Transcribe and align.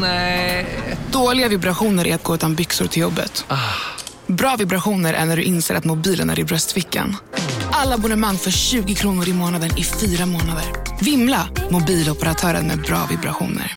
Nej. 0.00 0.66
Dåliga 1.12 1.48
vibrationer 1.48 2.06
är 2.06 2.14
att 2.14 2.22
gå 2.22 2.34
utan 2.34 2.54
byxor 2.54 2.86
till 2.86 3.02
jobbet. 3.02 3.44
Bra 4.26 4.56
vibrationer 4.56 5.14
är 5.14 5.24
när 5.24 5.36
du 5.36 5.42
inser 5.42 5.74
att 5.74 5.84
mobilen 5.84 6.30
är 6.30 6.38
i 6.38 6.44
bröstfickan. 6.44 7.16
Alla 7.72 7.94
abonnemang 7.94 8.36
för 8.38 8.50
20 8.50 8.94
kronor 8.94 9.28
i 9.28 9.32
månaden 9.32 9.78
i 9.78 9.84
fyra 9.84 10.26
månader. 10.26 10.64
Vimla! 11.00 11.48
Mobiloperatören 11.70 12.66
med 12.66 12.78
bra 12.80 13.06
vibrationer. 13.10 13.74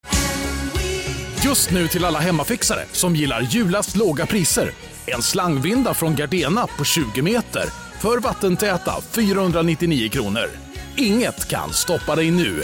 Just 1.44 1.72
nu 1.72 1.88
till 1.88 2.06
alla 2.06 2.20
hemmafixare 2.20 2.86
som 2.92 3.16
gillar 3.16 3.42
julast 3.42 3.96
låga 3.96 4.26
priser. 4.26 4.72
En 5.06 5.22
slangvinda 5.22 5.94
från 5.94 6.16
Gardena 6.16 6.68
på 6.78 6.84
20 6.84 7.22
meter 7.22 7.64
för 8.00 8.20
vattentäta 8.20 8.96
499 9.12 10.10
kronor. 10.10 10.50
Inget 10.96 11.48
kan 11.48 11.74
stoppa 11.74 12.16
dig 12.16 12.32
nu. 12.32 12.64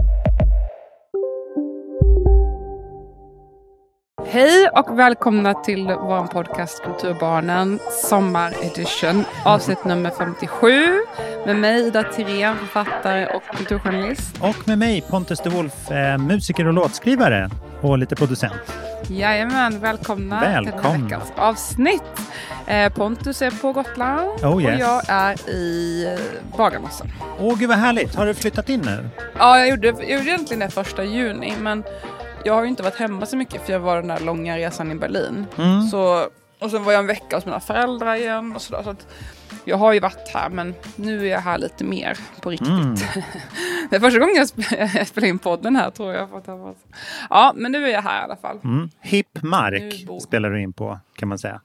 Hej 4.31 4.69
och 4.69 4.99
välkomna 4.99 5.53
till 5.53 5.85
vår 5.87 6.27
podcast 6.27 6.83
Kulturbarnen 6.83 7.79
Sommaredition 8.09 9.23
avsnitt 9.45 9.85
nummer 9.85 10.11
57 10.17 10.67
med 11.45 11.55
mig 11.55 11.87
Ida 11.87 12.03
Tirén, 12.03 12.55
författare 12.57 13.25
och 13.27 13.43
kulturjournalist. 13.57 14.35
Och 14.41 14.67
med 14.67 14.77
mig 14.79 15.01
Pontus 15.09 15.39
de 15.43 15.49
Wolf, 15.49 15.91
eh, 15.91 16.17
musiker 16.17 16.67
och 16.67 16.73
låtskrivare 16.73 17.49
och 17.81 17.97
lite 17.97 18.15
producent. 18.15 18.53
Jajamän, 19.09 19.79
välkomna, 19.79 20.39
Välkomna. 20.39 20.91
till 20.95 21.03
veckans 21.03 21.31
avsnitt. 21.35 22.03
Eh, 22.67 22.93
Pontus 22.93 23.41
är 23.41 23.51
på 23.51 23.73
Gotland 23.73 24.29
Oh, 24.43 24.63
yes. 24.63 24.73
och 24.75 24.79
jag 24.81 25.01
är 25.07 25.49
i 25.49 26.05
eh, 26.13 26.57
Bagarmossen. 26.57 27.11
Åh 27.39 27.57
gud 27.59 27.69
vad 27.69 27.77
härligt, 27.77 28.15
har 28.15 28.25
du 28.25 28.33
flyttat 28.33 28.69
in 28.69 28.81
nu? 28.81 29.09
Ja, 29.39 29.59
jag 29.59 29.69
gjorde, 29.69 29.87
jag 29.87 30.09
gjorde 30.09 30.23
egentligen 30.29 30.59
det 30.59 30.69
första 30.69 31.03
juni, 31.03 31.53
men 31.61 31.83
jag 32.45 32.53
har 32.53 32.63
ju 32.63 32.69
inte 32.69 32.83
varit 32.83 32.95
hemma 32.95 33.25
så 33.25 33.37
mycket 33.37 33.65
för 33.65 33.73
jag 33.73 33.79
var 33.79 33.95
den 33.95 34.07
där 34.07 34.19
långa 34.19 34.57
resan 34.57 34.91
i 34.91 34.95
Berlin. 34.95 35.45
Mm. 35.57 35.81
Så, 35.81 36.27
och 36.59 36.71
sen 36.71 36.83
var 36.83 36.91
jag 36.91 36.99
en 36.99 37.07
vecka 37.07 37.35
hos 37.35 37.45
mina 37.45 37.59
föräldrar 37.59 38.15
igen 38.15 38.55
och 38.55 38.61
sådär. 38.61 38.83
Så 38.83 38.89
att 38.89 39.07
jag 39.65 39.77
har 39.77 39.93
ju 39.93 39.99
varit 39.99 40.29
här, 40.33 40.49
men 40.49 40.75
nu 40.95 41.27
är 41.27 41.31
jag 41.31 41.39
här 41.39 41.57
lite 41.57 41.83
mer 41.83 42.17
på 42.41 42.49
riktigt. 42.49 42.67
Mm. 42.69 42.95
det 43.89 43.95
är 43.95 43.99
första 43.99 44.19
gången 44.19 44.35
jag, 44.35 44.47
sp- 44.47 44.89
jag 44.97 45.07
spelar 45.07 45.27
in 45.27 45.39
podden 45.39 45.75
här 45.75 45.91
tror 45.91 46.13
jag. 46.13 46.29
Ja, 47.29 47.53
men 47.55 47.71
nu 47.71 47.85
är 47.85 47.91
jag 47.91 48.01
här 48.01 48.21
i 48.21 48.23
alla 48.23 48.35
fall. 48.35 48.59
Mm. 48.63 48.89
Hipp 48.99 49.41
mark 49.43 50.05
spelar 50.21 50.49
du 50.49 50.61
in 50.61 50.73
på 50.73 50.99
kan 51.15 51.29
man 51.29 51.39
säga. 51.39 51.61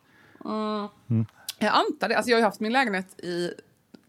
Jag 1.59 1.75
antar 1.75 2.09
det. 2.09 2.17
Alltså 2.17 2.31
jag 2.31 2.39
har 2.39 2.43
haft 2.43 2.61
min 2.61 2.73
lägenhet 2.73 3.21
i 3.21 3.51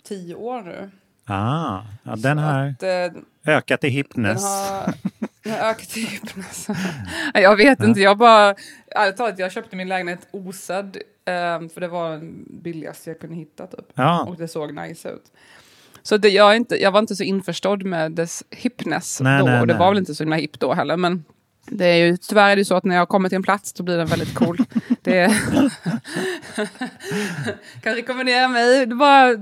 tio 0.04 0.36
år 0.36 0.62
nu. 0.62 0.92
Ah, 1.26 1.82
ja, 2.04 2.16
den 2.16 2.38
har 2.38 2.68
Att, 2.70 2.84
eh, 2.84 3.22
ökat 3.56 3.84
i 3.84 3.90
har, 3.90 4.14
den 4.16 4.26
har 4.26 4.94
ökat 5.56 5.98
i 5.98 6.06
hypnos. 6.06 6.68
jag 7.34 7.56
vet 7.56 7.84
inte, 7.84 8.00
jag 8.00 8.18
bara... 8.18 8.56
Ärligt 8.96 9.18
talat, 9.18 9.40
jag 9.40 9.52
köpte 9.52 9.76
min 9.76 9.88
lägenhet 9.88 10.28
osedd. 10.32 10.98
ehm, 11.26 11.70
för 11.70 11.82
det 11.82 11.88
var 11.88 12.12
den 12.12 12.46
billigaste 12.64 13.10
jag 13.10 13.20
kunde 13.20 13.36
hitta 13.36 13.68
typ. 13.68 13.86
Ja. 13.96 14.24
Och 14.24 14.38
det 14.38 14.48
såg 14.48 14.74
nice 14.74 15.10
ut. 15.10 15.32
Så 16.02 16.18
det, 16.18 16.30
jag, 16.30 16.56
inte, 16.56 16.82
jag 16.82 16.92
var 16.92 17.00
inte 17.00 17.16
så 17.16 17.24
införstådd 17.24 17.84
med 17.84 18.12
dess 18.12 18.44
hippness 18.50 19.22
Nej, 19.22 19.40
då. 19.40 19.46
nej, 19.46 19.62
och 19.62 19.68
det 19.68 19.74
nej. 19.74 19.80
var 19.80 19.90
väl 19.90 19.98
inte 19.98 20.16
så 20.16 20.24
himla 20.24 20.36
hipp 20.36 20.60
då 20.60 20.74
heller. 20.74 20.98
Men 20.98 21.24
det 21.72 21.86
är 21.86 21.96
ju, 21.96 22.18
tyvärr 22.18 22.50
är 22.50 22.56
det 22.56 22.66
så 22.66 22.76
att 22.76 22.84
när 22.84 22.96
jag 22.96 23.10
kommer 23.10 23.30
till 23.30 23.36
en 23.36 23.44
plats 23.44 23.74
då 23.74 23.84
blir 23.84 23.98
den 23.98 24.08
väldigt 24.08 24.36
cool. 24.36 24.58
det 25.02 25.18
är... 25.18 25.32
kan 27.82 27.96
rekommendera 27.96 28.48
mig. 28.48 28.86
Det 28.86 28.96
var, 28.96 29.40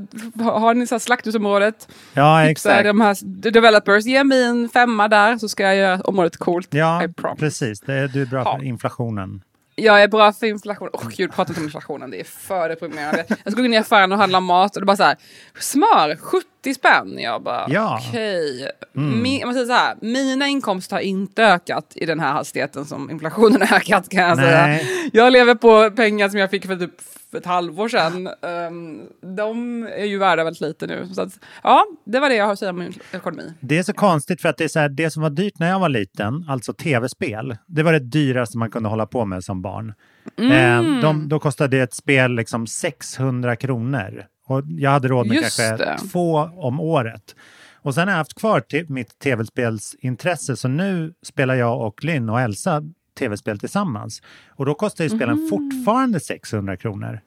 har 0.59 0.74
ni 0.74 0.88
så 0.88 0.96
här 0.96 1.00
slakthusområdet? 1.00 1.88
Ja, 2.14 2.50
exakt. 2.50 2.84
de 2.84 3.02
här 3.02 3.18
developers, 3.52 4.06
ge 4.06 4.24
mig 4.24 4.44
en 4.44 4.69
femma 4.69 5.08
där 5.08 5.38
så 5.38 5.50
ska 5.50 5.64
jag 5.64 5.75
göra 5.75 6.02
området 6.02 6.38
coolt. 6.38 6.74
Ja, 6.74 7.02
precis. 7.40 7.80
Det, 7.80 8.08
du 8.08 8.22
är 8.22 8.25
bra 8.25 8.41
Ja. 8.46 8.58
för 8.58 8.66
inflationen. 8.66 9.41
Jag 9.78 10.03
är 10.03 10.08
bra 10.08 10.34
för 10.34 10.47
inflation. 10.47 10.90
Åh 10.94 11.08
gud, 11.09 11.34
prata 11.34 11.52
inte 11.52 11.59
om 11.59 11.66
inflationen, 11.66 12.12
det 12.12 12.19
är 12.19 12.24
för 12.24 12.69
deprimerande. 12.69 13.25
Jag 13.44 13.53
ska 13.53 13.62
gå 13.62 13.66
in 13.66 13.74
i 13.74 13.78
affären 13.78 14.12
och 14.12 14.18
handla 14.18 14.40
mat 14.40 14.75
och 14.75 14.81
det 14.81 14.85
bara 14.85 14.97
så 14.97 15.03
här, 15.03 15.16
smör, 15.59 16.16
70 16.16 16.47
spänn. 16.74 17.20
Jag 17.20 17.44
bara, 17.44 17.66
Ja. 17.70 18.02
okej. 18.09 18.70
Min, 18.94 19.53
säga 19.53 19.66
så 19.66 19.74
här, 19.74 19.96
mina 20.02 20.48
inkomster 20.48 20.96
har 20.96 21.02
inte 21.02 21.44
ökat 21.44 21.92
i 21.96 22.06
den 22.06 22.20
här 22.20 22.34
hastigheten 22.34 22.86
som 22.86 23.12
inflationen 23.12 23.62
har 23.62 23.78
ökat 23.78 24.09
kan 24.09 24.24
jag 24.24 24.38
säga. 24.38 24.80
Jag 25.14 25.34
lever 25.34 25.56
på 25.56 25.96
pengar 25.96 26.30
som 26.30 26.40
jag 26.40 26.50
fick 26.50 26.66
för 26.66 26.76
typ 26.76 26.92
ett 27.38 27.46
halvår 27.46 27.90
sedan. 27.90 28.30
Um, 28.42 29.02
de 29.36 29.84
är 29.84 30.06
ju 30.06 30.18
värda 30.18 30.44
väldigt 30.44 30.62
lite 30.62 30.88
nu. 30.88 31.08
Så 31.14 31.22
att, 31.22 31.40
ja, 31.64 31.86
det 32.06 32.20
var 32.20 32.30
det 32.30 32.36
jag 32.36 32.46
har 32.46 32.53
att 32.53 32.59
säga 32.59 32.72
om 32.72 32.80
min 32.80 32.94
ekonomi. 33.12 33.53
Det 33.59 33.78
är 33.78 33.84
så 33.84 33.94
konstigt 33.94 34.42
för 34.42 34.50
att 34.50 34.58
det 34.58 34.64
är 34.64 34.68
så 34.68 34.80
här, 34.80 34.90
det 34.90 35.12
som 35.12 35.22
var 35.24 35.30
dyrt 35.30 35.59
när 35.59 35.70
jag 35.70 35.80
var 35.80 35.90
liten, 35.90 36.46
alltså 36.50 36.74
tv-spel, 36.74 37.58
det 37.68 37.84
var 37.84 37.94
det 37.94 38.00
dyraste 38.00 38.58
man 38.58 38.70
kunde 38.72 38.90
hålla 38.90 39.06
på 39.06 39.26
med 39.26 39.44
som 39.44 39.62
barn. 39.62 39.94
Mm. 40.38 40.52
Eh, 40.96 41.02
de, 41.02 41.30
då 41.30 41.40
kostade 41.40 41.78
ett 41.78 41.94
spel 41.94 42.32
liksom 42.36 42.68
600 42.68 43.56
kronor. 43.56 44.26
Och 44.47 44.61
jag 44.67 44.91
hade 44.91 45.07
råd 45.07 45.28
med 45.28 45.35
Just 45.35 45.57
kanske 45.59 45.85
det. 45.85 45.97
två 46.11 46.33
om 46.56 46.79
året. 46.79 47.35
Och 47.73 47.94
sen 47.95 48.07
har 48.07 48.11
jag 48.13 48.17
haft 48.17 48.33
kvar 48.33 48.63
mitt 48.91 49.19
tv-spelsintresse, 49.19 50.56
så 50.56 50.67
nu 50.67 51.13
spelar 51.23 51.56
jag 51.56 51.81
och 51.88 52.03
Lynn 52.03 52.29
och 52.29 52.41
Elsa 52.41 52.81
tv-spel 53.19 53.59
tillsammans. 53.59 54.22
Och 54.50 54.66
då 54.66 54.73
kostar 54.73 55.03
ju 55.03 55.09
spelen 55.09 55.38
Mm. 55.38 55.50
fortfarande 55.50 56.19
600 56.19 56.78
kronor. 56.78 57.19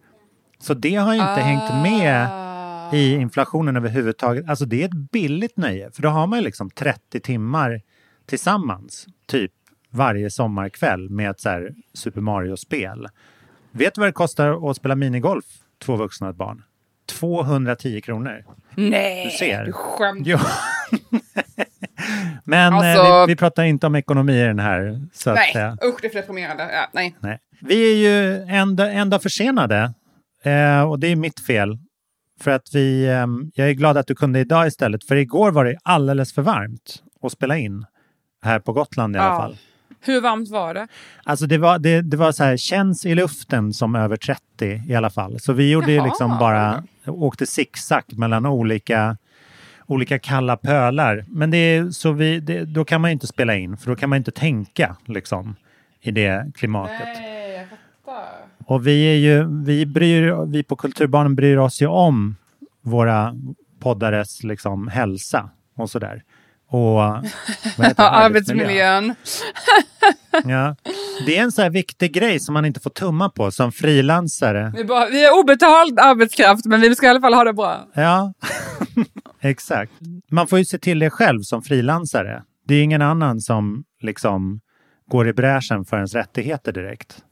Så 0.60 0.74
det 0.74 0.94
har 0.94 1.14
ju 1.14 1.20
inte 1.20 1.40
hängt 1.40 1.82
med 1.82 2.26
Ah. 2.30 2.94
i 2.94 3.12
inflationen 3.14 3.76
överhuvudtaget. 3.76 4.48
Alltså 4.48 4.64
det 4.64 4.82
är 4.82 4.86
ett 4.88 5.10
billigt 5.12 5.56
nöje, 5.56 5.90
för 5.90 6.02
då 6.02 6.08
har 6.08 6.26
man 6.26 6.38
ju 6.38 6.44
liksom 6.44 6.70
30 6.70 7.20
timmar 7.20 7.80
tillsammans, 8.26 9.06
typ 9.26 9.52
varje 9.90 10.30
sommarkväll 10.30 11.08
med 11.10 11.30
ett 11.30 11.40
så 11.40 11.48
här 11.48 11.74
Super 11.94 12.20
Mario-spel. 12.20 13.08
Vet 13.70 13.94
du 13.94 14.00
vad 14.00 14.08
det 14.08 14.12
kostar 14.12 14.70
att 14.70 14.76
spela 14.76 14.94
minigolf, 14.94 15.44
två 15.78 15.96
vuxna 15.96 16.26
och 16.26 16.30
ett 16.30 16.36
barn? 16.36 16.62
210 17.08 18.00
kronor. 18.00 18.44
Nej, 18.76 19.24
Du 19.24 19.30
ser. 19.30 19.64
du 19.64 19.72
skämtar. 19.72 20.30
Jo. 20.30 20.38
Men 22.44 22.72
eh, 22.72 22.78
Alltså- 22.78 23.26
vi, 23.26 23.32
vi 23.32 23.36
pratar 23.36 23.64
inte 23.64 23.86
om 23.86 23.94
ekonomi 23.94 24.40
i 24.40 24.44
den 24.44 24.58
här, 24.58 25.00
så 25.12 25.30
att 25.30 25.36
Nej, 25.36 25.52
säga. 25.52 25.76
usch 25.84 25.98
det 26.02 26.06
är 26.08 26.10
för 26.10 26.20
deprimerande. 26.20 26.68
Ja, 26.72 26.88
nej. 26.92 27.16
Nej. 27.20 27.38
Vi 27.60 27.92
är 27.92 27.96
ju 27.96 28.42
en, 28.42 28.76
dag- 28.76 28.94
en 28.94 29.10
dag 29.10 29.22
försenade 29.22 29.92
eh, 30.44 30.80
och 30.82 30.98
det 30.98 31.06
är 31.06 31.16
mitt 31.16 31.40
fel. 31.46 31.78
För 32.40 32.50
att 32.50 32.74
vi, 32.74 33.04
eh, 33.06 33.26
jag 33.54 33.68
är 33.68 33.72
glad 33.72 33.96
att 33.96 34.06
du 34.06 34.14
kunde 34.14 34.40
idag 34.40 34.66
istället, 34.66 35.04
för 35.04 35.16
igår 35.16 35.50
var 35.50 35.64
det 35.64 35.76
alldeles 35.82 36.32
för 36.34 36.42
varmt 36.42 37.02
att 37.22 37.32
spela 37.32 37.56
in 37.58 37.84
här 38.42 38.58
på 38.60 38.72
Gotland 38.72 39.16
i 39.16 39.18
alla 39.18 39.28
Ja. 39.28 39.38
fall. 39.40 39.56
Hur 40.00 40.20
varmt 40.20 40.48
var 40.50 40.74
det? 40.74 40.88
Alltså 41.24 41.46
det 41.46 41.58
var, 41.58 41.78
det, 41.78 42.02
det 42.02 42.16
var 42.16 42.32
så 42.32 42.44
här, 42.44 42.56
känns 42.56 43.06
i 43.06 43.14
luften 43.14 43.72
som 43.72 43.94
över 43.94 44.16
30 44.16 44.82
i 44.88 44.94
alla 44.94 45.10
fall. 45.10 45.40
Så 45.40 45.52
vi 45.52 45.70
gjorde 45.70 45.90
ju 45.90 45.96
Jaha. 45.96 46.06
liksom 46.06 46.38
bara, 46.38 46.82
åkte 47.10 47.46
zigzag 47.46 48.02
mellan 48.08 48.46
olika, 48.46 49.16
olika 49.86 50.18
kalla 50.18 50.56
pölar. 50.56 51.24
Men 51.28 51.50
det 51.50 51.56
är 51.56 51.90
så 51.90 52.12
vi, 52.12 52.40
det, 52.40 52.64
då 52.64 52.84
kan 52.84 53.00
man 53.00 53.10
ju 53.10 53.12
inte 53.12 53.26
spela 53.26 53.56
in, 53.56 53.76
för 53.76 53.90
då 53.90 53.96
kan 53.96 54.08
man 54.08 54.16
inte 54.16 54.30
tänka 54.30 54.96
liksom 55.04 55.56
i 56.00 56.10
det 56.10 56.52
klimatet. 56.54 57.08
Nej, 57.16 57.52
jag 57.52 57.68
fattar. 57.68 58.48
Och 58.64 58.86
vi 58.86 59.04
är 59.04 59.16
ju, 59.16 59.64
vi 59.64 59.86
bryr, 59.86 60.46
vi 60.46 60.62
på 60.62 60.76
Kulturbarnen 60.76 61.34
bryr 61.34 61.56
oss 61.56 61.82
ju 61.82 61.86
om 61.86 62.36
våra 62.82 63.34
poddares 63.80 64.42
liksom 64.42 64.88
hälsa 64.88 65.50
och 65.76 65.90
sådär. 65.90 66.22
Och? 66.70 67.02
Arbetsmiljön. 67.96 69.14
Ja. 70.44 70.76
Det 71.26 71.36
är 71.36 71.42
en 71.42 71.52
så 71.52 71.62
här 71.62 71.70
viktig 71.70 72.12
grej 72.12 72.40
som 72.40 72.54
man 72.54 72.64
inte 72.64 72.80
får 72.80 72.90
tumma 72.90 73.28
på 73.30 73.50
som 73.50 73.72
frilansare. 73.72 74.72
Vi, 74.76 74.82
vi 75.10 75.24
är 75.24 75.40
obetald 75.40 75.98
arbetskraft, 75.98 76.64
men 76.64 76.80
vi 76.80 76.94
ska 76.94 77.06
i 77.06 77.08
alla 77.08 77.20
fall 77.20 77.34
ha 77.34 77.44
det 77.44 77.52
bra. 77.52 77.88
Ja, 77.94 78.32
exakt. 79.40 79.92
Man 80.30 80.46
får 80.46 80.58
ju 80.58 80.64
se 80.64 80.78
till 80.78 80.98
det 80.98 81.10
själv 81.10 81.42
som 81.42 81.62
frilansare. 81.62 82.42
Det 82.66 82.74
är 82.74 82.82
ingen 82.82 83.02
annan 83.02 83.40
som 83.40 83.84
liksom 84.02 84.60
går 85.10 85.28
i 85.28 85.32
bräschen 85.32 85.84
för 85.84 85.96
ens 85.96 86.14
rättigheter 86.14 86.72
direkt. 86.72 87.22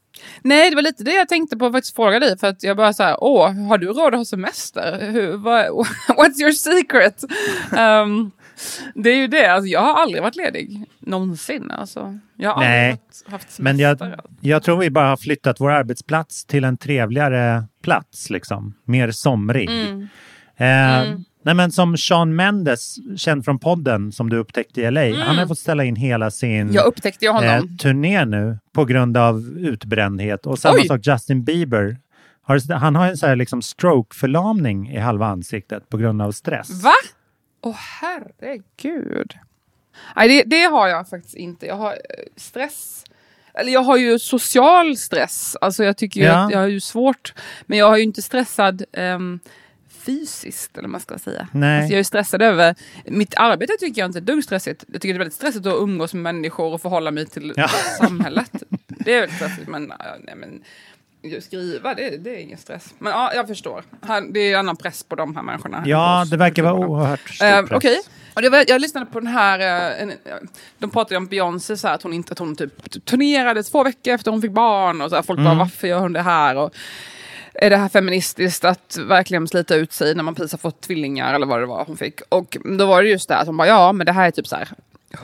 Nej, 0.43 0.71
det 0.71 0.77
var 0.77 0.83
lite 0.83 1.05
det 1.05 1.15
jag 1.15 1.29
tänkte 1.29 1.56
på 1.56 1.67
att 1.67 1.73
faktiskt 1.73 1.97
fråga 1.97 2.21
dig. 2.21 2.38
För 2.38 2.47
att 2.47 2.62
jag 2.62 2.77
bara 2.77 2.93
så 2.93 3.03
här, 3.03 3.17
åh, 3.21 3.53
har 3.69 3.79
du 3.79 3.87
råd 3.87 4.15
att 4.15 4.21
ha 4.21 4.25
semester? 4.25 5.11
Hur, 5.11 5.37
vad, 5.37 5.67
what's 6.09 6.41
your 6.41 6.53
secret? 6.53 7.25
Um, 7.79 8.31
det 8.94 9.11
är 9.11 9.17
ju 9.17 9.26
det, 9.26 9.47
alltså, 9.47 9.67
jag 9.69 9.81
har 9.81 10.03
aldrig 10.03 10.23
varit 10.23 10.37
ledig. 10.37 10.85
Någonsin. 10.99 11.70
Alltså. 11.70 12.19
Jag 12.37 12.50
har 12.50 12.61
Nej, 12.61 12.91
aldrig 12.91 13.00
haft, 13.32 13.47
haft. 13.47 13.58
Men 13.58 13.79
jag, 13.79 14.14
jag 14.41 14.62
tror 14.62 14.76
vi 14.79 14.91
bara 14.91 15.08
har 15.08 15.17
flyttat 15.17 15.61
vår 15.61 15.70
arbetsplats 15.70 16.44
till 16.44 16.64
en 16.64 16.76
trevligare 16.76 17.64
plats, 17.82 18.31
liksom. 18.31 18.75
Mer 18.85 19.11
somrig. 19.11 19.70
Mm. 19.70 20.08
Eh, 20.56 21.19
Nej 21.43 21.55
men 21.55 21.73
som 21.73 21.97
Sean 21.97 22.37
Mendes, 22.37 22.97
känd 23.17 23.44
från 23.44 23.58
podden 23.58 24.12
som 24.12 24.31
du 24.31 24.37
upptäckte 24.37 24.81
i 24.81 24.91
LA. 24.91 25.25
Han 25.25 25.38
har 25.38 25.47
fått 25.47 25.59
ställa 25.59 25.85
in 25.85 25.97
hela 25.97 26.31
sin 26.31 26.73
Jag 26.73 26.87
upptäckte 26.87 27.29
honom. 27.29 27.44
eh, 27.44 27.62
turné 27.82 28.25
nu 28.25 28.59
på 28.73 28.85
grund 28.85 29.17
av 29.17 29.41
utbrändhet. 29.59 30.47
Och 30.47 30.59
samma 30.59 30.75
Oj. 30.79 30.87
sak 30.88 31.00
Justin 31.06 31.44
Bieber. 31.44 31.97
Har, 32.43 32.73
han 32.75 32.94
har 32.94 33.06
en 33.06 33.17
så 33.17 33.26
här 33.26 33.37
liksom 33.37 33.62
stroke-förlamning 33.62 34.91
i 34.91 34.99
halva 34.99 35.26
ansiktet 35.26 35.88
på 35.88 35.97
grund 35.97 36.23
av 36.23 36.32
stress. 36.32 36.82
Va? 36.85 36.93
Åh 37.66 37.76
herregud. 38.00 39.34
Nej, 40.16 40.28
det, 40.28 40.42
det 40.42 40.62
har 40.62 40.88
jag 40.88 41.08
faktiskt 41.08 41.34
inte. 41.34 41.66
Jag 41.66 41.74
har 41.76 41.92
eh, 41.92 41.98
stress. 42.36 43.04
Eller 43.54 43.72
jag 43.72 43.80
har 43.82 43.96
ju 43.96 44.18
social 44.18 44.96
stress. 44.96 45.56
Alltså 45.60 45.84
jag 45.84 45.96
tycker 45.96 46.20
ju 46.20 46.26
Ja. 46.26 46.44
att 46.44 46.50
jag 46.52 46.58
har 46.58 46.66
ju 46.66 46.80
svårt. 46.80 47.34
Men 47.66 47.78
jag 47.78 47.88
har 47.88 47.96
ju 47.96 48.02
inte 48.02 48.22
stressad 48.22 48.84
ehm, 48.92 49.40
fysiskt, 49.88 50.78
eller 50.78 50.88
man 50.88 51.00
ska 51.00 51.18
säga. 51.18 51.48
Nej. 51.52 51.78
Alltså 51.78 51.92
jag 51.92 51.98
är 52.00 52.04
stressad 52.04 52.42
över... 52.42 52.74
Mitt 53.04 53.34
arbete 53.36 53.72
tycker 53.80 54.00
jag 54.02 54.08
inte 54.08 54.18
är 54.18 54.20
dugg 54.20 54.44
stressigt. 54.44 54.84
Jag 54.92 55.00
tycker 55.02 55.14
det 55.14 55.16
är 55.16 55.18
väldigt 55.18 55.34
stressigt 55.34 55.66
att 55.66 55.74
umgås 55.80 56.14
med 56.14 56.22
människor 56.22 56.72
och 56.72 56.82
förhålla 56.82 57.10
mig 57.10 57.26
till 57.26 57.52
Ja. 57.56 57.68
samhället. 57.98 58.50
Det 58.86 59.14
är 59.14 59.20
väldigt 59.20 59.36
stressigt, 59.36 59.68
men, 59.68 59.92
nej, 60.20 60.34
men 60.36 60.62
skriva, 61.40 61.94
det, 61.94 62.17
det 62.17 62.31
är 62.31 62.38
ingen 62.38 62.58
stress. 62.58 62.94
Men 62.99 63.12
ja, 63.12 63.34
jag 63.34 63.46
förstår. 63.49 63.82
Här, 64.02 64.20
det 64.31 64.40
är 64.52 64.58
annan 64.58 64.76
press 64.76 65.02
på 65.02 65.17
de 65.17 65.37
här 65.37 65.43
människorna. 65.43 65.82
Ja, 65.87 66.25
det 66.31 66.37
verkar 66.37 66.62
vara 66.62 66.75
oerhört 66.75 67.28
stor 67.34 67.46
Eh, 67.46 67.62
press. 67.62 67.76
Okej. 67.76 68.00
Var, 68.50 68.64
jag 68.69 68.81
lyssnade 68.81 69.06
på 69.06 69.20
den 69.20 69.26
här, 69.26 69.61
eh, 70.02 70.08
de 70.78 70.90
pratade 70.90 71.17
om 71.17 71.26
Beyoncé, 71.26 71.76
så 71.76 71.88
här, 71.88 71.94
att 71.94 72.02
hon 72.02 72.12
inte 72.12 72.32
att 72.32 72.38
hon 72.38 72.56
typ 72.56 73.05
turnerade 73.05 73.62
två 73.62 73.84
veckor 73.84 74.14
efter 74.14 74.31
hon 74.31 74.43
fick 74.43 74.50
barn. 74.52 75.00
Och 75.00 75.11
så 75.11 75.17
här, 75.17 75.23
folk 75.23 75.40
bara, 75.40 75.55
varför 75.55 75.88
gör 75.88 75.99
hon 76.00 76.12
det 76.12 76.23
här? 76.23 76.56
Och, 76.56 76.75
är 77.55 77.70
det 77.70 77.76
här 77.76 77.88
feministiskt 77.88 78.64
att 78.64 78.99
verkligen 79.08 79.49
slita 79.49 79.75
ut 79.75 79.93
sig 79.93 80.14
när 80.14 80.23
man 80.23 80.34
precis 80.34 80.52
har 80.52 80.58
fått 80.58 80.81
tvillingar 80.81 81.34
eller 81.34 81.46
vad 81.46 81.61
det 81.61 81.67
var 81.67 81.84
hon 81.84 81.96
fick? 81.96 82.20
Och 82.28 82.56
då 82.78 82.87
var 82.87 83.02
det 83.02 83.08
just 83.08 83.28
det 83.28 83.37
att 83.37 83.46
hon 83.46 83.56
bara, 83.56 83.69
ja 83.69 83.93
men 83.93 84.06
det 84.06 84.12
här 84.12 84.26
är 84.26 84.31
typ 84.31 84.46
så 84.46 84.56
här 84.56 84.69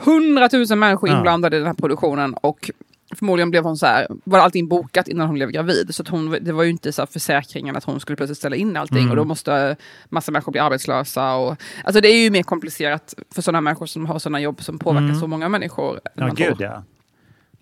hundratusen 0.05 0.79
människor 0.79 1.09
Ja. 1.09 1.17
inblandade 1.17 1.55
i 1.55 1.59
den 1.59 1.67
här 1.67 1.73
produktionen 1.73 2.33
och 2.33 2.71
förmodligen 3.15 3.49
blev 3.51 3.63
hon 3.63 3.77
så 3.77 3.85
här, 3.85 4.07
var 4.23 4.39
allting 4.39 4.67
bokat 4.67 5.07
innan 5.07 5.27
hon 5.27 5.33
blev 5.35 5.49
gravid. 5.49 5.95
Så 5.95 6.01
att 6.01 6.07
hon, 6.07 6.37
det 6.41 6.51
var 6.51 6.63
ju 6.63 6.69
inte 6.69 6.91
så 6.91 7.01
här 7.01 7.07
försäkringen 7.07 7.75
att 7.75 7.83
hon 7.83 7.99
skulle 7.99 8.15
plötsligt 8.15 8.37
ställa 8.37 8.55
in 8.55 8.77
allting 8.77 8.97
Mm. 8.97 9.09
och 9.09 9.15
då 9.15 9.23
måste 9.25 9.75
massa 10.09 10.31
människor 10.31 10.51
bli 10.51 10.61
arbetslösa. 10.61 11.35
Och, 11.35 11.55
alltså 11.83 12.01
det 12.01 12.07
är 12.07 12.23
ju 12.23 12.29
mer 12.29 12.43
komplicerat 12.43 13.13
för 13.35 13.41
sådana 13.41 13.61
människor 13.61 13.85
som 13.85 14.05
har 14.05 14.19
sådana 14.19 14.39
jobb 14.39 14.63
som 14.63 14.79
påverkar 14.79 15.19
så 15.19 15.27
många 15.27 15.49
människor. 15.49 15.99
än 16.15 16.23
Mm. 16.23 16.35
Ja, 16.37 16.45
gud 16.47 16.57
tror. 16.57 16.69
ja. 16.71 16.83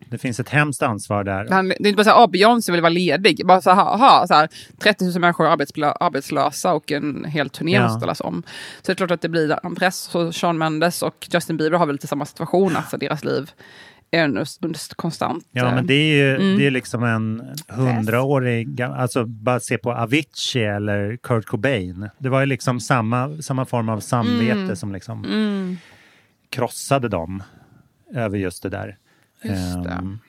Det 0.09 0.17
finns 0.17 0.39
ett 0.39 0.49
hemskt 0.49 0.81
ansvar 0.83 1.23
där. 1.23 1.47
Han, 1.49 1.67
det 1.67 1.73
är 1.83 1.87
inte 1.87 1.95
bara 1.97 2.03
såhär, 2.03 2.23
ah, 2.23 2.27
Beyoncé 2.27 2.71
vill 2.71 2.81
vara 2.81 2.89
ledig. 2.89 3.45
Bara 3.45 3.61
såhär, 3.61 3.81
aha, 3.81 4.27
så 4.27 4.33
här, 4.33 4.49
30 4.83 5.05
000 5.05 5.19
människor 5.19 5.45
är 5.45 5.49
arbetslösa 6.03 6.73
och 6.73 6.91
en 6.91 7.25
hel 7.25 7.49
turné 7.49 7.71
Ja. 7.71 7.83
måste 7.83 7.97
ställas 7.99 8.21
om. 8.21 8.43
Så 8.81 8.83
det 8.85 8.91
är 8.91 8.95
klart 8.95 9.11
att 9.11 9.21
det 9.21 9.29
blir 9.29 9.57
en 9.65 9.75
press. 9.75 9.97
Så 9.97 10.31
Sean 10.31 10.57
Mendes 10.57 11.01
och 11.03 11.27
Justin 11.33 11.57
Bieber 11.57 11.77
har 11.77 11.85
väl 11.85 11.93
lite 11.95 12.07
samma 12.07 12.25
situation, 12.25 12.75
alltså 12.75 12.97
deras 12.97 13.23
liv 13.23 13.51
under, 14.13 14.95
konstant... 14.95 15.45
Ja, 15.51 15.75
men 15.75 15.87
det 15.87 15.93
är 15.93 16.15
ju 16.15 16.35
Mm. 16.35 16.57
det 16.57 16.67
är 16.67 16.71
liksom 16.71 17.03
en 17.03 17.43
hundraårig, 17.67 18.81
alltså 18.81 19.25
bara 19.25 19.59
se 19.59 19.77
på 19.77 19.93
Avicii 19.93 20.63
eller 20.63 21.17
Kurt 21.17 21.45
Cobain. 21.45 22.09
Det 22.17 22.29
var 22.29 22.39
ju 22.39 22.45
liksom 22.45 22.79
samma, 22.79 23.37
samma 23.41 23.65
form 23.65 23.89
av 23.89 23.99
samvete 23.99 24.51
Mm. 24.59 24.75
som 24.75 24.93
liksom 24.93 25.25
Mm, 25.25 25.77
krossade 26.49 27.09
dem 27.09 27.43
över 28.13 28.37
just 28.37 28.63
det 28.63 28.69
där. 28.69 28.97
just 29.43 29.83
det. 29.83 29.89
Ehm, 29.89 30.19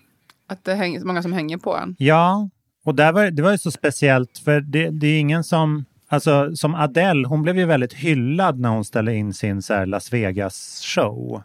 Att 0.46 0.64
det 0.64 0.72
är 0.72 1.04
många 1.04 1.22
som 1.22 1.32
hänger 1.32 1.58
på 1.58 1.76
en. 1.76 1.96
Ja, 1.98 2.48
och 2.84 2.94
där 2.94 3.12
var, 3.12 3.30
det 3.30 3.42
var 3.42 3.52
ju 3.52 3.58
så 3.58 3.70
speciellt 3.70 4.38
för 4.38 4.60
det, 4.60 4.90
det 4.90 5.06
är 5.06 5.18
ingen 5.20 5.44
som, 5.44 5.84
alltså 6.08 6.56
som 6.56 6.74
Adele, 6.74 7.28
hon 7.28 7.42
blev 7.42 7.58
ju 7.58 7.64
väldigt 7.64 7.92
hyllad 7.92 8.58
när 8.60 8.68
hon 8.68 8.84
ställde 8.84 9.14
in 9.14 9.34
sin 9.34 9.62
så 9.62 9.84
Las 9.84 10.12
Vegas 10.12 10.82
show. 10.84 11.42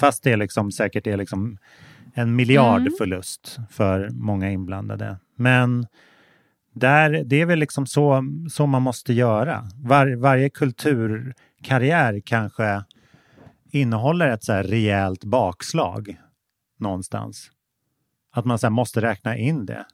Fast 0.00 0.22
det 0.22 0.36
liksom 0.36 0.72
säkert 0.72 1.06
är 1.06 1.16
liksom 1.16 1.58
en 2.14 2.36
miljardförlust 2.36 3.58
för 3.70 4.08
många 4.08 4.50
inblandade. 4.50 5.16
Men 5.36 5.86
där, 6.74 7.22
det 7.26 7.40
är 7.40 7.46
väl 7.46 7.58
liksom 7.58 7.86
så, 7.86 8.24
så 8.50 8.66
man 8.66 8.82
måste 8.82 9.12
göra. 9.12 9.68
Var, 9.76 10.16
varje 10.16 10.50
kulturkarriär 10.50 12.20
kanske 12.24 12.84
innehåller 13.70 14.28
ett 14.28 14.44
så 14.44 14.52
här 14.52 14.62
rejält 14.64 15.24
bakslag 15.24 16.16
någonstans. 16.78 17.50
Att 18.32 18.44
man 18.44 18.58
så 18.58 18.70
måste 18.70 19.00
räkna 19.00 19.36
in 19.36 19.66
det. 19.66 19.84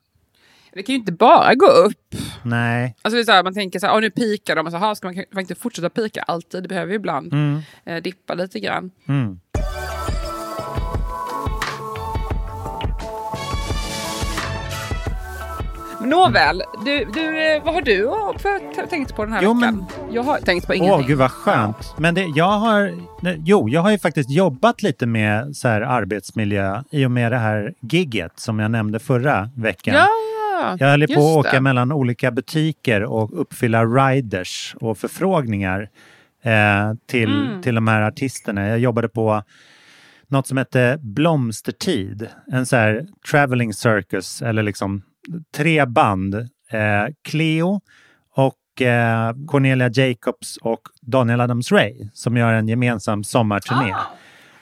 Det 0.73 0.83
kan 0.83 0.93
ju 0.93 0.99
inte 0.99 1.13
bara 1.13 1.55
gå 1.55 1.67
upp. 1.67 2.15
Nej. 2.43 2.97
Alltså 3.03 3.17
det 3.17 3.23
är 3.23 3.25
så 3.25 3.33
här, 3.33 3.45
man 3.45 3.55
tänker 3.55 3.79
så 3.79 3.87
här, 3.87 4.01
nu 4.01 4.11
pikar 4.11 4.57
de. 4.57 4.67
Och 4.67 4.73
så, 4.73 4.95
ska 4.95 5.09
man, 5.09 5.25
man 5.33 5.41
inte 5.41 5.55
fortsätta 5.55 5.91
pika 5.91 6.23
alltid? 6.23 6.63
Det 6.63 6.69
behöver 6.69 6.93
ju 6.93 6.97
ibland 6.97 7.33
Mm. 7.33 7.61
eh, 7.85 8.03
dippa 8.03 8.35
lite 8.35 8.61
grann. 8.61 8.91
Mm. 9.09 9.41
Nåväl, 16.09 16.63
du, 16.85 17.05
du, 17.05 17.53
eh, 17.55 17.65
vad 17.65 17.75
har 17.75 17.83
du 17.83 18.03
för, 18.39 18.87
tänkt 18.87 19.17
på 19.17 19.25
den 19.25 19.33
här 19.33 19.43
Jo, 19.43 19.55
veckan? 19.55 19.87
Jag 20.11 20.23
har 20.23 20.39
tänkt 20.39 20.67
på 20.67 20.73
Åh, 20.73 20.77
ingenting. 20.77 21.07
gud 21.07 21.19
vad 21.19 21.31
skönt. 21.31 21.95
Men 21.99 22.15
det, 22.15 22.25
jag 22.35 22.51
har, 22.59 22.93
jo, 23.45 23.69
jag 23.69 23.81
har 23.81 23.91
ju 23.91 23.99
faktiskt 23.99 24.31
jobbat 24.31 24.83
lite 24.83 25.07
med 25.07 25.57
så 25.57 25.69
här 25.69 25.81
arbetsmiljö 25.81 26.83
i 26.91 27.07
och 27.07 27.11
med 27.11 27.33
det 27.33 27.39
här 27.39 27.75
gigget 27.81 28.33
som 28.41 28.59
jag 28.59 28.71
nämnde 28.71 28.99
förra 28.99 29.51
veckan. 29.57 29.95
Ja, 29.95 30.09
Jag 30.79 30.89
höll 30.89 31.07
på 31.07 31.13
att 31.13 31.37
åka 31.47 31.51
det. 31.53 31.61
mellan 31.61 31.93
olika 31.93 32.31
butiker 32.31 33.03
och 33.05 33.41
uppfylla 33.41 33.85
riders 33.85 34.75
och 34.81 34.99
förfrågningar 34.99 35.89
eh, 36.43 36.95
till, 37.07 37.47
Mm. 37.47 37.63
till 37.63 37.75
de 37.75 37.89
här 37.89 38.03
artisterna. 38.03 38.69
Jag 38.69 38.79
jobbade 38.79 39.09
på 39.09 39.43
något 40.29 40.47
som 40.47 40.57
hette 40.57 40.99
Blomstertid, 41.03 42.29
en 42.53 42.67
så 42.67 42.77
här 42.77 43.07
traveling 43.31 43.73
circus, 43.75 44.43
eller 44.43 44.63
liksom 44.63 45.03
tre 45.57 45.85
band. 45.87 46.35
Eh, 46.71 47.07
Cleo 47.23 47.81
och 48.35 48.83
eh, 48.83 49.35
Cornelia 49.47 49.91
Jacobs 49.93 50.57
och 50.57 50.81
Daniel 51.03 51.41
Adams-Ray 51.41 52.09
som 52.13 52.37
gör 52.37 52.53
en 52.53 52.69
gemensam 52.69 53.25
sommarturné. 53.25 53.93
Ah. 53.93 54.07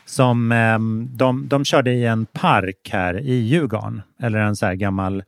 Som 0.04 0.52
ehm, 0.52 1.08
de, 1.12 1.48
de 1.48 1.64
körde 1.64 1.92
i 1.92 2.06
en 2.06 2.26
park 2.26 2.88
här 2.92 3.20
i 3.20 3.34
Djurgården, 3.34 4.02
eller 4.20 4.38
en 4.38 4.56
så 4.56 4.66
här 4.66 4.74
gammal 4.74 5.22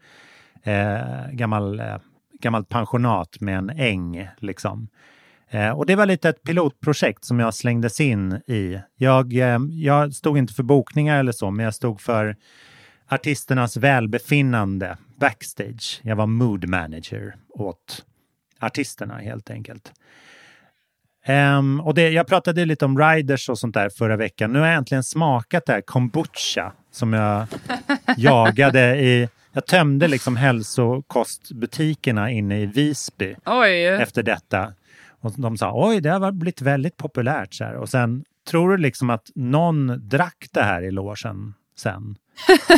eh, 0.66 1.30
gammal, 1.32 1.80
eh, 1.80 1.96
gammalt 2.40 2.68
pensionat 2.68 3.40
med 3.40 3.58
en 3.58 3.70
äng. 3.70 4.28
Liksom. 4.38 4.88
Eh, 5.50 5.70
och 5.70 5.86
det 5.86 5.96
var 5.96 6.06
lite 6.06 6.28
ett 6.28 6.42
pilotprojekt 6.42 7.24
som 7.24 7.40
jag 7.40 7.54
slängdes 7.54 8.00
in 8.00 8.32
i. 8.32 8.80
Jag, 8.96 9.32
eh, 9.32 9.58
jag 9.70 10.14
stod 10.14 10.38
inte 10.38 10.54
för 10.54 10.62
bokningar 10.62 11.18
eller 11.18 11.32
så, 11.32 11.50
men 11.50 11.64
jag 11.64 11.74
stod 11.74 12.00
för 12.00 12.36
artisternas 13.08 13.76
välbefinnande 13.76 14.96
backstage. 15.16 16.00
Jag 16.02 16.16
var 16.16 16.26
mood 16.26 16.68
manager 16.68 17.34
åt 17.48 18.04
artisterna 18.60 19.18
helt 19.18 19.50
enkelt. 19.50 19.92
Ehm, 21.24 21.80
och 21.80 21.94
det, 21.94 22.10
jag 22.10 22.26
pratade 22.26 22.64
lite 22.64 22.84
om 22.84 22.98
riders 22.98 23.48
och 23.48 23.58
sånt 23.58 23.74
där 23.74 23.88
förra 23.88 24.16
veckan. 24.16 24.52
Nu 24.52 24.58
har 24.58 24.66
jag 24.66 24.76
äntligen 24.76 25.04
smakat 25.04 25.66
det 25.66 25.72
här 25.72 25.80
kombucha 25.80 26.72
som 26.90 27.12
jag 27.12 27.46
jagade 28.16 28.96
i... 28.96 29.28
Jag 29.52 29.66
tömde 29.66 30.08
liksom 30.08 30.36
hälsokostbutikerna 30.36 32.30
inne 32.30 32.60
i 32.60 32.66
Visby 32.66 33.36
Oj. 33.46 33.86
efter 33.86 34.22
detta. 34.22 34.72
Och 35.20 35.32
de 35.36 35.56
sa 35.56 35.88
oj, 35.88 36.00
det 36.00 36.10
har 36.10 36.32
blivit 36.32 36.62
väldigt 36.62 36.96
populärt. 36.96 37.54
Så 37.54 37.64
här. 37.64 37.76
Och 37.76 37.88
sen, 37.88 38.24
tror 38.50 38.70
du 38.70 38.76
liksom 38.76 39.10
att 39.10 39.30
någon 39.34 40.08
drack 40.08 40.46
det 40.52 40.62
här 40.62 40.82
i 40.82 40.90
logen 40.90 41.54
sen? 41.76 42.16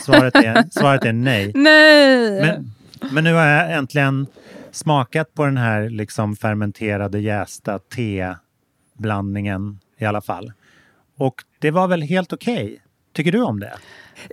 Svaret 0.04 0.34
är, 0.34 0.64
svaret 0.80 1.04
är 1.04 1.12
nej. 1.12 1.52
Nej! 1.54 2.40
Men, 2.40 2.72
men 3.12 3.24
nu 3.24 3.32
har 3.34 3.46
jag 3.46 3.72
äntligen 3.72 4.26
smakat 4.72 5.34
på 5.34 5.44
den 5.44 5.56
här 5.56 5.88
liksom 5.90 6.36
fermenterade 6.36 7.18
jästa 7.20 7.78
teblandningen 8.96 9.78
i 9.98 10.04
alla 10.04 10.20
fall. 10.20 10.52
Och 11.16 11.34
det 11.58 11.70
var 11.70 11.88
väl 11.88 12.02
helt 12.02 12.32
okej. 12.32 12.82
Tycker 13.12 13.32
du 13.32 13.42
om 13.42 13.60
det? 13.60 13.72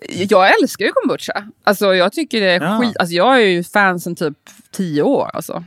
Jag 0.07 0.61
älskar 0.61 0.85
ju 0.85 0.91
kombucha. 0.91 1.47
Alltså 1.63 1.93
jag 1.95 2.11
tycker 2.13 2.41
det 2.41 2.49
är 2.51 2.61
Ja. 2.61 2.79
skit. 2.81 2.97
Alltså 2.99 3.15
jag 3.15 3.35
är 3.41 3.45
ju 3.47 3.63
fan 3.63 3.99
sedan 3.99 4.15
typ 4.15 4.37
tio 4.71 5.01
år. 5.01 5.29
Alltså. 5.33 5.63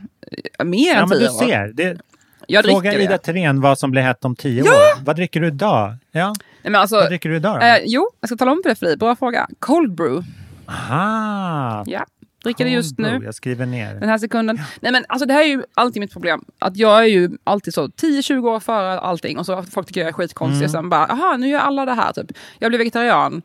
Mer 0.63 0.93
Ja, 0.93 1.01
än 1.03 1.09
men 1.09 1.17
tio 1.17 1.27
du 1.27 1.33
år. 1.33 1.39
ser. 1.47 1.67
Det, 1.73 1.97
Jag 2.49 2.65
fråga 2.65 2.93
Ida 2.93 3.11
det. 3.11 3.17
Thirén 3.17 3.61
vad 3.61 3.79
som 3.79 3.91
blir 3.91 4.01
hett 4.01 4.25
om 4.25 4.35
tio 4.35 4.63
Ja! 4.65 4.71
år. 4.71 5.05
Vad 5.05 5.15
dricker 5.15 5.39
du 5.39 5.47
idag? 5.47 5.95
Ja, 6.11 6.27
Nej, 6.27 6.71
men 6.71 6.75
alltså, 6.75 6.95
vad 6.95 7.07
dricker 7.09 7.29
du 7.29 7.35
idag 7.35 7.59
då? 7.59 7.65
eh, 7.65 7.77
jo, 7.85 8.09
jag 8.19 8.29
ska 8.29 8.37
tala 8.37 8.51
om 8.51 8.59
för 8.63 8.69
dig 8.69 8.75
för 8.77 8.85
dig. 8.85 8.97
Bra 8.97 9.15
fråga. 9.15 9.47
Cold 9.59 9.93
brew. 9.95 10.27
Aha! 10.65 11.83
Ja, 11.87 12.05
dricker 12.43 12.65
det 12.65 12.71
just 12.71 12.97
nu. 12.97 13.21
Jag 13.23 13.35
skriver 13.35 13.65
ner. 13.65 13.93
Den 13.95 14.09
här 14.09 14.17
sekunden. 14.17 14.59
Nej 14.81 14.91
men 14.91 15.05
alltså 15.09 15.25
det 15.25 15.33
här 15.33 15.41
är 15.41 15.47
ju 15.47 15.63
alltid 15.73 15.99
mitt 15.99 16.13
problem. 16.13 16.45
Att 16.59 16.77
jag 16.77 16.99
är 16.99 17.07
ju 17.07 17.29
alltid 17.43 17.73
så 17.73 17.87
10-20 17.87 18.47
år 18.47 18.59
före 18.59 18.99
allting 18.99 19.37
och 19.39 19.45
så 19.45 19.63
folk 19.63 19.87
tycker 19.87 20.01
jag 20.01 20.07
är 20.07 20.13
skitkonstig. 20.13 20.57
Mm. 20.57 20.69
Sen 20.69 20.89
bara, 20.89 21.05
aha 21.05 21.37
nu 21.37 21.47
gör 21.47 21.59
alla 21.59 21.85
det 21.85 21.93
här 21.93 22.13
typ. 22.13 22.31
Jag 22.59 22.71
blev 22.71 22.79
vegetarian. 22.79 23.41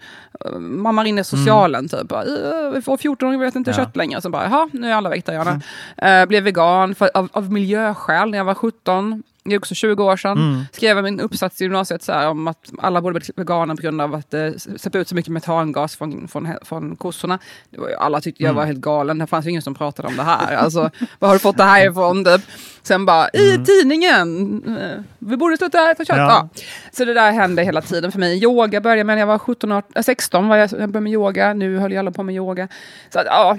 Uh, 0.46 0.58
Mamma 0.58 1.04
rinner 1.04 1.22
socialen 1.22 1.88
typ. 1.88 2.08
Bara, 2.08 2.24
"Uh, 2.24 2.80
För 2.80 2.96
14 2.96 3.34
år 3.34 3.38
vet 3.38 3.54
inte 3.56 3.70
Mm. 3.70 3.80
Ja. 3.80 3.84
kött 3.86 3.96
längre. 3.96 4.20
Så 4.20 4.30
bara, 4.30 4.44
jaha 4.44 4.68
nu 4.72 4.88
är 4.90 4.94
alla 4.94 5.10
vegetarianer. 5.10 5.60
Eh, 5.96 6.26
blev 6.26 6.42
vegan 6.42 6.94
för, 6.94 7.10
av, 7.14 7.28
av 7.32 7.52
miljöskäl 7.52 8.30
när 8.30 8.38
jag 8.38 8.44
var 8.44 8.54
17. 8.54 9.22
Det 9.44 9.54
är 9.54 9.58
också 9.58 9.74
20 9.74 10.04
år 10.04 10.16
sedan. 10.16 10.38
Mm. 10.38 10.64
Skrev 10.72 10.96
jag 10.96 11.04
min 11.04 11.20
uppsats 11.20 11.60
i 11.60 11.64
gymnasiet 11.64 12.02
så 12.02 12.12
här, 12.12 12.28
om 12.28 12.48
att 12.48 12.70
alla 12.78 13.00
borde 13.00 13.20
bli 13.20 13.28
veganer 13.36 13.74
på 13.74 13.82
grund 13.82 14.00
av 14.00 14.14
att 14.14 14.30
det 14.30 14.60
släpper 14.80 14.98
ut 14.98 15.08
så 15.08 15.14
mycket 15.14 15.32
metangas 15.32 15.96
från, 15.96 16.28
från, 16.28 16.48
från 16.62 16.96
kossorna. 16.96 17.38
Var 17.70 17.88
alla 17.98 18.20
tyckte 18.20 18.42
jag 18.42 18.50
Mm. 18.50 18.56
var 18.56 18.66
helt 18.66 18.78
galen, 18.80 19.18
det 19.18 19.26
fanns 19.26 19.46
ju 19.46 19.50
ingen 19.50 19.62
som 19.62 19.74
pratade 19.74 20.08
om 20.08 20.16
det 20.16 20.22
här. 20.22 20.56
Alltså, 20.56 20.90
vad 21.18 21.30
har 21.30 21.34
du 21.34 21.38
fått 21.38 21.56
det 21.56 21.64
här 21.64 21.90
ifrån? 21.90 22.24
Typ. 22.24 22.40
Sen 22.82 23.06
bara, 23.06 23.28
i 23.28 23.64
tidningen, 23.66 24.62
eh, 24.80 25.02
vi 25.18 25.36
borde 25.36 25.56
sluta 25.56 25.90
äta 25.90 26.04
kött. 26.04 26.16
Mm. 26.16 26.28
Ja. 26.28 26.48
Ja. 26.54 26.62
Så 26.92 27.04
det 27.04 27.14
där 27.14 27.32
hände 27.32 27.62
hela 27.62 27.80
tiden 27.82 28.12
för 28.12 28.18
mig. 28.18 28.42
Yoga 28.44 28.80
började 28.80 29.04
med 29.04 29.16
när 29.16 29.20
jag 29.20 29.26
var 29.26 29.38
17, 29.38 29.72
18, 29.72 29.92
äh, 29.96 30.02
16 30.02 30.48
var 30.48 30.56
jag, 30.56 30.70
jag 30.72 30.78
började 30.78 31.00
med 31.00 31.12
yoga, 31.12 31.54
nu 31.54 31.78
höll 31.78 31.92
jag 31.92 31.98
alla 31.98 32.10
på 32.10 32.22
med 32.22 32.34
yoga. 32.34 32.68
Så 33.12 33.18
att, 33.18 33.26
ja, 33.26 33.58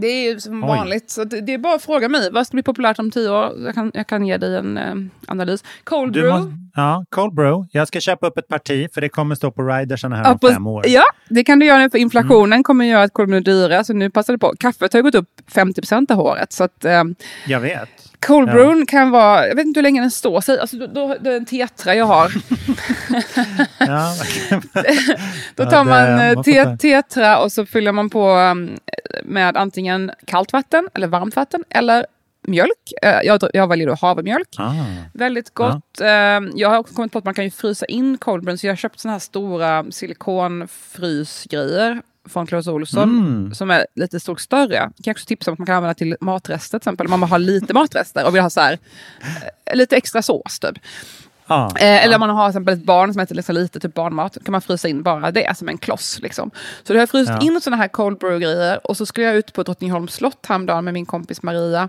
det 0.00 0.06
är 0.06 0.32
ju 0.32 0.40
som 0.40 0.64
Oj. 0.64 0.68
vanligt. 0.68 1.10
Så 1.10 1.24
det, 1.24 1.40
det 1.40 1.54
är 1.54 1.58
bara 1.58 1.74
att 1.74 1.82
fråga 1.82 2.08
mig, 2.08 2.28
vad 2.32 2.46
ska 2.46 2.54
bli 2.54 2.62
populärt 2.62 2.98
om 2.98 3.10
tio 3.10 3.30
år? 3.30 3.52
Jag 3.64 3.74
kan, 3.74 3.90
jag 3.94 4.06
kan 4.06 4.26
ge 4.26 4.36
dig 4.36 4.56
en 4.56 4.78
eh, 4.78 4.94
analys. 5.26 5.64
Cold 5.84 6.12
Du 6.12 6.20
brew. 6.20 6.52
ja, 6.74 7.04
cold 7.10 7.34
brew. 7.34 7.68
Jag 7.72 7.88
ska 7.88 8.00
köpa 8.00 8.26
upp 8.26 8.38
ett 8.38 8.48
parti 8.48 8.88
för 8.94 9.00
det 9.00 9.08
kommer 9.08 9.34
stå 9.34 9.50
på 9.50 9.62
ridersarna 9.62 10.16
här 10.16 10.24
Ja, 10.24 10.32
om 10.32 10.38
på- 10.38 10.48
fem 10.48 10.66
år. 10.66 10.84
Ja, 10.88 11.02
det 11.28 11.44
kan 11.44 11.58
du 11.58 11.66
göra 11.66 11.78
nu 11.78 11.90
för 11.90 11.98
inflationen 11.98 12.52
Mm. 12.52 12.62
kommer 12.62 12.84
göra 12.84 13.02
att 13.02 13.12
cold 13.12 13.28
brew 13.28 13.44
dyrare. 13.52 13.84
Så 13.84 13.92
nu 13.92 14.10
passar 14.10 14.32
det 14.32 14.38
på. 14.38 14.54
Kaffet 14.60 14.92
har 14.92 14.98
ju 14.98 15.02
gått 15.04 15.14
upp 15.14 15.28
50 15.54 15.80
procent 15.80 16.08
det 16.08 16.14
här 16.14 16.22
året. 16.22 16.52
Så 16.52 16.64
att 16.64 16.84
eh, 16.84 17.02
Jag 17.46 17.60
vet. 17.60 17.88
Cold 18.26 18.48
Ja. 18.48 18.84
kan 18.88 19.10
vara, 19.10 19.48
jag 19.48 19.56
vet 19.56 19.66
inte 19.66 19.78
hur 19.78 19.82
länge 19.82 20.00
den 20.00 20.10
står 20.10 20.40
sig. 20.40 20.58
Alltså, 20.58 20.76
då, 20.76 20.86
då, 20.86 21.16
det 21.20 21.32
är 21.32 21.36
en 21.36 21.44
tetra 21.44 21.94
jag 21.94 22.04
har. 22.04 22.28
Ja, 23.78 24.14
Då 25.54 25.62
Ja, 25.64 25.70
tar 25.70 25.84
man 25.84 26.20
eh, 26.20 26.42
te, 26.42 26.76
tetra 26.76 27.38
och 27.38 27.52
så 27.52 27.66
fyller 27.66 27.92
man 27.92 28.10
på 28.10 28.30
um, 28.36 28.70
med 29.24 29.56
antingen 29.56 30.10
kallt 30.24 30.52
vatten 30.52 30.88
eller 30.94 31.06
varmt 31.06 31.36
vatten 31.36 31.64
eller 31.70 32.06
mjölk. 32.46 32.92
Eh, 33.02 33.20
jag, 33.24 33.40
jag 33.54 33.68
väljer 33.68 33.86
då 33.86 33.94
havremjölk. 34.00 34.48
ah, 34.58 34.72
Väldigt 35.14 35.54
gott. 35.54 36.00
Eh, 36.00 36.08
jag 36.54 36.68
har 36.70 36.78
också 36.78 36.94
kommit 36.94 37.12
på 37.12 37.18
att 37.18 37.24
man 37.24 37.34
kan 37.34 37.44
ju 37.44 37.50
frysa 37.50 37.86
in 37.86 38.18
cold 38.18 38.44
brew, 38.44 38.58
så 38.58 38.66
jag 38.66 38.72
har 38.72 38.76
köpt 38.76 39.00
såna 39.00 39.12
här 39.12 39.18
stora 39.18 39.84
silikonfrysgrejer 39.90 42.02
från 42.28 42.46
Clas 42.46 42.66
Ohlson 42.66 43.02
Mm. 43.02 43.54
som 43.54 43.70
är 43.70 43.86
lite 43.94 44.20
stort 44.20 44.40
större. 44.40 44.74
Jag 44.96 45.04
kan 45.04 45.10
också 45.12 45.26
tipsa 45.26 45.50
om 45.50 45.52
att 45.52 45.58
man 45.58 45.66
kan 45.66 45.76
använda 45.76 45.94
till 45.94 46.16
matrester 46.20 46.78
till 46.78 46.82
exempel. 46.88 47.06
Om 47.06 47.20
man 47.20 47.28
har 47.30 47.38
lite 47.38 47.74
matrester 47.74 48.26
och 48.26 48.34
vill 48.34 48.42
ha 48.42 48.50
så 48.50 48.60
här, 48.60 48.78
eh, 49.66 49.76
lite 49.76 49.96
extra 49.96 50.22
sås 50.22 50.58
typ. 50.60 50.78
ah, 51.46 51.66
Eh, 51.76 52.04
eller 52.04 52.14
om 52.16 52.20
man 52.20 52.30
har 52.30 52.46
till 52.46 52.50
exempel 52.50 52.74
ett 52.74 52.84
barn 52.84 53.12
som 53.12 53.20
äter 53.22 53.34
lite, 53.34 53.52
lite 53.52 53.80
typ 53.80 53.94
barnmat, 53.94 54.38
kan 54.44 54.52
man 54.52 54.60
frysa 54.60 54.88
in 54.88 55.02
bara 55.02 55.30
det 55.30 55.56
som 55.56 55.68
en 55.68 55.78
kloss. 55.78 56.18
Liksom. 56.22 56.50
Så 56.82 56.92
då 56.92 56.94
har 56.94 57.00
jag 57.02 57.10
fryst 57.10 57.30
Ja. 57.30 57.40
in 57.46 57.60
sådana 57.60 57.76
här 57.82 57.88
cold 57.88 58.18
brew-grejer 58.18 58.86
och 58.86 58.96
så 58.96 59.06
skulle 59.06 59.26
jag 59.26 59.36
ut 59.36 59.52
på 59.52 59.62
Drottningholms 59.62 60.12
slott 60.14 60.46
häromdagen 60.48 60.84
med 60.84 60.94
min 60.94 61.06
kompis 61.06 61.42
Maria, 61.42 61.88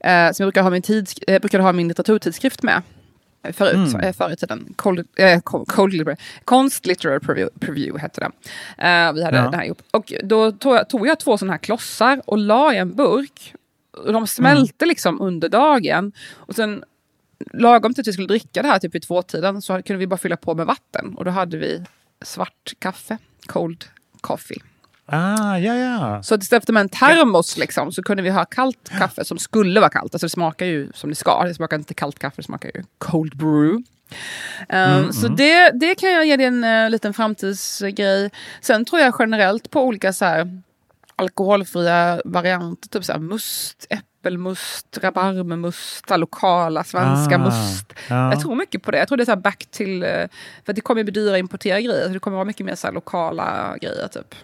eh, 0.00 0.32
som 0.32 0.44
jag 0.44 0.46
brukar 0.46 0.62
ha 0.62 0.70
min, 0.70 0.82
tids, 0.82 1.14
eh, 1.26 1.40
brukade 1.40 1.62
ha 1.64 1.72
min 1.72 1.88
litteraturtidskrift 1.88 2.62
med. 2.62 2.82
Eh, 3.42 3.52
Förut, 3.52 3.74
Mm. 3.74 3.94
mm. 3.94 4.14
förr 4.14 4.30
i 4.32 4.36
tiden. 4.36 4.72
Cold, 4.76 5.06
eh, 5.16 5.40
cold, 5.40 5.68
cold, 5.68 6.16
Konst 6.44 6.86
Literary 6.86 7.20
Preview, 7.20 7.58
Preview 7.60 8.00
hette 8.02 8.20
det. 8.20 8.26
Eh, 8.88 9.12
vi 9.12 9.24
hade 9.24 9.36
Ja. 9.36 9.42
den 9.42 9.54
här 9.54 9.64
ihop. 9.64 9.82
Och 9.90 10.12
då 10.24 10.52
tog 10.52 10.74
jag, 10.76 10.88
tog 10.88 11.06
jag 11.06 11.20
två 11.20 11.38
sådana 11.38 11.52
här 11.52 11.58
klossar 11.58 12.22
och 12.26 12.38
la 12.38 12.74
i 12.74 12.76
en 12.76 12.94
burk. 12.94 13.54
Och 13.90 14.12
de 14.12 14.26
smälte 14.26 14.84
Mm. 14.84 14.88
liksom 14.88 15.20
under 15.20 15.48
dagen. 15.48 16.12
Och 16.34 16.54
sen 16.54 16.84
lagom 17.52 17.94
till 17.94 18.00
att 18.00 18.06
vi 18.08 18.12
skulle 18.12 18.28
dricka 18.28 18.62
det 18.62 18.68
här 18.68 18.78
typ 18.78 18.94
vid 18.94 19.02
tvåtiden 19.02 19.62
så 19.62 19.82
kunde 19.82 19.98
vi 19.98 20.06
bara 20.06 20.16
fylla 20.16 20.36
på 20.36 20.54
med 20.54 20.66
vatten. 20.66 21.14
Och 21.14 21.24
då 21.24 21.30
hade 21.30 21.56
vi 21.56 21.82
svart 22.22 22.72
kaffe, 22.78 23.18
cold 23.46 23.84
coffee. 24.20 24.58
Ah, 25.06 25.56
ja, 25.58 25.74
ja. 25.74 26.22
Så 26.22 26.34
att 26.34 26.42
istället 26.42 26.66
för 26.66 26.72
med 26.72 26.80
en 26.80 26.88
termos 26.88 27.56
liksom, 27.56 27.92
så 27.92 28.02
kunde 28.02 28.22
vi 28.22 28.30
ha 28.30 28.44
kallt 28.44 28.90
kaffe 28.98 29.24
som 29.24 29.38
skulle 29.38 29.80
vara 29.80 29.90
kallt. 29.90 30.14
Alltså 30.14 30.26
det 30.26 30.30
smakar 30.30 30.66
ju 30.66 30.92
som 30.94 31.10
det 31.10 31.16
ska. 31.16 31.44
Det 31.44 31.54
smakar 31.54 31.76
inte 31.78 31.94
kallt 31.94 32.18
kaffe, 32.18 32.36
det 32.36 32.42
smakar 32.42 32.70
ju 32.74 32.82
cold 32.98 33.36
brew. 33.36 33.82
Um, 34.68 35.12
så 35.12 35.28
Det, 35.28 35.70
det 35.70 35.94
kan 35.94 36.10
jag 36.12 36.26
ge 36.26 36.36
dig 36.36 36.46
en 36.46 36.64
uh, 36.64 36.90
liten 36.90 37.14
framtidsgrej. 37.14 38.30
Sen 38.60 38.84
tror 38.84 39.00
jag 39.02 39.14
generellt 39.18 39.70
på 39.70 39.82
olika 39.82 40.12
så 40.12 40.24
här, 40.24 40.60
alkoholfria 41.16 42.20
varianter. 42.24 42.88
Typ 42.88 43.04
så 43.04 43.12
här 43.12 43.18
must, 43.20 43.86
äppelmust, 43.90 44.98
rabarbermust, 45.02 46.10
lokala 46.10 46.84
svenska 46.84 47.34
Ah, 47.34 47.38
must. 47.38 47.92
ja. 48.08 48.30
Jag 48.32 48.40
tror 48.40 48.54
mycket 48.54 48.82
på 48.82 48.90
det. 48.90 48.98
Jag 48.98 49.08
tror 49.08 49.16
det 49.16 49.22
är 49.22 49.34
så 49.34 49.36
back 49.36 49.66
till... 49.70 50.02
eh, 50.02 50.24
För 50.66 50.72
det 50.72 50.80
kommer 50.80 51.04
bli 51.04 51.12
dyrare 51.12 51.34
att 51.34 51.40
importera 51.40 51.80
grejer. 51.80 52.06
Så 52.06 52.12
det 52.12 52.18
kommer 52.18 52.34
vara 52.36 52.44
mycket 52.44 52.66
mer 52.66 52.74
så 52.74 52.90
lokala 52.90 53.76
grejer 53.80 54.08
typ. 54.08 54.34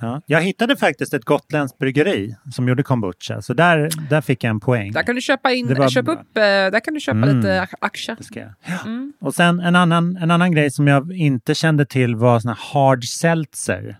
Ja. 0.00 0.22
Jag 0.26 0.42
hittade 0.42 0.76
faktiskt 0.76 1.14
ett 1.14 1.24
gotländskt 1.24 1.78
bryggeri 1.78 2.36
som 2.52 2.68
gjorde 2.68 2.82
kombucha, 2.82 3.42
så 3.42 3.54
där, 3.54 3.90
där 4.10 4.20
fick 4.20 4.44
jag 4.44 4.50
en 4.50 4.60
poäng. 4.60 4.92
Där 4.92 5.02
kan 5.02 5.14
du 5.14 5.20
köpa 5.20 5.52
in, 5.52 5.74
var 5.74 5.88
köpa 5.88 6.12
upp, 6.12 6.36
eh, 6.36 6.42
där 6.42 6.80
kan 6.84 6.94
du 6.94 7.00
köpa 7.00 7.18
Mm. 7.18 7.36
lite 7.36 7.60
ak- 7.62 7.74
aktier. 7.80 8.54
Ja. 8.66 8.78
Och 9.20 9.34
sen 9.34 9.60
en 9.60 9.76
annan, 9.76 10.16
en 10.16 10.30
annan 10.30 10.52
grej 10.52 10.70
som 10.70 10.86
jag 10.86 11.12
inte 11.12 11.54
kände 11.54 11.86
till 11.86 12.16
var 12.16 12.40
såna 12.40 12.56
hard 12.72 13.04
seltzer. 13.04 13.96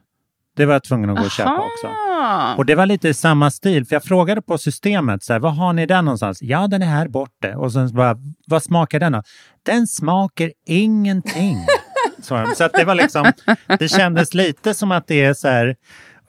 Det 0.56 0.66
var 0.66 0.72
jag 0.72 0.82
tvungen 0.84 1.10
att 1.10 1.16
gå 1.18 1.24
och 1.24 1.30
köpa 1.30 1.58
också. 1.58 1.86
Aha. 1.86 2.54
Och 2.58 2.66
det 2.66 2.74
var 2.74 2.86
lite 2.86 3.08
i 3.08 3.14
samma 3.14 3.50
stil, 3.50 3.86
för 3.86 3.94
jag 3.96 4.04
frågade 4.04 4.42
på 4.42 4.58
systemet, 4.58 5.22
så 5.22 5.32
här, 5.32 5.40
vad 5.40 5.56
har 5.56 5.72
ni 5.72 5.86
den 5.86 6.04
någonstans? 6.04 6.42
Ja, 6.42 6.66
den 6.66 6.82
är 6.82 6.86
här 6.86 7.08
borta. 7.08 7.56
Och 7.58 7.72
sen 7.72 7.94
bara, 7.94 8.16
vad 8.46 8.62
smakar 8.62 9.00
den 9.00 9.12
då? 9.12 9.22
Den 9.62 9.86
smakar 9.86 10.52
ingenting. 10.66 11.56
sa 12.22 12.42
de. 12.42 12.54
Så 12.54 12.64
att 12.64 12.72
det 12.72 12.84
var 12.84 12.94
liksom, 12.94 13.32
det 13.78 13.88
kändes 13.88 14.34
lite 14.34 14.74
som 14.74 14.92
att 14.92 15.06
det 15.06 15.24
är 15.24 15.34
så 15.34 15.48
här, 15.48 15.76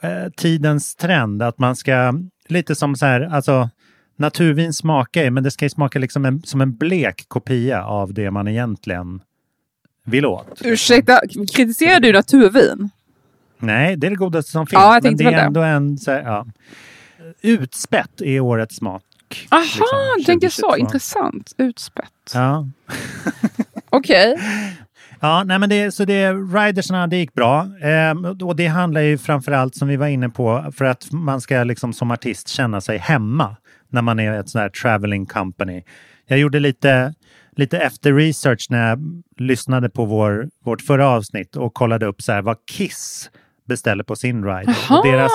eh, 0.01 0.29
tidens 0.37 0.95
trend, 0.95 1.41
att 1.41 1.59
man 1.59 1.75
ska, 1.75 2.13
lite 2.47 2.75
som 2.75 2.95
så 2.95 3.05
här, 3.05 3.21
alltså 3.21 3.69
naturvin 4.17 4.73
smakar 4.73 5.29
men 5.29 5.43
det 5.43 5.51
ska 5.51 5.65
ju 5.65 5.69
smaka 5.69 5.99
liksom 5.99 6.25
en, 6.25 6.41
som 6.43 6.61
en 6.61 6.75
blek 6.77 7.25
kopia 7.27 7.83
av 7.85 8.13
det 8.13 8.31
man 8.31 8.47
egentligen 8.47 9.21
vill 10.05 10.25
åt. 10.25 10.61
Ursäkta, 10.63 11.21
kritiserar 11.55 11.99
du 11.99 12.13
naturvin? 12.13 12.89
Nej, 13.59 13.95
det 13.97 14.07
är 14.07 14.11
det 14.11 14.15
godaste 14.15 14.51
som 14.51 14.67
finns. 14.67 14.73
Ja, 14.81 14.93
jag 14.93 15.03
men 15.03 15.17
det 15.17 15.23
är 15.23 15.25
väl 15.25 15.33
det. 15.33 15.41
ändå 15.41 15.61
en... 15.61 15.97
Så 15.97 16.11
här, 16.11 16.21
ja. 16.21 16.45
Utspätt 17.41 18.21
är 18.21 18.39
årets 18.39 18.75
smak. 18.75 19.03
Aha, 19.49 19.63
liksom, 20.17 20.25
tänker 20.25 20.49
så. 20.49 20.61
2022. 20.61 20.77
Intressant. 20.77 21.53
Utspätt. 21.57 22.31
Ja, 22.33 22.67
Okej. 23.89 24.35
ja 25.21 25.43
nej, 25.43 25.59
men 25.59 25.69
det, 25.69 25.91
så 25.91 26.05
det, 26.05 26.33
ridersna, 26.33 27.07
det 27.07 27.17
gick 27.17 27.33
bra. 27.33 27.67
Ehm, 27.81 28.25
och 28.25 28.55
det 28.55 28.67
handlar 28.67 29.01
ju 29.01 29.17
framförallt, 29.17 29.75
som 29.75 29.87
vi 29.87 29.95
var 29.95 30.07
inne 30.07 30.29
på, 30.29 30.71
för 30.77 30.85
att 30.85 31.11
man 31.11 31.41
ska 31.41 31.63
liksom 31.63 31.93
som 31.93 32.11
artist 32.11 32.47
känna 32.47 32.81
sig 32.81 32.97
hemma 32.97 33.55
när 33.89 34.01
man 34.01 34.19
är 34.19 34.39
ett 34.39 34.49
sånt 34.49 34.61
här 34.61 34.69
traveling 34.69 35.25
company. 35.25 35.83
Jag 36.27 36.39
gjorde 36.39 36.59
lite, 36.59 37.13
lite 37.55 37.77
efter 37.77 38.13
research 38.13 38.67
när 38.69 38.89
jag 38.89 39.23
lyssnade 39.37 39.89
på 39.89 40.05
vår, 40.05 40.49
vårt 40.63 40.81
förra 40.81 41.07
avsnitt 41.07 41.55
och 41.55 41.73
kollade 41.73 42.05
upp 42.05 42.21
så 42.21 42.31
här, 42.31 42.41
vad 42.41 42.57
Kiss 42.71 43.29
beställer 43.67 44.03
på 44.03 44.15
sin 44.15 44.45
ride. 44.45 44.75
Och 44.89 45.05
deras, 45.05 45.31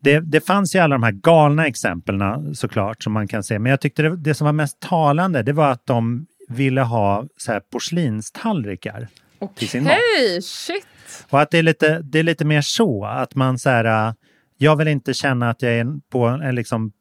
det, 0.00 0.20
det 0.20 0.46
fanns 0.46 0.74
ju 0.74 0.78
alla 0.78 0.94
de 0.94 1.02
här 1.02 1.12
galna 1.12 1.66
exemplen 1.66 2.54
såklart 2.54 3.02
som 3.02 3.12
man 3.12 3.28
kan 3.28 3.42
se. 3.42 3.58
Men 3.58 3.70
jag 3.70 3.80
tyckte 3.80 4.02
det, 4.02 4.16
det 4.16 4.34
som 4.34 4.44
var 4.44 4.52
mest 4.52 4.80
talande 4.80 5.42
det 5.42 5.52
var 5.52 5.70
att 5.70 5.86
de 5.86 6.26
ville 6.48 6.80
ha 6.80 7.26
så 7.36 7.52
här 7.52 7.60
porslinstallrikar. 7.60 9.08
Okej, 9.38 10.42
shit. 10.42 10.86
Och 11.30 11.40
att 11.40 11.50
det 11.50 11.58
är 11.58 11.62
lite, 11.62 12.00
det 12.02 12.18
är 12.18 12.22
lite 12.22 12.44
mer 12.44 12.60
så 12.60 13.04
att 13.04 13.34
man 13.34 13.58
så 13.58 13.70
här, 13.70 14.08
äh, 14.08 14.14
jag 14.56 14.76
vill 14.76 14.88
inte 14.88 15.14
känna 15.14 15.50
att 15.50 15.62
jag 15.62 15.72
är 15.72 15.86
på 16.10 16.24
en 16.26 16.54
liksom 16.54 16.92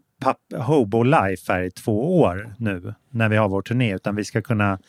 hobo-life 0.55 1.53
här 1.53 1.61
i 1.61 1.71
två 1.71 2.19
år 2.19 2.53
nu 2.57 2.93
när 3.11 3.29
vi 3.29 3.37
har 3.37 3.49
vår 3.49 3.61
turné, 3.61 3.95
utan 3.95 4.15
vi 4.15 4.23
ska 4.23 4.41
kunna 4.41 4.79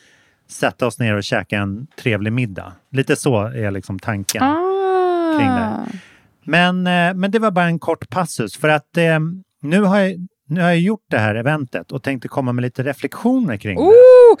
sätta 0.49 0.87
oss 0.87 0.99
ner 0.99 1.15
och 1.15 1.23
käka 1.23 1.57
en 1.57 1.87
trevlig 2.01 2.33
middag. 2.33 2.73
Lite 2.91 3.15
så 3.15 3.41
är 3.41 3.71
liksom 3.71 3.99
tanken. 3.99 4.43
Ah. 4.43 5.37
kring 5.37 5.49
det. 5.49 5.99
Men, 6.43 6.87
eh, 6.87 7.13
men 7.13 7.31
det 7.31 7.39
var 7.39 7.51
bara 7.51 7.65
en 7.65 7.79
kort 7.79 8.09
passus 8.09 8.57
för 8.57 8.69
att 8.69 8.97
eh, 8.97 9.19
nu, 9.61 9.81
har 9.81 9.99
jag, 9.99 10.27
nu 10.49 10.61
har 10.61 10.67
jag 10.67 10.79
gjort 10.79 11.05
det 11.09 11.17
här 11.17 11.35
eventet 11.35 11.91
och 11.91 12.03
tänkte 12.03 12.27
komma 12.27 12.53
med 12.53 12.61
lite 12.61 12.83
reflektioner 12.83 13.57
kring 13.57 13.75
det. 13.75 13.81
Oh, 13.83 14.37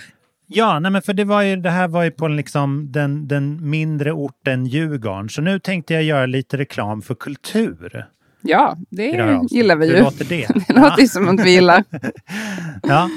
Ja, 0.51 0.79
nej 0.79 0.91
men 0.91 1.01
för 1.01 1.13
det, 1.13 1.23
var 1.23 1.41
ju, 1.41 1.55
det 1.55 1.69
här 1.69 1.87
var 1.87 2.03
ju 2.03 2.11
på 2.11 2.27
liksom 2.27 2.91
den, 2.91 3.27
den 3.27 3.69
mindre 3.69 4.11
orten 4.11 4.65
Djurgården. 4.65 5.29
Så 5.29 5.41
nu 5.41 5.59
tänkte 5.59 5.93
jag 5.93 6.03
göra 6.03 6.25
lite 6.25 6.57
reklam 6.57 7.01
för 7.01 7.15
kultur. 7.15 8.05
ja, 8.41 8.77
det 8.89 9.11
det 9.11 9.39
gillar 9.51 9.75
vi 9.75 9.87
Hur 9.87 9.95
ju. 9.95 10.01
låter 10.03 10.25
det? 10.25 10.47
Det 10.67 10.73
låter 10.73 11.01
ju 11.01 11.07
som 11.07 11.27
att 11.29 11.45
vi 11.45 11.51
gillar. 11.53 11.83
Ja. 12.83 13.09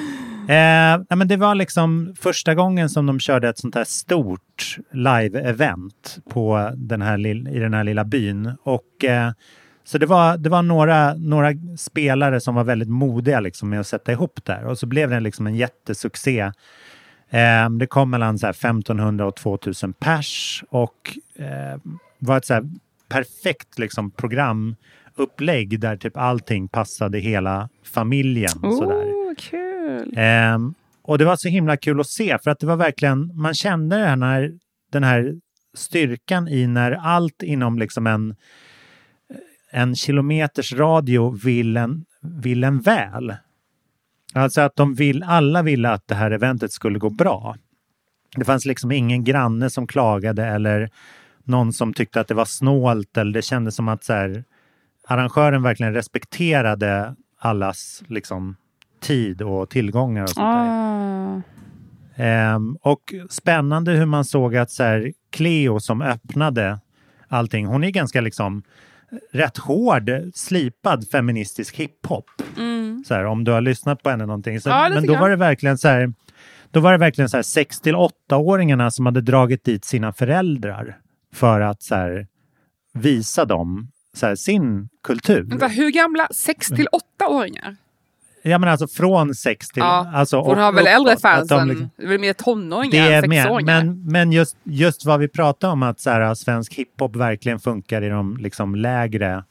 Eh, 0.48 1.04
ja, 1.08 1.16
men 1.16 1.28
det 1.28 1.36
var 1.36 1.54
liksom 1.54 2.14
första 2.20 2.54
gången 2.54 2.88
som 2.88 3.06
de 3.06 3.20
körde 3.20 3.48
ett 3.48 3.58
sånt 3.58 3.74
här 3.74 3.84
stort 3.84 4.76
live-event 4.92 6.18
på 6.30 6.70
den 6.76 7.02
här 7.02 7.18
lill- 7.18 7.48
i 7.56 7.58
den 7.58 7.74
här 7.74 7.84
lilla 7.84 8.04
byn. 8.04 8.52
Och, 8.64 9.04
eh, 9.04 9.30
så 9.84 9.98
det 9.98 10.06
var, 10.06 10.36
det 10.36 10.48
var 10.48 10.62
några, 10.62 11.14
några 11.14 11.52
spelare 11.76 12.40
som 12.40 12.54
var 12.54 12.64
väldigt 12.64 12.88
modiga 12.88 13.40
liksom, 13.40 13.68
med 13.68 13.80
att 13.80 13.86
sätta 13.86 14.12
ihop 14.12 14.40
det 14.44 14.52
här. 14.52 14.64
Och 14.64 14.78
så 14.78 14.86
blev 14.86 15.10
det 15.10 15.20
liksom 15.20 15.46
en 15.46 15.54
jättesuccé. 15.54 16.40
Eh, 17.30 17.70
det 17.70 17.86
kom 17.86 18.10
mellan 18.10 18.38
så 18.38 18.46
här 18.46 18.52
1500 18.52 19.26
och 19.26 19.36
2000 19.36 19.92
pers 19.92 20.64
och 20.68 21.18
eh, 21.36 21.80
var 22.18 22.36
ett 22.36 22.46
så 22.46 22.68
perfekt 23.08 23.78
liksom, 23.78 24.10
programupplägg 24.10 25.80
där 25.80 25.96
typ 25.96 26.16
allting 26.16 26.68
passade 26.68 27.18
hela 27.18 27.68
familjen. 27.84 28.48
Sådär. 28.48 28.94
Oh, 28.94 29.34
kul. 29.34 30.14
Ehm, 30.16 30.74
och 31.02 31.18
det 31.18 31.24
var 31.24 31.36
så 31.36 31.48
himla 31.48 31.76
kul 31.76 32.00
att 32.00 32.06
se 32.06 32.38
för 32.38 32.50
att 32.50 32.58
det 32.58 32.66
var 32.66 32.76
verkligen, 32.76 33.36
man 33.36 33.54
kände 33.54 33.96
det 33.96 34.06
här 34.06 34.52
den 34.92 35.04
här 35.04 35.34
styrkan 35.74 36.48
i 36.48 36.66
när 36.66 36.92
allt 36.92 37.42
inom 37.42 37.78
liksom 37.78 38.06
en, 38.06 38.34
en 39.72 39.96
kilometers 39.96 40.72
radio 40.72 41.30
vill 41.30 41.76
en, 41.76 42.04
vill 42.20 42.64
en 42.64 42.80
väl. 42.80 43.34
Alltså 44.34 44.60
att 44.60 44.76
de 44.76 44.94
vill, 44.94 45.22
alla 45.22 45.62
ville 45.62 45.90
att 45.90 46.08
det 46.08 46.14
här 46.14 46.30
eventet 46.30 46.72
skulle 46.72 46.98
gå 46.98 47.10
bra. 47.10 47.56
Det 48.36 48.44
fanns 48.44 48.64
liksom 48.64 48.92
ingen 48.92 49.24
granne 49.24 49.70
som 49.70 49.86
klagade 49.86 50.46
eller 50.46 50.90
någon 51.44 51.72
som 51.72 51.94
tyckte 51.94 52.20
att 52.20 52.28
det 52.28 52.34
var 52.34 52.44
snålt 52.44 53.16
eller 53.16 53.32
det 53.32 53.42
kändes 53.42 53.76
som 53.76 53.88
att 53.88 54.04
så 54.04 54.12
här, 54.12 54.44
arrangören 55.08 55.62
verkligen 55.62 55.94
respekterade 55.94 57.14
allas 57.38 58.02
liksom, 58.06 58.56
tid 59.00 59.42
och 59.42 59.70
tillgångar. 59.70 60.22
Och 60.22 60.30
sånt 60.30 60.46
Ah. 60.46 61.42
Ehm, 62.16 62.76
och 62.82 63.14
spännande 63.30 63.92
hur 63.92 64.06
man 64.06 64.24
såg 64.24 64.56
att 64.56 64.70
så 64.70 64.82
här, 64.82 65.12
Cleo 65.30 65.80
som 65.80 66.02
öppnade 66.02 66.80
allting, 67.28 67.66
hon 67.66 67.84
är 67.84 67.90
ganska 67.90 68.20
liksom 68.20 68.62
rätt 69.32 69.58
hård, 69.58 70.10
slipad 70.34 71.08
feministisk 71.08 71.76
hiphop. 71.76 72.24
Så 73.06 73.14
här, 73.14 73.24
om 73.24 73.44
du 73.44 73.52
har 73.52 73.60
lyssnat 73.60 74.02
på 74.02 74.10
henne 74.10 74.26
någonting. 74.26 74.60
Så, 74.60 74.70
Mm. 74.70 74.82
Ja, 74.82 74.88
men 74.88 75.06
då 75.06 75.12
var 75.20 75.30
det 75.30 75.36
verkligen 75.36 75.78
så 75.78 75.88
här, 75.88 76.12
då 76.70 76.80
var 76.80 76.92
det 76.92 76.98
verkligen 76.98 77.28
så 77.28 77.36
här 77.36 77.42
6 77.42 77.80
till 77.80 77.94
8-åringarna 77.94 78.90
som 78.90 79.06
hade 79.06 79.20
dragit 79.20 79.64
dit 79.64 79.84
sina 79.84 80.12
föräldrar 80.12 80.98
för 81.34 81.60
att 81.60 81.82
så 81.82 81.94
här, 81.94 82.26
visa 82.94 83.44
dem 83.44 83.88
så 84.14 84.26
här, 84.26 84.34
sin 84.34 84.88
kultur. 85.02 85.42
Vänta, 85.42 85.66
hur 85.66 85.90
gamla? 85.90 86.28
6 86.34 86.68
till 86.68 86.88
8-åringar? 87.20 87.76
Ja 88.42 88.58
men 88.58 88.68
alltså 88.68 88.88
från 88.88 89.34
6 89.34 89.68
till... 89.68 89.80
Ja, 89.80 90.10
alltså, 90.14 90.40
Hon 90.40 90.58
har 90.58 90.72
väl 90.72 90.86
äldre 90.86 91.16
fans 91.16 91.48
de 91.48 91.60
än... 91.60 91.68
liksom- 91.68 91.90
Det 91.96 92.04
är 92.04 92.08
väl 92.08 92.20
mer 92.20 92.32
tonåringar 92.32 93.10
än 93.10 93.22
sexåringar? 93.22 93.84
men, 93.84 94.04
men 94.06 94.32
just, 94.32 94.56
just 94.64 95.04
vad 95.06 95.20
vi 95.20 95.28
pratar 95.28 95.68
om 95.68 95.82
att 95.82 96.00
så 96.00 96.10
här, 96.10 96.34
svensk 96.34 96.74
hiphop 96.74 97.16
verkligen 97.16 97.60
funkar 97.60 98.02
i 98.02 98.08
de 98.08 98.36
liksom, 98.36 98.74
lägre 98.74 99.44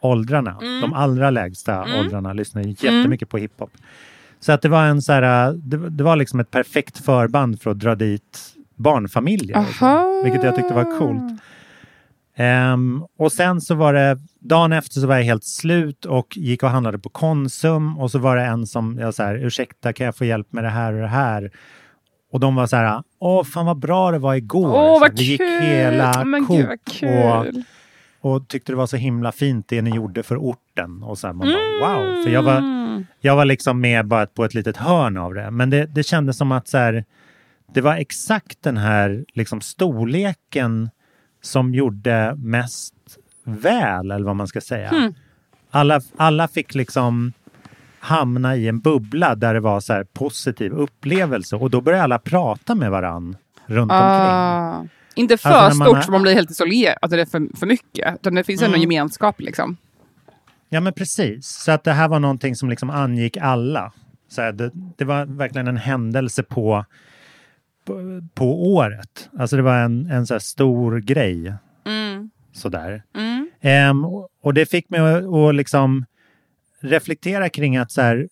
åldrarna. 0.00 0.58
Mm. 0.62 0.80
De 0.80 0.92
allra 0.92 1.30
lägsta 1.30 1.86
åldrarna 1.98 2.32
lyssnar 2.32 2.62
jättemycket 2.62 3.28
på 3.28 3.38
hiphop. 3.38 3.70
Så 4.40 4.52
att 4.52 4.62
det 4.62 4.68
var 4.68 4.84
en 4.84 5.02
så 5.02 5.12
här, 5.12 5.52
det, 5.52 5.90
det 5.90 6.04
var 6.04 6.16
liksom 6.16 6.40
ett 6.40 6.50
perfekt 6.50 7.04
förband 7.04 7.62
för 7.62 7.70
att 7.70 7.78
dra 7.78 7.94
dit 7.94 8.54
barnfamiljer. 8.76 9.56
Aha. 9.56 10.20
vilket 10.24 10.42
jag 10.42 10.56
tyckte 10.56 10.74
var 10.74 10.98
coolt. 10.98 11.40
Ehm, 12.40 13.04
och 13.18 13.32
sen 13.32 13.60
så 13.60 13.74
var 13.74 13.92
det, 13.94 14.18
dagen 14.40 14.72
efter 14.72 15.00
så 15.00 15.06
var 15.06 15.16
jag 15.16 15.24
helt 15.24 15.44
slut 15.44 16.04
och 16.04 16.36
gick 16.36 16.62
och 16.62 16.70
handlade 16.70 16.98
på 16.98 17.08
Konsum 17.08 17.98
och 17.98 18.10
så 18.10 18.18
var 18.18 18.36
det 18.36 18.42
en 18.42 18.66
som, 18.66 18.98
jag 18.98 19.14
så 19.14 19.22
här, 19.22 19.34
ursäkta 19.34 19.92
kan 19.92 20.06
jag 20.06 20.16
få 20.16 20.24
hjälp 20.24 20.52
med 20.52 20.64
det 20.64 20.70
här 20.70 20.92
och 20.92 21.00
det 21.00 21.06
här? 21.06 21.50
Och 22.32 22.40
de 22.40 22.54
var 22.54 22.66
så 22.66 22.76
här, 22.76 23.02
åh 23.18 23.44
fan 23.44 23.66
vad 23.66 23.78
bra 23.78 24.10
det 24.10 24.18
var 24.18 24.34
igår. 24.34 24.68
Åh, 24.68 24.94
Så 24.94 25.00
vad 25.00 25.18
vi 25.18 25.24
gick 25.24 25.40
kul! 25.40 25.60
hela 25.60 26.24
Men 26.24 26.46
Coop 26.46 26.58
gud, 26.58 26.66
vad 27.02 27.38
och, 27.38 27.44
kul! 27.44 27.62
och 28.20 28.48
tyckte 28.48 28.72
det 28.72 28.76
var 28.76 28.86
så 28.86 28.96
himla 28.96 29.32
fint 29.32 29.68
det 29.68 29.82
ni 29.82 29.90
gjorde 29.90 30.22
för 30.22 30.36
orten. 30.36 31.02
Och 31.02 31.18
så 31.18 31.26
här, 31.26 31.34
man 31.34 31.48
bara, 31.80 31.94
wow. 31.94 32.24
För 32.24 32.30
jag 32.30 32.42
var, 32.42 32.62
jag 33.20 33.36
var 33.36 33.44
liksom 33.44 33.80
med 33.80 34.06
bara 34.06 34.26
på 34.26 34.44
ett 34.44 34.54
litet 34.54 34.76
hörn 34.76 35.16
av 35.16 35.34
det. 35.34 35.50
Men 35.50 35.70
det, 35.70 35.86
det 35.86 36.02
kändes 36.02 36.36
som 36.36 36.52
att 36.52 36.68
så 36.68 36.78
här, 36.78 37.04
det 37.74 37.80
var 37.80 37.94
exakt 37.96 38.62
den 38.62 38.76
här 38.76 39.24
liksom 39.34 39.60
storleken 39.60 40.90
som 41.42 41.74
gjorde 41.74 42.34
mest 42.38 42.94
väl, 43.44 44.10
eller 44.10 44.24
vad 44.26 44.36
man 44.36 44.46
ska 44.46 44.60
säga. 44.60 45.12
Alla, 45.70 46.00
alla 46.16 46.48
fick 46.48 46.74
liksom 46.74 47.32
hamna 47.98 48.56
i 48.56 48.68
en 48.68 48.80
bubbla 48.80 49.34
där 49.34 49.54
det 49.54 49.60
var 49.60 49.80
så 49.80 49.92
här 49.92 50.04
positiv 50.04 50.72
upplevelse 50.72 51.56
och 51.56 51.70
då 51.70 51.80
började 51.80 52.04
alla 52.04 52.18
prata 52.18 52.74
med 52.74 52.90
varann 52.90 53.36
runt 53.66 53.92
omkring. 53.92 53.98
Ah. 54.00 54.84
Inte 55.14 55.36
för 55.38 55.48
Alltså, 55.50 55.78
när 55.78 55.78
man 55.78 55.86
stort 55.86 55.96
har- 55.96 56.02
så 56.02 56.12
man 56.12 56.22
blir 56.22 56.34
helt 56.34 56.50
isolerad, 56.50 56.98
att 57.02 57.10
det 57.10 57.20
är 57.20 57.26
för, 57.26 57.56
för 57.56 57.66
mycket. 57.66 58.14
Utan 58.14 58.34
det 58.34 58.44
finns 58.44 58.62
ändå 58.62 58.76
Mm. 58.76 58.84
en 58.86 58.90
gemenskap 58.90 59.40
liksom. 59.40 59.76
Ja 60.68 60.80
men 60.80 60.92
precis, 60.92 61.46
så 61.46 61.72
att 61.72 61.84
det 61.84 61.92
här 61.92 62.08
var 62.08 62.20
någonting 62.20 62.56
som 62.56 62.70
liksom 62.70 62.90
angick 62.90 63.36
alla. 63.36 63.92
Så 64.28 64.42
här, 64.42 64.52
det, 64.52 64.70
det 64.98 65.04
var 65.04 65.24
verkligen 65.26 65.68
en 65.68 65.76
händelse 65.76 66.42
på, 66.42 66.84
på, 68.34 68.72
året. 68.74 69.30
Alltså 69.38 69.56
det 69.56 69.62
var 69.62 69.76
en, 69.78 70.10
en 70.10 70.26
så 70.26 70.40
stor 70.40 70.98
grej. 70.98 71.54
Sådär. 72.52 73.02
Ehm, 73.60 74.04
och, 74.42 74.54
det 74.54 74.66
fick 74.66 74.90
mig 74.90 75.00
att, 75.00 75.24
att 75.24 75.54
liksom 75.54 76.04
reflektera 76.80 77.48
kring 77.48 77.76
att 77.76 77.92
så 77.92 78.02
här, 78.02 78.28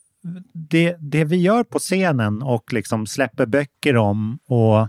det, 0.52 0.96
det 1.00 1.24
vi 1.24 1.36
gör 1.36 1.64
på 1.64 1.78
scenen 1.78 2.42
och 2.42 2.72
liksom 2.72 3.06
släpper 3.06 3.46
böcker 3.46 3.96
om 3.96 4.38
och 4.46 4.88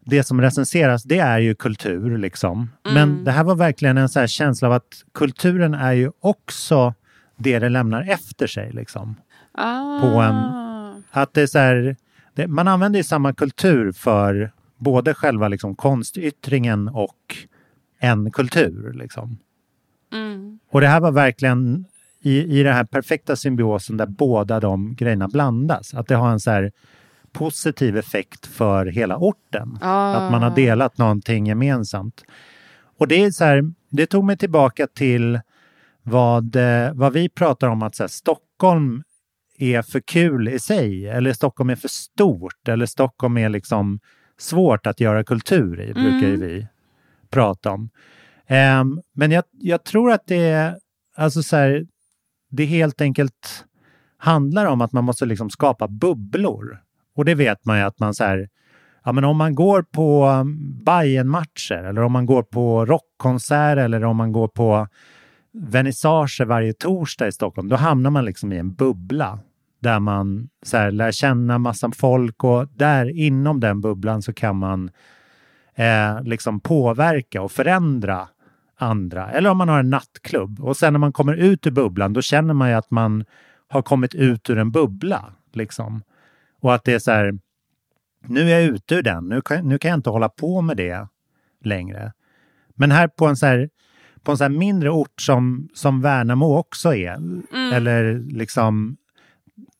det 0.00 0.24
som 0.24 0.40
recenseras, 0.40 1.02
det 1.02 1.18
är 1.18 1.38
ju 1.38 1.54
kultur 1.54 2.18
liksom. 2.18 2.70
Men 2.94 3.24
det 3.24 3.30
här 3.30 3.44
var 3.44 3.54
verkligen 3.54 3.98
en 3.98 4.08
så 4.08 4.20
här 4.20 4.26
känsla 4.26 4.68
av 4.68 4.74
att 4.74 5.04
kulturen 5.14 5.74
är 5.74 5.92
ju 5.92 6.10
också 6.20 6.94
det 7.36 7.58
det 7.58 7.68
lämnar 7.68 8.02
efter 8.10 8.46
sig 8.46 8.72
liksom. 8.72 9.14
Ah. 9.52 10.00
På 10.00 10.06
en- 10.06 11.02
Att 11.10 11.34
det 11.34 11.42
är 11.42 11.46
så 11.46 11.58
här, 11.58 11.96
det, 12.36 12.48
man 12.48 12.68
använder 12.68 12.98
ju 12.98 13.04
samma 13.04 13.32
kultur 13.32 13.92
för 13.92 14.52
både 14.78 15.14
själva 15.14 15.48
liksom 15.48 15.74
konstyttringen 15.74 16.88
och 16.88 17.36
en 17.98 18.30
kultur 18.30 18.92
liksom. 18.92 19.38
Och 20.70 20.80
det 20.80 20.86
här 20.86 21.00
var 21.00 21.12
verkligen 21.12 21.84
i, 22.20 22.58
i 22.60 22.62
den 22.62 22.74
här 22.74 22.84
perfekta 22.84 23.36
symbiosen 23.36 23.96
där 23.96 24.06
båda 24.06 24.60
de 24.60 24.94
grejerna 24.94 25.28
blandas. 25.28 25.94
Att 25.94 26.06
det 26.06 26.14
har 26.14 26.30
en 26.30 26.40
så 26.40 26.50
här 26.50 26.72
positiv 27.32 27.96
effekt 27.96 28.46
för 28.46 28.86
hela 28.86 29.16
orten. 29.16 29.78
Att 30.16 30.32
man 30.32 30.42
har 30.42 30.50
delat 30.50 30.98
någonting 30.98 31.46
gemensamt. 31.46 32.24
Och 32.98 33.08
det 33.08 33.24
är 33.24 33.30
så 33.30 33.44
här, 33.44 33.72
det 33.90 34.06
tog 34.06 34.24
mig 34.24 34.36
tillbaka 34.36 34.86
till 34.86 35.40
vad, 36.02 36.56
eh, 36.56 36.92
vad 36.94 37.12
vi 37.12 37.28
pratar 37.28 37.68
om 37.68 37.82
att 37.82 37.94
så 37.94 38.02
här, 38.02 38.08
Stockholm 38.08 39.02
är 39.58 39.82
för 39.82 40.00
kul 40.00 40.48
i 40.48 40.58
sig, 40.58 41.08
eller 41.08 41.32
Stockholm 41.32 41.70
är 41.70 41.76
för 41.76 41.88
stort, 41.88 42.68
eller 42.68 42.86
Stockholm 42.86 43.38
är 43.38 43.48
liksom 43.48 44.00
svårt 44.38 44.86
att 44.86 45.00
göra 45.00 45.24
kultur 45.24 45.80
i, 45.80 45.94
brukar 45.94 46.28
ju 46.28 46.36
vi 46.36 46.66
prata 47.30 47.70
om. 47.70 47.90
Ehm, 48.46 49.00
men 49.14 49.30
jag, 49.30 49.44
jag 49.52 49.84
tror 49.84 50.12
att 50.12 50.26
det 50.26 50.48
är, 50.48 50.76
alltså 51.16 51.42
så 51.42 51.56
här, 51.56 51.86
det 52.50 52.64
helt 52.64 53.00
enkelt 53.00 53.64
handlar 54.18 54.66
om 54.66 54.80
att 54.80 54.92
man 54.92 55.04
måste 55.04 55.26
liksom 55.26 55.50
skapa 55.50 55.88
bubblor. 55.88 56.82
Och 57.14 57.24
det 57.24 57.34
vet 57.34 57.64
man 57.64 57.78
ju 57.78 57.84
att 57.84 57.98
man 57.98 58.14
så 58.14 58.24
här, 58.24 58.48
ja 59.04 59.12
men 59.12 59.24
om 59.24 59.36
man 59.36 59.54
går 59.54 59.82
på 59.82 60.26
um, 60.26 60.84
Bayern-matcher 60.84 61.84
eller 61.84 62.02
om 62.02 62.12
man 62.12 62.26
går 62.26 62.42
på 62.42 62.86
rockkonserter 62.86 63.76
eller 63.76 64.04
om 64.04 64.16
man 64.16 64.32
går 64.32 64.48
på 64.48 64.88
vernissager 65.52 66.44
varje 66.44 66.72
torsdag 66.72 67.26
i 67.26 67.32
Stockholm, 67.32 67.68
då 67.68 67.76
hamnar 67.76 68.10
man 68.10 68.24
liksom 68.24 68.52
i 68.52 68.58
en 68.58 68.74
bubbla 68.74 69.38
där 69.86 70.00
man 70.00 70.48
så 70.62 70.76
här, 70.76 70.90
lär 70.90 71.12
känna 71.12 71.58
massa 71.58 71.90
folk 71.96 72.44
och 72.44 72.68
där 72.68 73.18
inom 73.18 73.60
den 73.60 73.80
bubblan 73.80 74.22
så 74.22 74.32
kan 74.32 74.56
man 74.56 74.90
eh, 75.74 76.22
liksom 76.22 76.60
påverka 76.60 77.42
och 77.42 77.52
förändra 77.52 78.28
andra. 78.78 79.30
Eller 79.30 79.50
om 79.50 79.58
man 79.58 79.68
har 79.68 79.80
en 79.80 79.90
nattklubb 79.90 80.60
och 80.60 80.76
sen 80.76 80.92
när 80.92 80.98
man 80.98 81.12
kommer 81.12 81.34
ut 81.34 81.66
ur 81.66 81.70
bubblan 81.70 82.12
då 82.12 82.22
känner 82.22 82.54
man 82.54 82.68
ju 82.68 82.74
att 82.74 82.90
man 82.90 83.24
har 83.68 83.82
kommit 83.82 84.14
ut 84.14 84.50
ur 84.50 84.58
en 84.58 84.70
bubbla. 84.70 85.32
Liksom. 85.52 86.02
Och 86.60 86.74
att 86.74 86.84
det 86.84 86.92
är 86.92 86.98
så 86.98 87.10
här, 87.10 87.38
nu 88.26 88.40
är 88.40 88.60
jag 88.60 88.62
ute 88.62 88.94
ur 88.94 89.02
den, 89.02 89.28
nu 89.28 89.40
kan, 89.40 89.68
nu 89.68 89.78
kan 89.78 89.88
jag 89.88 89.98
inte 89.98 90.10
hålla 90.10 90.28
på 90.28 90.60
med 90.60 90.76
det 90.76 91.08
längre. 91.64 92.12
Men 92.74 92.90
här 92.90 93.08
på 93.08 93.26
en 93.26 93.36
så 93.36 93.46
här, 93.46 93.68
på 94.22 94.30
en 94.30 94.38
så 94.38 94.48
mindre 94.48 94.90
ort 94.90 95.20
som, 95.20 95.68
som 95.74 96.00
Värnamo 96.00 96.56
också 96.56 96.94
är, 96.94 97.18
eller 97.72 98.18
liksom 98.18 98.96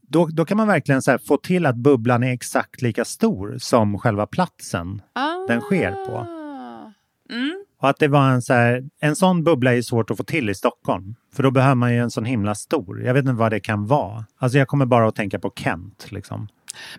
då, 0.08 0.26
då 0.26 0.44
kan 0.44 0.56
man 0.56 0.68
verkligen 0.68 1.02
så 1.02 1.18
få 1.18 1.36
till 1.36 1.66
att 1.66 1.76
bubblan 1.76 2.22
är 2.22 2.32
exakt 2.32 2.82
lika 2.82 3.04
stor 3.04 3.56
som 3.58 3.98
själva 3.98 4.26
platsen 4.26 5.02
den 5.48 5.60
sker 5.60 5.92
på. 6.06 6.26
Och 7.80 7.88
att 7.88 7.98
det 7.98 8.08
var 8.08 8.28
en 8.30 8.42
så 8.42 8.54
här, 8.54 8.84
en 9.00 9.16
sån 9.16 9.44
bubbla 9.44 9.74
är 9.74 9.82
svårt 9.82 10.10
att 10.10 10.16
få 10.16 10.24
till 10.24 10.50
i 10.50 10.54
Stockholm. 10.54 11.14
För 11.34 11.42
då 11.42 11.50
behöver 11.50 11.74
man 11.74 11.92
ju 11.94 11.98
en 11.98 12.10
sån 12.10 12.24
himla 12.24 12.54
stor. 12.54 13.02
Jag 13.02 13.14
vet 13.14 13.20
inte 13.20 13.32
vad 13.32 13.52
det 13.52 13.60
kan 13.60 13.86
vara. 13.86 14.24
Alltså 14.38 14.58
jag 14.58 14.68
kommer 14.68 14.86
bara 14.86 15.08
att 15.08 15.14
tänka 15.14 15.38
på 15.38 15.52
Kent 15.56 16.06
liksom. 16.10 16.48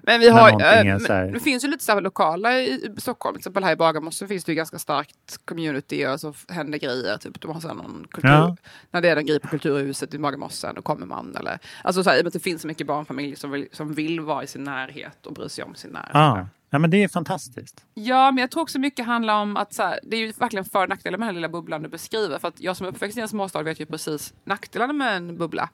Men 0.02 0.20
vi 0.20 0.30
har, 0.30 0.50
äh, 0.52 1.32
det 1.34 1.40
finns 1.40 1.64
ju 1.64 1.68
lite 1.68 1.84
så 1.84 1.92
här 1.92 2.02
lokala 2.02 2.60
i 2.60 2.92
Stockholm, 2.98 3.36
till 3.36 3.40
exempel 3.40 3.64
här 3.64 3.72
i 3.72 3.76
Bagarmossen 3.76 4.28
finns 4.28 4.44
det 4.44 4.52
ju 4.52 4.56
ganska 4.56 4.80
starkt 4.80 5.46
community 5.46 6.06
och 6.06 6.20
så 6.20 6.34
händer 6.50 6.78
grejer. 6.80 7.18
Typ, 7.18 7.42
de 7.42 7.52
har 7.52 7.60
så 7.60 7.74
någon 7.74 8.08
kultur, 8.12 8.30
Ja. 8.30 8.56
När 8.92 9.02
det 9.02 9.10
är 9.10 9.16
en 9.16 9.26
grej 9.26 9.40
på 9.40 9.48
Kulturhuset 9.48 10.14
i 10.14 10.20
Bagarmossen, 10.20 10.76
då 10.76 10.82
kommer 10.82 11.06
man. 11.06 11.36
Eller, 11.36 11.60
alltså 11.84 12.04
så 12.04 12.10
här, 12.10 12.24
det 12.24 12.40
finns 12.40 12.62
så 12.62 12.68
mycket 12.68 12.88
barnfamiljer 12.88 13.36
som 13.36 13.52
vill, 13.52 13.68
som 13.72 13.94
vill 13.94 14.20
vara 14.20 14.44
i 14.44 14.48
sin 14.48 14.64
närhet 14.64 15.26
och 15.26 15.34
bry 15.34 15.50
sig 15.50 15.64
om 15.64 15.76
sin 15.76 15.92
närhet. 15.92 16.16
Ah. 16.16 16.46
Ja, 16.70 16.80
men 16.80 16.90
det 16.90 17.04
är 17.04 17.08
fantastiskt. 17.08 17.86
Ja, 17.94 18.32
men 18.32 18.42
jag 18.42 18.52
tror 18.52 18.64
också 18.64 18.80
mycket 18.80 19.06
handlar 19.06 19.42
om 19.42 19.58
att 19.58 19.74
så 19.74 19.84
här, 19.84 20.00
det 20.04 20.18
är 20.18 20.20
ju 20.20 20.32
verkligen 20.32 20.66
för 20.66 20.84
och 20.84 20.90
nackdelar 20.90 21.18
med 21.18 21.28
den 21.28 21.36
här 21.36 21.42
lilla 21.42 21.50
bubblan 21.50 21.84
du 21.84 21.90
beskriver. 21.90 22.40
För 22.40 22.48
att 22.48 22.62
jag 22.62 22.78
som 22.78 22.86
är 22.86 22.90
uppväxt 22.90 23.18
i 23.18 23.22
en 23.22 23.28
småstad 23.28 23.64
vet 23.64 23.80
ju 23.80 23.86
precis 23.86 24.34
nackdelarna 24.44 24.94
med 24.94 25.18
en 25.18 25.38
bubbla. 25.38 25.70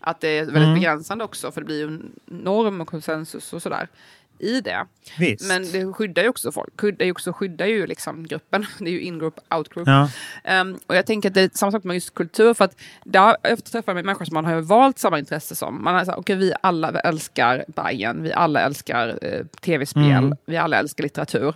Att 0.00 0.20
det 0.20 0.28
är 0.28 0.44
väldigt 0.44 0.62
Mm. 0.62 0.74
begränsande 0.74 1.24
också, 1.24 1.52
för 1.52 1.60
det 1.60 1.64
blir 1.64 1.78
ju 1.80 2.00
norm 2.26 2.80
och 2.80 2.88
konsensus 2.88 3.52
och 3.52 3.62
sådär 3.62 3.88
i 4.38 4.60
det. 4.60 4.86
Visst. 5.18 5.48
Men 5.48 5.72
det 5.72 5.92
skyddar 5.92 6.22
ju 6.22 6.28
också 6.28 6.52
folk. 6.52 6.82
Ju 7.00 7.10
också 7.10 7.32
skyddar 7.32 7.66
ju 7.66 7.86
liksom 7.86 8.26
gruppen. 8.26 8.66
Det 8.78 8.84
är 8.84 8.90
ju 8.92 9.00
in-group, 9.00 9.40
out-group. 9.50 9.88
Ja. 9.88 10.10
Ehm, 10.44 10.78
och 10.86 10.96
jag 10.96 11.06
tänker 11.06 11.28
att 11.28 11.34
det 11.34 11.40
är 11.40 11.50
samma 11.54 11.72
sak 11.72 11.84
med 11.84 11.94
just 11.94 12.14
kultur. 12.14 12.54
För 12.54 12.64
att 12.64 12.76
där 13.04 13.36
jag 13.42 13.52
ofta 13.52 13.70
träffat 13.70 13.94
med 13.94 14.04
människor 14.04 14.24
som 14.24 14.34
man 14.34 14.44
har 14.44 14.60
valt 14.60 14.98
samma 14.98 15.18
intresse 15.18 15.56
som. 15.56 15.84
Man 15.84 15.94
har 15.94 16.04
sagt, 16.04 16.18
okej 16.18 16.36
vi 16.36 16.52
alla 16.62 17.00
älskar 17.00 17.64
Bajen, 17.68 18.22
vi 18.22 18.32
alla 18.32 18.60
älskar 18.60 19.18
eh, 19.22 19.44
tv-spel, 19.60 20.02
Mm. 20.04 20.36
vi 20.46 20.56
alla 20.56 20.76
älskar 20.78 21.02
litteratur. 21.02 21.54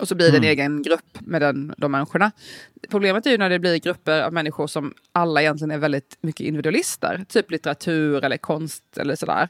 Och 0.00 0.08
så 0.08 0.14
blir 0.14 0.30
det 0.30 0.36
en 0.36 0.44
egen 0.44 0.82
grupp 0.82 1.18
med 1.20 1.42
den, 1.42 1.74
de 1.78 1.92
människorna. 1.92 2.32
Problemet 2.90 3.26
är 3.26 3.30
ju 3.30 3.38
när 3.38 3.50
det 3.50 3.58
blir 3.58 3.76
grupper 3.76 4.22
av 4.22 4.32
människor 4.32 4.66
som 4.66 4.94
alla 5.12 5.42
egentligen 5.42 5.70
är 5.70 5.78
väldigt 5.78 6.18
mycket 6.20 6.46
individualister. 6.46 7.24
Typ 7.28 7.50
litteratur 7.50 8.24
eller 8.24 8.36
konst 8.36 8.98
eller 8.98 9.16
sådär. 9.16 9.48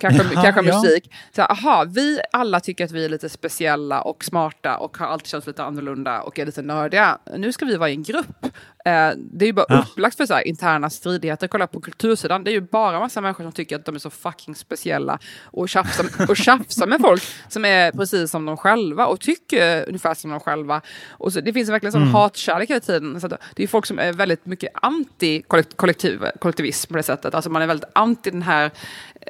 Kanske, 0.00 0.22
Jaha, 0.22 0.42
kanske 0.42 0.72
ja. 0.72 0.82
musik. 0.82 1.12
Så, 1.32 1.42
här, 1.42 1.50
aha, 1.50 1.84
vi 1.88 2.20
alla 2.32 2.60
tycker 2.60 2.84
att 2.84 2.92
vi 2.92 3.04
är 3.04 3.08
lite 3.08 3.28
speciella 3.28 4.02
och 4.02 4.24
smarta 4.24 4.76
och 4.76 4.96
har 4.96 5.06
alltid 5.06 5.28
känts 5.28 5.46
lite 5.46 5.64
annorlunda 5.64 6.20
och 6.20 6.38
är 6.38 6.46
lite 6.46 6.62
nördiga. 6.62 7.18
Nu 7.36 7.52
ska 7.52 7.64
vi 7.66 7.76
vara 7.76 7.90
i 7.90 7.94
en 7.94 8.02
grupp. 8.02 8.46
Eh, 8.86 9.10
det 9.16 9.44
är 9.44 9.46
ju 9.46 9.52
bara 9.52 9.66
Ja. 9.68 9.84
upplagt 9.92 10.16
för 10.16 10.26
så 10.26 10.34
här, 10.34 10.46
interna 10.48 10.90
stridigheter. 10.90 11.48
Kolla 11.48 11.66
på 11.66 11.80
kultursidan. 11.80 12.44
Det 12.44 12.50
är 12.50 12.52
ju 12.52 12.60
bara 12.60 13.00
massa 13.00 13.20
människor 13.20 13.44
som 13.44 13.52
tycker 13.52 13.76
att 13.76 13.84
de 13.84 13.94
är 13.94 13.98
så 13.98 14.10
fucking 14.10 14.54
speciella 14.54 15.18
och 15.44 15.68
tjafsar, 15.68 16.06
och 16.28 16.36
tjafsar 16.36 16.86
med 16.86 17.00
folk 17.00 17.22
som 17.48 17.64
är 17.64 17.92
precis 17.92 18.30
som 18.30 18.46
de 18.46 18.56
själva 18.56 19.06
och 19.06 19.20
tycker 19.20 19.84
ungefär 19.88 20.14
som 20.14 20.30
de 20.30 20.40
själva. 20.40 20.80
Och 21.10 21.32
så, 21.32 21.40
det 21.40 21.52
finns 21.52 21.68
verkligen 21.68 21.92
sån 21.92 22.02
hatkärlek 22.08 22.70
hela 22.70 22.80
tiden. 22.80 23.20
Så 23.20 23.28
det 23.28 23.62
är 23.62 23.66
folk 23.66 23.86
som 23.86 23.98
är 23.98 24.12
väldigt 24.12 24.46
mycket 24.46 24.72
anti-kollektivism 24.82 26.88
på 26.92 26.96
det 26.96 27.02
sättet. 27.02 27.34
Alltså 27.34 27.50
man 27.50 27.62
är 27.62 27.66
väldigt 27.66 27.90
anti 27.92 28.30
den 28.30 28.42
här, 28.42 28.70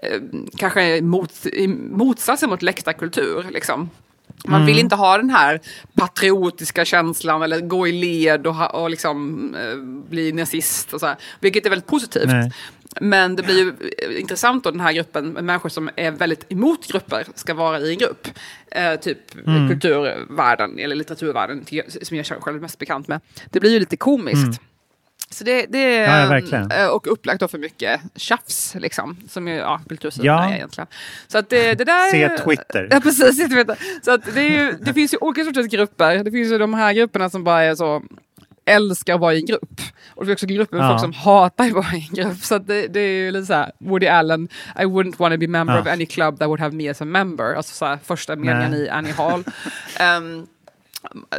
eh, 0.03 0.21
kanske 0.57 1.01
mot, 1.03 1.33
motsatsen 1.91 2.51
mot 2.51 2.63
läktarkultur. 2.63 3.47
Liksom. 3.51 3.91
Man 4.45 4.67
vill 4.67 4.79
inte 4.79 4.95
ha 4.97 5.17
den 5.17 5.31
här 5.31 5.61
patriotiska 5.95 6.85
känslan 6.85 7.43
eller 7.43 7.61
gå 7.61 7.89
i 7.89 7.93
led 7.93 8.47
och, 8.47 8.55
ha, 8.55 8.67
och 8.69 8.91
liksom, 8.91 9.55
eh, 9.55 9.77
bli 10.11 10.33
nazist. 10.33 10.93
Och 10.93 11.01
så 11.01 11.07
här, 11.07 11.17
vilket 11.41 11.67
är 11.67 11.71
väldigt 11.71 11.87
positivt. 11.87 12.27
Nej. 12.27 12.53
Men 13.01 13.37
det 13.37 13.43
blir 13.43 13.59
ju 13.59 13.69
eh, 14.09 14.21
intressant 14.21 14.65
då 14.65 14.71
den 14.71 14.81
här 14.81 14.93
gruppen 14.93 15.29
människor 15.29 15.69
som 15.69 15.91
är 15.97 16.11
väldigt 16.11 16.53
emot 16.53 16.87
grupper 16.87 17.27
ska 17.35 17.55
vara 17.55 17.81
i 17.81 17.91
en 17.91 17.99
grupp. 17.99 18.29
Eh, 18.71 18.95
typ 18.95 19.19
Mm. 19.47 19.69
kulturvärlden 19.69 20.79
eller 20.79 20.97
litteraturvärlden 20.97 21.65
jag- 21.71 22.07
som 22.07 22.17
jag 22.17 22.27
själv 22.27 22.57
är 22.57 22.61
mest 22.61 22.79
bekant 22.79 23.09
med. 23.09 23.21
Det 23.51 23.61
blir 23.61 23.71
ju 23.71 23.79
lite 23.79 23.97
komiskt. 23.97 24.61
Så 25.31 25.45
det, 25.45 25.67
det 25.69 25.97
är. 25.99 26.43
Ja, 26.53 26.77
eh, 26.77 26.89
och 26.89 27.13
upplagt 27.13 27.41
då 27.41 27.49
för 27.49 27.59
mycket 27.59 28.01
tjafs, 28.17 28.75
liksom, 28.75 29.17
som 29.29 29.49
ju 29.49 29.55
ja, 29.55 29.81
kultursidan 29.89 30.27
Ja. 30.27 30.51
är 30.51 30.55
egentligen. 30.55 30.89
Så 31.27 31.39
att 31.39 31.51
det, 31.51 31.75
det 31.75 31.85
där... 31.85 32.11
Se 32.11 32.29
Twitter. 32.45 32.89
Ja, 32.91 33.01
precis. 33.01 33.37
Se 33.37 33.49
Twitter. 33.49 33.79
Så 34.03 34.11
att 34.11 34.35
det, 34.35 34.43
ju, 34.43 34.73
det 34.73 34.95
finns 34.95 35.15
ju 35.15 35.19
olika 35.21 35.45
sorters 35.45 35.67
grupper. 35.67 36.25
Det 36.25 36.31
finns 36.31 36.53
ju 36.53 36.59
de 36.59 36.75
här 36.75 36.93
grupperna 36.93 37.31
som 37.31 37.45
bara 37.45 37.63
är 37.63 37.75
så 37.75 38.03
älskar 38.65 39.15
att 39.15 39.21
vara 39.21 39.35
i 39.35 39.41
en 39.41 39.47
grupp. 39.47 39.81
Och 40.15 40.25
det 40.25 40.27
finns 40.27 40.37
också 40.37 40.47
grupper 40.47 40.77
med 40.77 40.85
Ja. 40.85 40.89
folk 40.89 41.01
som 41.01 41.13
hatar 41.13 41.65
att 41.67 41.73
vara 41.73 41.93
i 41.95 42.09
en 42.11 42.15
grupp. 42.25 42.39
Så 42.45 42.59
det, 42.59 42.87
det 42.87 43.01
är 43.01 43.25
ju 43.25 43.31
lite 43.31 43.47
så 43.47 43.55
här, 43.55 43.73
Woody 43.79 44.07
Allen, 44.07 44.49
I 44.79 44.83
wouldn't 44.85 45.19
want 45.19 45.35
to 45.35 45.39
be 45.39 45.47
member 45.49 45.75
Ja. 45.75 45.81
of 45.81 45.87
any 45.87 46.07
club 46.07 46.39
that 46.39 46.49
would 46.49 46.61
have 46.61 46.75
me 46.77 46.89
as 46.91 47.03
a 47.03 47.05
member. 47.05 47.55
Alltså 47.55 47.75
så 47.75 47.85
här, 47.87 47.99
första 48.05 48.37
meningen 48.37 48.71
Nej. 48.71 48.81
i 48.81 48.89
Annie 48.89 49.13
Hall. 49.13 49.45
Ehm, 50.01 50.47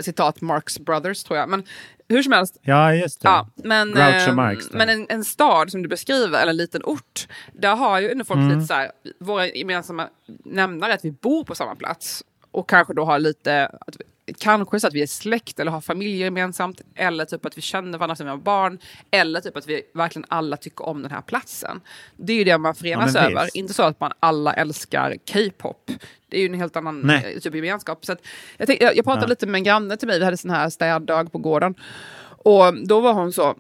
citat 0.01 0.41
Marx 0.41 0.79
Brothers 0.79 1.23
tror 1.23 1.39
jag. 1.39 1.49
Men 1.49 1.63
hur 2.09 2.23
som 2.23 2.33
helst, 2.33 2.57
Ja, 2.61 2.93
just 2.93 3.21
det. 3.21 3.27
Ja, 3.27 3.49
men, 3.55 3.97
eh, 3.97 4.33
Marx 4.33 4.71
men 4.71 4.89
en, 4.89 5.05
en 5.09 5.23
stad 5.23 5.71
som 5.71 5.81
du 5.83 5.89
beskriver, 5.89 6.41
eller 6.41 6.49
en 6.51 6.57
liten 6.57 6.81
ort, 6.83 7.27
där 7.53 7.75
har 7.75 7.99
ju 7.99 8.11
ändå 8.11 8.25
folk 8.25 8.37
Mm. 8.37 8.49
lite 8.53 8.67
så 8.67 8.73
här, 8.73 8.91
våra 9.19 9.47
gemensamma 9.47 10.09
nämnare 10.45 10.93
att 10.93 11.05
vi 11.05 11.11
bor 11.11 11.43
på 11.43 11.55
samma 11.55 11.75
plats. 11.75 12.23
Och 12.57 12.69
kanske 12.69 12.93
då 12.93 13.05
har 13.05 13.19
lite, 13.19 13.65
att 13.65 13.97
kanske 14.37 14.79
så 14.79 14.87
att 14.87 14.93
vi 14.93 15.01
är 15.01 15.07
släkt 15.07 15.59
eller 15.59 15.71
har 15.71 15.81
familjer 15.81 16.25
gemensamt, 16.25 16.81
eller 16.95 17.25
typ 17.25 17.45
att 17.45 17.57
vi 17.57 17.61
känner 17.61 17.97
varandra 17.97 18.15
som 18.15 18.25
vi 18.25 18.29
har 18.29 18.37
barn, 18.37 18.79
eller 19.11 19.41
typ 19.41 19.57
att 19.57 19.67
vi 19.67 19.81
verkligen 19.93 20.25
alla 20.29 20.57
tycker 20.57 20.85
om 20.85 21.01
den 21.01 21.11
här 21.11 21.21
platsen. 21.21 21.81
Det 22.15 22.33
är 22.33 22.37
ju 22.37 22.43
det 22.43 22.57
man 22.57 22.75
förenas 22.75 23.15
Ja, 23.15 23.21
över, 23.21 23.49
inte 23.57 23.73
så 23.73 23.83
att 23.83 23.99
man 23.99 24.11
alla 24.19 24.53
älskar 24.53 25.15
K-pop. 25.33 25.91
Det 26.29 26.37
är 26.37 26.41
ju 26.41 26.47
en 26.47 26.53
helt 26.53 26.75
annan 26.75 27.01
Nej. 27.01 27.33
eh, 27.33 27.39
typ 27.39 27.53
av 27.53 27.55
gemenskap. 27.55 28.05
Så 28.05 28.11
att, 28.11 28.19
jag, 28.57 28.67
tänk, 28.67 28.81
jag, 28.81 28.97
jag 28.97 29.05
pratade 29.05 29.25
Ja. 29.25 29.29
lite 29.29 29.47
med 29.47 29.59
en 29.59 29.63
granne 29.63 29.97
till 29.97 30.07
mig, 30.07 30.19
vi 30.19 30.25
hade 30.25 30.37
sån 30.37 30.51
här 30.51 30.69
städdag 30.69 31.31
på 31.31 31.37
gården. 31.37 31.75
Och 32.25 32.87
då 32.87 32.99
var 32.99 33.13
hon 33.13 33.33
så, 33.33 33.55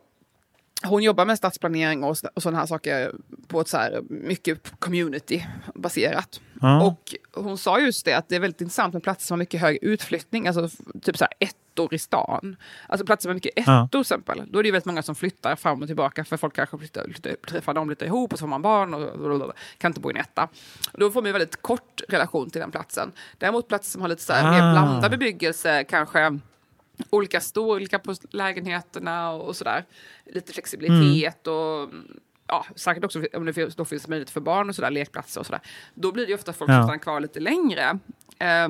hon 0.83 1.03
jobbar 1.03 1.25
med 1.25 1.37
stadsplanering 1.37 2.03
och, 2.03 2.17
och 2.35 2.43
sådana 2.43 2.59
här 2.59 2.65
saker 2.65 3.11
på 3.47 3.61
ett 3.61 3.67
så 3.67 3.77
här 3.77 4.01
mycket 4.09 4.79
community-baserat. 4.79 6.41
Ja. 6.61 6.83
Och 6.83 7.15
hon 7.43 7.57
sa 7.57 7.79
just 7.79 8.05
det 8.05 8.13
att 8.13 8.29
det 8.29 8.35
är 8.35 8.39
väldigt 8.39 8.61
intressant 8.61 8.93
med 8.93 9.03
platser 9.03 9.25
som 9.25 9.35
har 9.35 9.37
mycket 9.39 9.61
hög 9.61 9.77
utflyttning, 9.81 10.47
alltså 10.47 10.69
typ 11.01 11.17
så 11.17 11.23
här 11.25 11.33
ettor 11.39 11.93
i 11.93 11.99
stan. 11.99 12.55
Alltså 12.87 13.05
platser 13.05 13.29
med 13.29 13.35
mycket 13.35 13.51
ettor 13.55 13.73
Ja. 13.73 13.87
till 13.91 14.01
exempel. 14.01 14.43
Då 14.47 14.59
är 14.59 14.63
det 14.63 14.67
ju 14.67 14.71
väldigt 14.71 14.85
många 14.85 15.01
som 15.03 15.15
flyttar 15.15 15.55
fram 15.55 15.81
och 15.81 15.87
tillbaka 15.87 16.25
för 16.25 16.37
folk 16.37 16.55
kanske 16.55 16.77
flyttar, 16.77 17.03
flyttar, 17.03 17.35
träffar 17.47 17.73
dem, 17.73 17.87
flyttar 17.87 18.05
ihop 18.05 18.33
och 18.33 18.39
så 18.39 18.43
får 18.43 18.47
man 18.47 18.61
barn 18.61 18.93
och, 18.93 19.01
och, 19.01 19.41
och 19.41 19.53
kan 19.77 19.89
inte 19.89 19.99
bo 19.99 20.11
i 20.11 20.13
en 20.13 20.17
etta. 20.21 20.47
Då 20.93 21.11
får 21.11 21.21
man 21.21 21.25
ju 21.27 21.31
väldigt 21.33 21.61
kort 21.61 22.01
relation 22.09 22.49
till 22.49 22.61
den 22.61 22.71
platsen. 22.71 23.11
Däremot 23.37 23.67
platser 23.67 23.91
som 23.91 24.01
har 24.01 24.09
lite 24.09 24.21
så 24.23 24.33
här 24.33 24.51
mer 24.51 24.61
Ah. 24.61 24.71
blandad 24.71 25.11
bebyggelse, 25.11 25.83
kanske 25.83 26.39
olika 27.09 27.41
storlekar 27.41 27.99
på 27.99 28.15
lägenheterna 28.29 29.31
och, 29.31 29.47
och 29.47 29.55
sådär. 29.55 29.85
Lite 30.25 30.53
flexibilitet 30.53 31.47
och 31.47 31.89
ja, 32.47 32.65
säkert 32.75 33.03
också 33.03 33.23
om 33.33 33.45
det 33.45 33.53
finns, 33.53 33.75
då 33.75 33.85
finns 33.85 34.07
möjlighet 34.07 34.29
för 34.29 34.41
barn 34.41 34.69
och 34.69 34.75
sådär, 34.75 34.91
lekplatser 34.91 35.39
och 35.39 35.45
sådär. 35.45 35.61
Då 35.93 36.11
blir 36.11 36.25
det 36.25 36.29
ju 36.29 36.35
ofta 36.35 36.53
folk 36.53 36.69
som 36.69 36.75
Ja. 36.75 36.83
stannar 36.83 36.97
kvar 36.97 37.19
lite 37.19 37.39
längre. 37.39 37.99
Eh, 38.39 38.67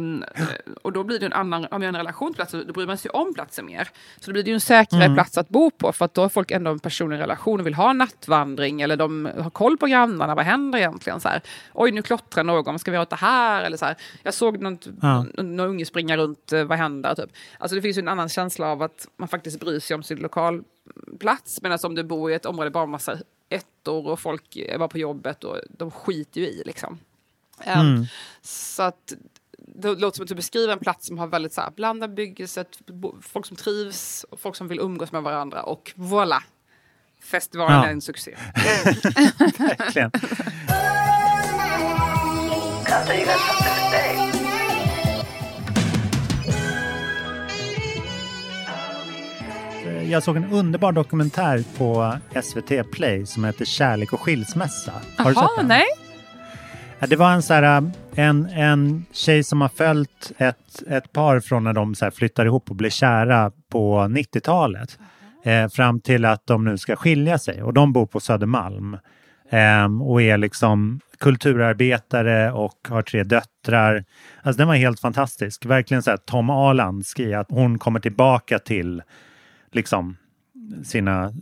och 0.82 0.94
då 0.94 1.04
blir 1.04 1.20
det 1.20 1.26
en 1.26 1.34
annan, 1.34 1.68
om 1.72 1.82
jag 1.82 1.88
har 1.88 1.94
en 1.94 1.96
relation 1.96 2.30
till 2.30 2.36
platsen, 2.36 2.64
då 2.68 2.74
bryr 2.74 2.88
man 2.88 2.98
sig 2.98 3.12
om 3.12 3.34
platsen 3.34 3.66
mer. 3.66 3.90
Så 4.20 4.26
då 4.26 4.32
blir 4.32 4.44
det 4.44 4.50
ju 4.50 4.54
en 4.54 4.62
säkrare 4.62 5.14
plats 5.14 5.38
att 5.38 5.50
bo 5.50 5.72
på, 5.72 5.92
för 5.92 6.06
att 6.06 6.14
då 6.14 6.22
har 6.22 6.30
folk 6.30 6.52
ändå 6.52 6.72
en 6.72 6.80
personlig 6.80 7.20
relation 7.20 7.60
och 7.60 7.66
vill 7.66 7.74
ha 7.74 7.90
en 7.90 7.98
nattvandring, 7.98 8.82
eller 8.82 8.98
de 8.98 9.30
har 9.40 9.50
koll 9.50 9.78
på 9.78 9.86
grannarna, 9.88 10.36
vad 10.36 10.46
händer 10.46 10.80
egentligen? 10.80 11.20
Så 11.20 11.30
här, 11.30 11.42
Oj, 11.74 11.92
nu 11.92 12.02
klottrar 12.02 12.44
någon, 12.44 12.80
ska 12.80 12.92
vi 12.92 12.96
göra 12.96 13.06
det 13.06 13.16
här? 13.16 13.64
Eller 13.64 13.78
så 13.78 13.86
här, 13.86 13.96
jag 14.24 14.34
såg 14.34 14.62
något, 14.62 14.88
Ja. 15.02 15.26
någon 15.38 15.60
unge 15.60 15.86
springa 15.86 16.18
runt, 16.18 16.54
eh, 16.54 16.64
vad 16.64 16.78
händer? 16.78 17.16
Typ. 17.16 17.30
Alltså 17.60 17.76
det 17.76 17.82
finns 17.82 17.98
ju 17.98 18.02
en 18.02 18.08
annan 18.08 18.30
känsla 18.30 18.68
av 18.68 18.82
att 18.82 19.08
man 19.18 19.28
faktiskt 19.28 19.60
bryr 19.60 19.80
sig 19.80 19.96
om 19.96 20.04
sin 20.04 20.18
lokalplats, 20.18 21.62
medan 21.62 21.80
om 21.84 21.96
du 21.96 22.04
bor 22.04 22.32
i 22.32 22.34
ett 22.34 22.46
område 22.46 22.70
bara 22.70 22.86
massa 22.86 23.18
ettor 23.50 24.08
och 24.08 24.20
folk 24.20 24.58
bara 24.78 24.88
på 24.88 24.98
jobbet 24.98 25.44
och 25.44 25.58
de 25.70 25.92
skiter 25.92 26.42
ju 26.42 26.48
i 26.48 26.64
liksom. 26.66 27.00
Mm. 27.60 28.06
Så 28.42 28.84
att 28.84 29.14
det 29.58 29.96
låter 29.96 30.16
som 30.16 30.24
att 30.24 30.30
du 30.30 30.36
beskriver 30.36 30.74
en 30.74 30.80
plats 30.80 31.08
som 31.08 31.18
har 31.18 31.28
väldigt 31.28 31.54
så 31.54 31.62
här, 31.62 31.72
blandad 31.72 32.10
bebyggelse, 32.10 32.66
bo- 32.88 33.16
folk 33.22 33.46
som 33.46 33.58
trivs, 33.58 34.26
och 34.30 34.40
folk 34.40 34.56
som 34.56 34.68
vill 34.68 34.80
umgås 34.80 35.12
med 35.12 35.24
varandra 35.24 35.64
och 35.64 35.92
voilà! 35.96 36.40
Festivalen 37.24 37.74
Ja. 37.78 37.86
är 37.86 37.92
en 37.92 38.02
succé. 38.02 38.36
Verkligen. 39.58 40.12
Jag 50.10 50.24
såg 50.24 50.38
en 50.38 50.52
underbar 50.52 50.92
dokumentär 50.92 51.64
på 51.78 52.18
SVT 52.44 52.92
Play 52.92 53.26
som 53.26 53.44
heter 53.44 53.66
Kärlek 53.66 54.14
och 54.14 54.22
skilsmässa. 54.22 54.94
Har 55.18 55.30
du 55.30 55.36
sett 55.36 55.44
den? 55.58 55.68
nej? 55.68 55.86
Det 57.00 57.16
var 57.16 57.32
en, 57.32 57.42
så 57.42 57.54
här, 57.54 57.92
en, 58.16 58.46
en 58.46 59.06
tjej 59.12 59.44
som 59.44 59.62
har 59.62 59.70
följt 59.70 60.32
ett, 60.38 60.84
ett 60.88 61.12
par 61.12 61.40
från 61.40 61.64
när 61.64 61.74
de 61.74 61.96
så 61.96 62.12
flyttar 62.12 62.46
ihop 62.46 62.70
och 62.70 62.76
blir 62.76 62.90
kära 62.90 63.52
på 63.72 64.00
90-talet. 64.00 65.00
Eh, 65.44 65.68
fram 65.68 66.00
till 66.00 66.26
att 66.26 66.48
de 66.48 66.64
nu 66.64 66.78
ska 66.78 66.96
skilja 66.96 67.38
sig. 67.38 67.64
Och 67.64 67.74
de 67.74 67.94
bor 67.94 68.06
på 68.06 68.20
Södermalm. 68.20 68.98
Ehm, 69.50 70.02
och 70.02 70.22
är 70.22 70.38
liksom 70.38 71.00
kulturarbetare 71.20 72.52
och 72.52 72.88
har 72.90 73.02
tre 73.02 73.24
döttrar. 73.24 74.06
Alltså 74.42 74.58
den 74.58 74.68
var 74.68 74.76
helt 74.76 75.00
fantastisk. 75.00 75.66
Verkligen 75.66 76.04
så 76.04 76.10
här 76.10 76.18
Tom 76.18 76.50
Alanski, 76.50 77.34
att 77.34 77.52
hon 77.52 77.80
kommer 77.80 78.00
tillbaka 78.00 78.60
till 78.60 79.02
liksom 79.72 80.18
sina 80.84 81.34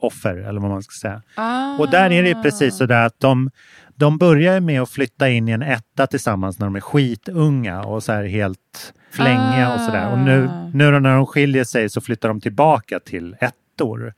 dokumentäroffer 0.00 0.48
eller 0.48 0.60
vad 0.60 0.70
man 0.70 0.82
ska 0.82 0.92
säga. 1.08 1.22
Ah. 1.34 1.76
Och 1.78 1.90
där 1.90 2.10
är 2.10 2.22
det 2.22 2.42
precis 2.42 2.76
så 2.76 2.86
där 2.86 3.06
att 3.06 3.20
de, 3.20 3.50
de 3.96 4.18
börjar 4.18 4.60
med 4.60 4.82
att 4.82 4.90
flytta 4.90 5.28
in 5.28 5.48
i 5.48 5.52
en 5.52 5.62
etta 5.62 6.06
tillsammans 6.06 6.58
när 6.58 6.66
de 6.66 6.76
är 6.76 6.80
skitunga 6.80 7.82
och 7.82 8.02
så 8.02 8.12
här 8.12 8.24
helt 8.24 8.92
flängiga 9.12 9.74
och 9.74 9.80
sådär. 9.80 10.12
Och 10.12 10.18
nu, 10.18 10.50
nu 10.74 10.92
då 10.92 10.98
när 10.98 11.16
de 11.16 11.26
skiljer 11.26 11.64
sig 11.64 11.88
så 11.88 12.00
flyttar 12.00 12.28
de 12.28 12.40
tillbaka 12.40 13.00
till 13.00 13.36
ettor. 13.40 14.14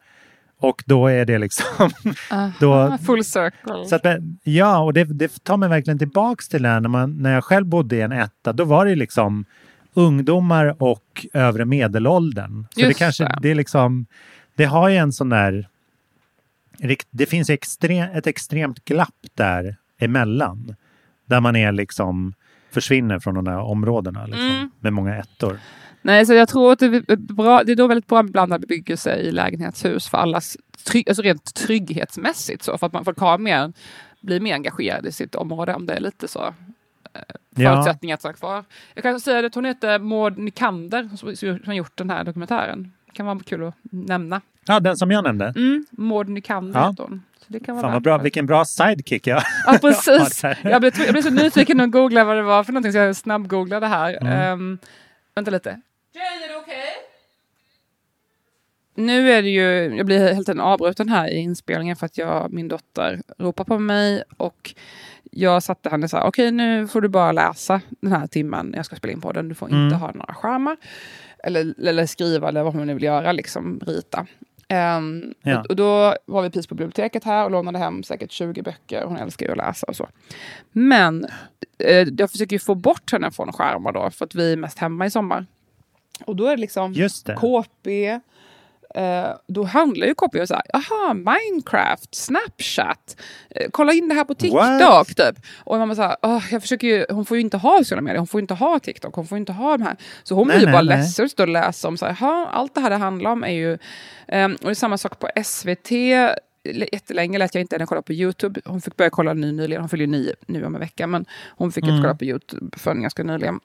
Och 0.63 0.83
då 0.87 1.07
är 1.07 1.25
det 1.25 1.39
liksom... 1.39 1.91
då, 2.61 2.75
Ah, 2.75 2.99
Full 2.99 3.25
circle. 3.25 3.87
så 3.87 3.97
att, 3.97 4.03
ja, 4.43 4.79
och 4.79 4.93
det, 4.93 5.05
det 5.05 5.45
tar 5.45 5.57
mig 5.57 5.69
verkligen 5.69 5.99
tillbaks 5.99 6.49
till 6.49 6.63
det 6.63 6.69
här 6.69 6.81
när, 6.81 6.89
man, 6.89 7.23
när 7.23 7.35
jag 7.35 7.45
själv 7.45 7.67
bodde 7.67 7.97
i 7.97 8.01
en 8.01 8.13
etta. 8.13 8.53
Då 8.53 8.65
var 8.65 8.87
det 8.87 8.95
liksom 8.95 9.45
ungdomar 9.95 10.83
och 10.83 11.27
övre 11.33 11.65
medelåldern. 11.65 12.67
Så 12.71 12.81
det 12.81 12.87
Just 12.87 12.99
kanske, 12.99 13.25
det. 13.25 13.39
det 13.43 13.51
är 13.51 13.55
liksom, 13.55 14.07
det 14.61 14.67
har 14.67 14.89
ju 14.89 14.97
en 14.97 15.13
sån 15.13 15.29
där, 15.29 15.69
det 17.11 17.27
finns 17.27 17.51
extre, 17.51 18.11
ett 18.15 18.27
extremt 18.27 18.85
glapp 18.85 19.27
där 19.35 19.77
emellan. 19.99 20.75
Där 21.27 21.41
man 21.41 21.57
är 21.57 21.73
liksom, 21.73 22.35
försvinner 22.71 23.19
från 23.19 23.35
de 23.35 23.45
där 23.45 23.59
områdena 23.59 24.27
liksom, 24.27 24.51
Mm. 24.51 24.71
med 24.81 24.93
många 24.93 25.17
ettor. 25.17 25.59
Nej, 26.03 26.27
så 26.27 26.35
jag 26.35 26.49
tror 26.49 26.73
att 26.73 26.79
det 26.79 26.87
är, 26.87 27.17
bra, 27.17 27.63
det 27.65 27.73
är 27.73 27.77
då 27.77 27.87
väldigt 27.87 28.07
bra 28.07 28.23
med 28.23 28.33
blandad 28.33 28.61
bebyggelse 28.61 29.15
i 29.17 29.31
lägenhetshus 29.33 30.09
för 30.09 30.19
allas 30.19 30.57
trygg, 30.87 31.09
alltså 31.09 31.23
rent 31.23 31.55
trygghetsmässigt 31.55 32.63
så. 32.63 32.79
För 32.79 32.87
att 32.87 32.93
man 32.93 33.05
folk 33.05 33.19
har 33.19 33.39
mer, 33.39 33.73
blir 34.21 34.41
mer 34.41 34.55
engagerade 34.55 35.09
i 35.09 35.13
sitt 35.13 35.35
område 35.35 35.75
om 35.75 35.87
det 35.87 35.95
är 35.95 36.01
lite 36.01 36.29
så. 36.29 36.45
eh, 37.15 37.21
Ja. 37.55 37.73
Förutsättningar 37.75 38.15
att 38.15 38.21
stanna 38.21 38.35
kvar. 38.35 38.65
Jag 38.95 39.03
kan 39.03 39.21
säga 39.21 39.47
att 39.47 39.55
hon 39.55 39.65
heter 39.65 39.99
Maud 39.99 40.39
Nykander 40.39 41.11
som 41.17 41.37
som 41.37 41.59
har 41.67 41.75
gjort 41.75 41.97
den 41.99 42.11
här 42.11 42.25
dokumentären. 42.25 42.93
Det 43.11 43.17
kan 43.17 43.27
vara 43.27 43.39
kul 43.39 43.65
att 43.67 43.75
nämna. 43.91 44.41
Ja, 44.67 44.81
den 44.81 44.97
som 44.97 45.11
jag 45.11 45.25
nämnde. 45.25 45.53
Mm, 45.57 45.87
Maud 45.91 46.29
Nykander 46.29 46.81
Ja. 46.81 46.91
heter 46.91 47.03
hon. 47.03 47.23
Så 47.39 47.45
det 47.47 47.61
kan 47.61 47.77
vara 47.77 47.83
Fan 47.87 47.93
vad 47.93 48.03
bra, 48.03 48.19
vilken 48.19 48.47
bra 48.47 48.65
sidekick 48.65 49.27
jag 49.27 49.43
Ja, 49.67 49.79
precis. 49.81 50.43
Jag, 50.63 50.81
blev, 50.81 50.93
jag 51.01 51.13
blev 51.13 51.23
så 51.23 51.31
nyfiken 51.31 51.81
att 51.81 51.91
googla 51.91 52.25
vad 52.25 52.37
det 52.37 52.43
var 52.43 52.65
för 52.65 52.73
någonting 52.73 52.93
så 52.93 52.99
jag 52.99 53.17
snabbgooglade 53.17 53.87
här. 53.87 54.19
Mm. 54.21 54.53
Um, 54.61 54.79
vänta 55.35 55.51
lite. 55.51 55.69
Jane, 56.15 56.45
är 56.45 56.49
det 56.49 56.57
okej? 56.57 56.85
Nu 58.95 59.31
är 59.33 59.43
det 59.43 59.49
ju, 59.49 59.97
jag 59.97 60.07
blir 60.07 60.19
helt 60.19 60.49
enkelt 60.49 60.61
avbruten 60.61 61.09
här 61.09 61.29
i 61.29 61.37
inspelningen 61.37 61.97
för 61.97 62.07
att 62.07 62.19
jag, 62.19 62.53
min 62.53 62.69
dotter 62.69 63.21
ropar 63.39 63.65
på 63.65 63.79
mig 63.79 64.23
och 64.37 64.75
jag 65.31 65.63
satte 65.63 65.89
henne 65.91 66.09
så 66.09 66.17
här, 66.17 66.27
okej 66.27 66.51
nu 66.51 66.89
får 66.89 67.01
du 67.01 67.09
bara 67.09 67.33
läsa 67.33 67.81
den 68.01 68.13
här 68.13 68.27
timmen 68.27 68.73
jag 68.77 68.87
ska 68.87 68.97
spela 68.97 69.13
in 69.13 69.21
podden. 69.21 69.49
Du 69.49 69.55
får 69.55 69.69
inte 69.69 69.77
Mm. 69.77 69.93
ha 70.01 70.13
några 70.13 70.35
skärmar. 70.35 70.77
Eller, 71.45 71.75
eller 71.89 72.07
skriva 72.07 72.49
eller 72.49 72.63
vad 72.63 72.75
hon 72.75 72.87
nu 72.87 72.95
vill 72.95 73.03
göra, 73.03 73.33
liksom 73.33 73.81
rita. 73.87 74.27
Ehm, 74.69 75.35
Ja. 75.43 75.61
och, 75.61 75.67
och 75.67 75.77
då 75.77 76.17
var 76.27 76.43
vi 76.43 76.51
precis 76.51 76.67
på 76.67 76.75
biblioteket 76.75 77.25
här 77.25 77.45
och 77.45 77.51
lånade 77.51 77.79
hem 77.79 78.03
säkert 78.03 78.31
20 78.33 78.63
böcker. 78.63 79.05
Hon 79.05 79.17
älskar 79.17 79.47
ju 79.47 79.53
att 79.53 79.59
läsa 79.59 79.87
och 79.87 79.97
så. 79.97 80.09
Men 80.73 81.27
eh, 81.79 82.09
jag 82.19 82.31
försöker 82.31 82.57
ju 82.57 82.61
få 82.61 82.75
bort 82.75 83.13
henne 83.13 83.31
från 83.31 83.53
skärmar 83.53 83.93
då, 83.93 84.11
för 84.11 84.25
att 84.25 84.35
vi 84.35 84.53
är 84.53 84.57
mest 84.57 84.79
hemma 84.79 85.07
i 85.07 85.11
sommar. 85.11 85.47
Och 86.25 86.37
då 86.37 86.47
är 86.47 86.51
det 86.57 86.61
liksom. 86.61 86.95
KP. 87.35 88.21
Eh, 88.95 89.31
då 89.47 89.65
handlar 89.65 90.07
ju 90.07 90.15
KP 90.15 90.41
om 90.41 90.47
så 90.47 90.55
här, 90.55 90.63
aha, 90.75 91.15
Minecraft, 91.15 92.15
Snapchat, 92.15 93.17
eh, 93.51 93.67
kolla 93.71 93.93
in 93.93 94.09
det 94.09 94.15
här 94.15 94.25
på 94.25 94.35
TikTok 94.35 94.61
What? 94.61 95.07
typ. 95.09 95.45
Och 95.59 95.97
så 95.97 96.03
här, 96.03 96.17
"Åh, 96.23 96.45
jag 96.51 96.63
försöker 96.63 96.87
ju, 96.87 97.07
hon 97.11 97.25
får 97.25 97.37
ju 97.37 97.41
inte 97.41 97.57
ha 97.57 97.79
sociala 97.79 98.03
medier, 98.03 98.19
hon 98.19 98.27
får 98.27 98.39
ju 98.39 98.43
inte 98.43 98.55
ha 98.55 98.79
TikTok, 98.79 99.15
hon 99.15 99.27
får 99.27 99.39
inte 99.39 99.53
ha 99.53 99.77
de 99.77 99.83
här. 99.83 99.97
Så 100.23 100.35
hon 100.35 100.49
Nej, 100.49 100.57
blir 100.57 100.67
ju 100.67 100.73
bara 100.73 100.83
nej. 100.83 100.97
ledsen 100.99 101.29
och 101.39 101.49
läser 101.49 101.89
om 101.89 101.97
så 101.97 102.07
här, 102.07 102.17
"Jaha, 102.21 102.47
allt 102.53 102.75
det 102.75 102.81
här 102.81 102.91
det 102.91 102.97
handlar 102.97 103.31
om 103.31 103.45
är 103.45 103.53
ju, 103.53 103.79
ehm, 104.29 104.53
och 104.55 104.65
det 104.65 104.71
är 104.71 104.75
samma 104.75 104.99
sak 104.99 105.19
på 105.19 105.29
SVT, 105.45 105.91
jättelänge 106.93 107.39
lät 107.39 107.55
jag 107.55 107.61
inte 107.63 107.77
henne 107.77 107.87
kolla 107.87 108.03
på 108.03 108.13
YouTube. 108.13 108.61
Hon 108.65 108.81
fick 108.81 108.97
börja 108.97 109.11
kolla 109.11 109.35
nu 109.35 109.53
nyligen, 109.53 109.83
hon 109.83 109.89
fyller 109.89 110.05
ju 110.05 110.11
nio 110.11 110.35
nu 110.47 110.65
om 110.65 110.75
en 110.75 110.81
vecka, 110.81 111.07
men 111.07 111.25
hon 111.57 111.73
fick 111.73 111.85
Mm. 111.85 111.97
inte 111.97 112.03
kolla 112.07 112.15
på 112.17 112.25
YouTube 112.25 112.79
förrän 112.79 113.03
ganska 113.03 113.23
nyligen. 113.23 113.61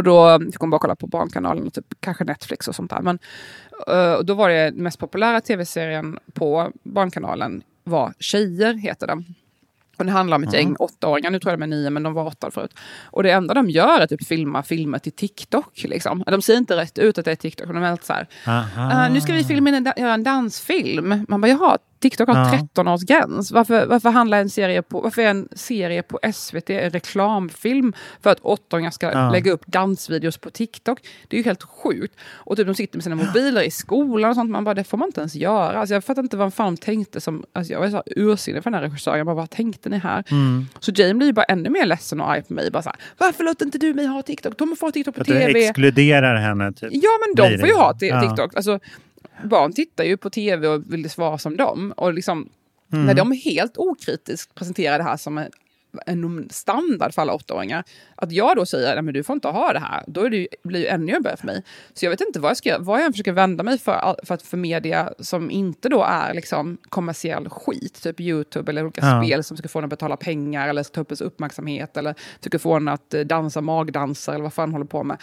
Och 0.00 0.04
då 0.04 0.38
fick 0.44 0.60
hon 0.60 0.70
bara 0.70 0.78
kolla 0.78 0.96
på 0.96 1.06
Barnkanalen 1.06 1.66
och 1.66 1.72
typ 1.74 1.84
kanske 2.00 2.24
Netflix 2.24 2.68
och 2.68 2.74
sånt 2.74 2.90
där. 2.90 3.00
Men 3.00 3.18
eh, 3.88 4.12
och 4.12 4.26
då 4.26 4.34
var 4.34 4.48
det 4.48 4.70
den 4.70 4.82
mest 4.82 4.98
populära 4.98 5.40
tv-serien 5.40 6.18
på 6.34 6.70
Barnkanalen 6.82 7.62
var 7.84 8.12
Tjejer, 8.18 8.74
heter 8.74 9.06
den. 9.06 9.24
Och 9.96 10.06
det 10.06 10.12
handlar 10.12 10.36
om 10.36 10.42
ett 10.42 10.52
gäng 10.52 10.76
åttaåringar, 10.78 11.30
nu 11.30 11.40
tror 11.40 11.52
jag 11.52 11.58
de 11.60 11.62
är 11.62 11.66
nio, 11.66 11.90
men 11.90 12.02
de 12.02 12.12
var 12.12 12.26
åtta 12.26 12.50
förut. 12.50 12.74
Och 13.04 13.22
det 13.22 13.30
enda 13.30 13.54
de 13.54 13.70
gör 13.70 14.00
är 14.00 14.06
typ 14.06 14.26
filma 14.26 14.62
filmer 14.62 14.98
till 14.98 15.12
TikTok. 15.12 15.82
Liksom. 15.84 16.24
De 16.26 16.42
ser 16.42 16.56
inte 16.56 16.76
rätt 16.76 16.98
ut 16.98 17.18
att 17.18 17.24
det 17.24 17.30
är 17.30 17.36
TikTok, 17.36 17.66
de 17.66 17.76
är 17.76 17.88
helt 17.88 18.04
så 18.04 18.12
här. 18.12 18.26
"Ah, 18.76 19.08
nu 19.08 19.20
ska 19.20 19.32
vi 19.32 19.44
filma 19.44 19.68
in 19.68 19.74
en, 19.74 19.92
göra 19.96 20.14
en 20.14 20.24
dansfilm. 20.24 21.24
Man 21.28 21.40
bara, 21.40 21.48
jaha, 21.48 21.78
TikTok 22.00 22.28
har 22.28 22.36
Ja. 22.36 22.68
13-årsgräns. 22.74 23.52
Varför, 23.52 23.86
varför, 23.86 24.10
handlar 24.10 24.38
en 24.40 24.50
serie 24.50 24.82
på, 24.82 25.00
varför 25.00 25.22
är 25.22 25.30
en 25.30 25.48
serie 25.52 26.02
på 26.02 26.18
SVT 26.34 26.70
en 26.70 26.90
reklamfilm 26.90 27.92
för 28.22 28.30
att 28.30 28.40
åttaåringar 28.40 28.90
ska 28.90 29.12
Ja. 29.12 29.30
lägga 29.30 29.52
upp 29.52 29.66
dansvideos 29.66 30.38
på 30.38 30.50
TikTok? 30.50 30.98
Det 31.28 31.36
är 31.36 31.38
ju 31.38 31.44
helt 31.44 31.62
sjukt. 31.62 32.14
Och 32.32 32.56
typ 32.56 32.66
de 32.66 32.74
sitter 32.74 32.96
med 32.96 33.04
sina 33.04 33.16
mobiler 33.16 33.62
i 33.62 33.70
skolan 33.70 34.30
och 34.30 34.36
sånt. 34.36 34.50
Man 34.50 34.64
bara, 34.64 34.74
det 34.74 34.84
får 34.84 34.98
man 34.98 35.08
inte 35.08 35.20
ens 35.20 35.34
göra. 35.34 35.78
Alltså, 35.80 35.94
jag 35.94 36.04
fattar 36.04 36.22
inte 36.22 36.36
vad 36.36 36.54
fan 36.54 36.74
de 36.74 36.80
tänkte 36.80 37.20
som... 37.20 37.44
Alltså, 37.52 37.72
jag 37.72 37.80
var 37.80 37.88
så 37.88 38.02
ursinnig 38.06 38.62
för 38.62 38.70
den 38.70 38.80
här 38.80 38.88
regissören. 38.88 39.18
Jag 39.18 39.26
bara, 39.26 39.36
vad 39.36 39.50
tänkte 39.50 39.88
ni 39.88 39.98
här? 39.98 40.24
Mm. 40.30 40.66
Så 40.80 40.92
Jane 40.94 41.14
blir 41.14 41.26
ju 41.26 41.32
bara 41.32 41.44
ännu 41.44 41.70
mer 41.70 41.86
ledsen 41.86 42.20
och 42.20 42.30
arg 42.30 42.42
på 42.42 42.52
mig. 42.54 42.70
Bara 42.70 42.82
så 42.82 42.88
här, 42.88 42.98
varför 43.18 43.44
låter 43.44 43.64
inte 43.66 43.78
du 43.78 43.94
mig 43.94 44.06
ha 44.06 44.22
TikTok? 44.22 44.58
De 44.58 44.76
får 44.76 44.86
ha 44.86 44.92
TikTok 44.92 45.14
på 45.14 45.20
Att 45.20 45.26
du 45.26 45.32
TV. 45.32 45.64
exkluderar 45.66 46.36
henne. 46.36 46.72
Typ. 46.72 46.88
Ja, 46.92 47.10
men 47.26 47.34
de 47.50 47.58
får 47.58 47.68
ju 47.68 47.74
ha 47.74 47.92
t- 47.98 48.06
Ja. 48.06 48.20
TikTok. 48.20 48.56
Alltså, 48.56 48.78
barn 49.44 49.72
tittar 49.72 50.04
ju 50.04 50.16
på 50.16 50.30
tv 50.30 50.68
och 50.68 50.92
vill 50.92 51.10
svara 51.10 51.38
som 51.38 51.56
dem. 51.56 51.92
Och 51.96 52.14
liksom, 52.14 52.48
Mm. 52.92 53.06
när 53.06 53.14
de 53.14 53.32
helt 53.32 53.78
okritiskt 53.78 54.54
presenterar 54.54 54.98
det 54.98 55.04
här 55.04 55.16
som 55.16 55.38
en, 55.38 55.50
en 56.06 56.48
standard 56.50 57.14
för 57.14 57.22
alla 57.22 57.32
åttaåringar. 57.34 57.84
Att 58.14 58.32
jag 58.32 58.56
då 58.56 58.66
säger 58.66 58.96
att 58.96 59.14
du 59.14 59.22
får 59.24 59.34
inte 59.34 59.48
ha 59.48 59.72
det 59.72 59.78
här, 59.78 60.04
då 60.06 60.20
är 60.24 60.30
det 60.30 60.36
ju, 60.36 60.48
blir 60.64 60.80
det 60.80 60.84
ju 60.84 60.90
ännu 60.90 61.12
jobbigare 61.12 61.36
för 61.36 61.46
mig. 61.46 61.62
Så 61.94 62.04
jag 62.04 62.10
vet 62.10 62.20
inte 62.20 62.40
vad 62.40 62.50
jag 62.50 62.56
ska 62.56 62.68
göra, 62.68 62.78
vad 62.78 62.98
jag 63.00 63.06
än 63.06 63.12
försöker 63.12 63.32
vända 63.32 63.64
mig 63.64 63.78
för, 63.78 64.16
för, 64.24 64.34
att, 64.34 64.42
för 64.42 64.56
media 64.56 65.12
som 65.18 65.50
inte 65.50 65.88
då 65.88 66.02
är 66.02 66.34
liksom 66.34 66.78
kommersiell 66.88 67.48
skit, 67.48 68.02
typ 68.02 68.20
YouTube 68.20 68.72
eller 68.72 68.84
olika 68.84 69.00
Ja. 69.04 69.22
spel 69.24 69.44
som 69.44 69.56
ska 69.56 69.68
få 69.68 69.78
en 69.78 69.84
att 69.84 69.90
betala 69.90 70.16
pengar 70.16 70.68
eller 70.68 70.82
ta 70.82 71.00
upp 71.00 71.10
ens 71.10 71.20
uppmärksamhet 71.20 71.96
eller 71.96 72.14
försöker 72.38 72.58
få 72.58 72.72
en 72.74 72.88
att 72.88 73.14
eh, 73.14 73.20
dansa 73.20 73.60
magdanser 73.60 74.32
eller 74.32 74.42
vad 74.42 74.52
fan 74.52 74.72
håller 74.72 74.86
på 74.86 75.04
med. 75.04 75.16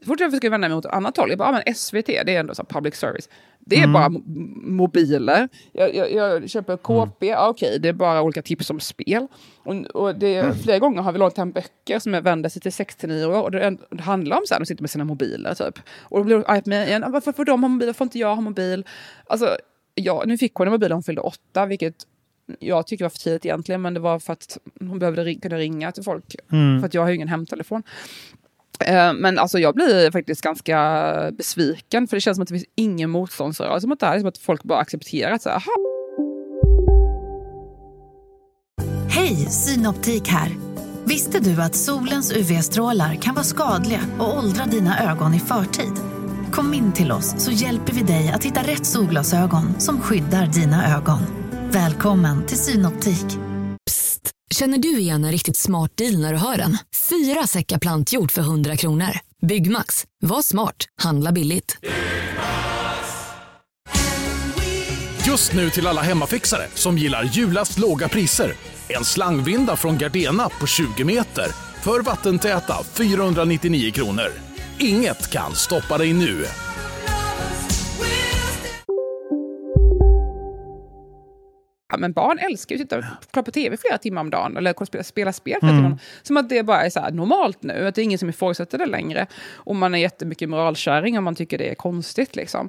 Så 0.00 0.06
fort 0.06 0.20
jag 0.20 0.30
försöker 0.30 0.50
vända 0.50 0.68
mig 0.68 0.74
mot 0.76 0.86
annat 0.86 1.16
håll, 1.16 1.28
jag 1.30 1.38
bara, 1.38 1.48
ah, 1.48 1.62
men 1.66 1.74
SVT, 1.74 2.06
det 2.06 2.34
är 2.36 2.40
ändå 2.40 2.54
så 2.54 2.64
public 2.64 2.94
service. 2.94 3.28
Det 3.66 3.76
är 3.76 3.86
bara 3.88 4.08
mo- 4.08 4.22
mobiler. 4.70 5.48
Jag, 5.72 5.94
jag, 5.94 6.12
jag 6.12 6.50
köper 6.50 6.76
KP, 6.76 7.26
ja, 7.26 7.48
okej, 7.48 7.78
det 7.80 7.88
är 7.88 7.92
bara 7.92 8.22
olika 8.22 8.42
tips 8.42 8.70
om 8.70 8.80
spel. 8.80 9.26
Och, 9.64 9.74
och 9.74 10.14
det, 10.14 10.62
Flera 10.62 10.78
gånger 10.78 11.02
har 11.02 11.12
vi 11.12 11.18
lånat 11.18 11.36
hem 11.36 11.52
böcker 11.52 11.98
som 11.98 12.14
är 12.14 12.20
vänder 12.20 12.48
sig 12.48 12.62
till 12.62 12.70
6-9 12.70 13.24
år 13.24 13.42
och 13.42 13.50
det, 13.50 13.76
det 13.90 14.02
handlar 14.02 14.36
om 14.36 14.42
så 14.46 14.54
här, 14.54 14.60
de 14.60 14.66
sitter 14.66 14.82
med 14.82 14.90
sina 14.90 15.04
mobiler 15.04 15.54
typ. 15.54 15.78
Och 16.00 16.18
då 16.18 16.24
blir 16.24 16.36
de 16.36 16.44
arga 16.48 16.62
på 16.62 16.68
mig 16.68 16.88
igen, 16.88 17.04
"Ah, 17.04 17.08
varför 17.08 17.32
får 17.32 17.44
de 17.44 17.62
ha 17.62 17.68
mobil, 17.68 17.86
varför 17.88 17.98
får 17.98 18.04
inte 18.04 18.18
jag 18.18 18.34
ha 18.34 18.40
mobil? 18.42 18.84
Alltså, 19.26 19.56
ja, 19.94 20.22
nu 20.26 20.38
fick 20.38 20.54
hon 20.54 20.66
en 20.66 20.72
mobil 20.72 20.88
när 20.88 20.94
hon 20.94 21.02
fyllde 21.02 21.20
åtta, 21.20 21.66
vilket 21.66 21.94
jag 22.58 22.86
tycker 22.86 23.04
var 23.04 23.10
för 23.10 23.18
tidigt 23.18 23.44
egentligen, 23.46 23.82
men 23.82 23.94
det 23.94 24.00
var 24.00 24.18
för 24.18 24.32
att 24.32 24.58
hon 24.80 24.98
behövde 24.98 25.24
ring, 25.24 25.40
kunna 25.40 25.56
ringa 25.58 25.92
till 25.92 26.02
folk. 26.02 26.34
Mm. 26.52 26.80
För 26.80 26.86
att 26.86 26.94
jag 26.94 27.02
har 27.02 27.08
ju 27.08 27.14
ingen 27.14 27.28
hemtelefon. 27.28 27.82
Eh, 28.86 29.12
men 29.12 29.38
alltså 29.38 29.58
jag 29.58 29.74
blir 29.74 30.10
faktiskt 30.10 30.40
ganska 30.40 31.30
besviken, 31.38 32.08
för 32.08 32.16
det 32.16 32.20
känns 32.20 32.36
som 32.36 32.42
att 32.42 32.48
det 32.48 32.54
finns 32.54 32.68
ingen 32.74 33.10
motståndsrörelse 33.10 33.86
mot 33.86 34.00
det 34.00 34.06
här. 34.06 34.12
Det 34.12 34.18
är 34.18 34.20
som 34.20 34.28
att 34.28 34.38
folk 34.38 34.62
bara 34.62 34.78
accepterar 34.78 35.32
att 35.32 35.42
så 35.42 35.48
här, 35.48 35.62
Hej, 39.08 39.36
Synoptik 39.36 40.28
här. 40.28 40.50
Visste 41.04 41.40
du 41.40 41.62
att 41.62 41.74
solens 41.74 42.32
UV-strålar 42.32 43.14
kan 43.14 43.34
vara 43.34 43.44
skadliga 43.44 44.00
och 44.18 44.38
åldra 44.38 44.64
dina 44.64 45.10
ögon 45.10 45.34
i 45.34 45.40
förtid? 45.40 45.92
Kom 46.52 46.74
in 46.74 46.92
till 46.92 47.12
oss 47.12 47.34
så 47.38 47.50
hjälper 47.50 47.92
vi 47.92 48.02
dig 48.02 48.32
att 48.34 48.44
hitta 48.44 48.60
rätt 48.60 48.86
solglasögon 48.86 49.80
som 49.80 50.00
skyddar 50.00 50.46
dina 50.46 50.96
ögon. 50.96 51.18
Välkommen 51.72 52.46
till 52.46 52.58
Synoptik. 52.58 53.49
Känner 54.54 54.78
du 54.78 54.98
igen 54.98 55.24
en 55.24 55.32
riktigt 55.32 55.56
smart 55.56 55.96
deal 55.96 56.18
när 56.18 56.32
du 56.32 56.38
hör 56.38 56.56
den? 56.56 56.78
Fyra 57.08 57.46
säckar 57.46 57.78
plantjord 57.78 58.30
för 58.30 58.42
100 58.42 58.76
kronor. 58.76 59.18
Byggmax. 59.46 60.04
Var 60.20 60.42
smart. 60.42 60.76
Handla 61.02 61.32
billigt. 61.32 61.76
Just 65.26 65.52
nu 65.52 65.70
till 65.70 65.86
alla 65.86 66.00
hemmafixare 66.00 66.66
som 66.74 66.98
gillar 66.98 67.24
julast 67.24 67.78
låga 67.78 68.08
priser. 68.08 68.54
En 68.88 69.04
slangvinda 69.04 69.76
från 69.76 69.98
Gardena 69.98 70.48
på 70.48 70.66
20 70.66 71.04
meter 71.04 71.46
för 71.82 72.00
vattentäta 72.00 72.76
499 72.94 73.92
kronor. 73.92 74.32
Inget 74.78 75.30
kan 75.30 75.54
stoppa 75.54 75.98
dig 75.98 76.12
nu. 76.12 76.44
Ja, 81.90 81.96
men 81.96 82.12
barn 82.12 82.38
älskar 82.38 82.76
ju 82.76 82.76
att 82.76 82.84
sitta 82.84 82.98
och 82.98 83.04
kolla 83.30 83.44
på 83.44 83.50
tv 83.50 83.76
flera 83.76 83.98
timmar 83.98 84.20
om 84.20 84.30
dagen, 84.30 84.56
eller 84.56 84.84
spela, 84.84 85.04
spela 85.04 85.32
spel 85.32 85.60
flera 85.60 85.72
timmar 85.72 85.84
om 85.84 85.90
dagen. 85.90 85.98
Som 86.22 86.36
att 86.36 86.48
det 86.48 86.62
bara 86.62 86.82
är 86.82 86.90
så 86.90 87.08
normalt 87.10 87.62
nu, 87.62 87.86
att 87.86 87.94
det 87.94 88.00
är 88.00 88.04
ingen 88.04 88.18
som 88.18 88.28
ifrågasätter 88.28 88.78
det 88.78 88.86
längre. 88.86 89.26
Och 89.52 89.76
man 89.76 89.94
är 89.94 89.98
jättemycket 89.98 90.48
moralkärring 90.48 91.18
om 91.18 91.24
man 91.24 91.34
tycker 91.34 91.58
det 91.58 91.70
är 91.70 91.74
konstigt. 91.74 92.36
Liksom. 92.36 92.68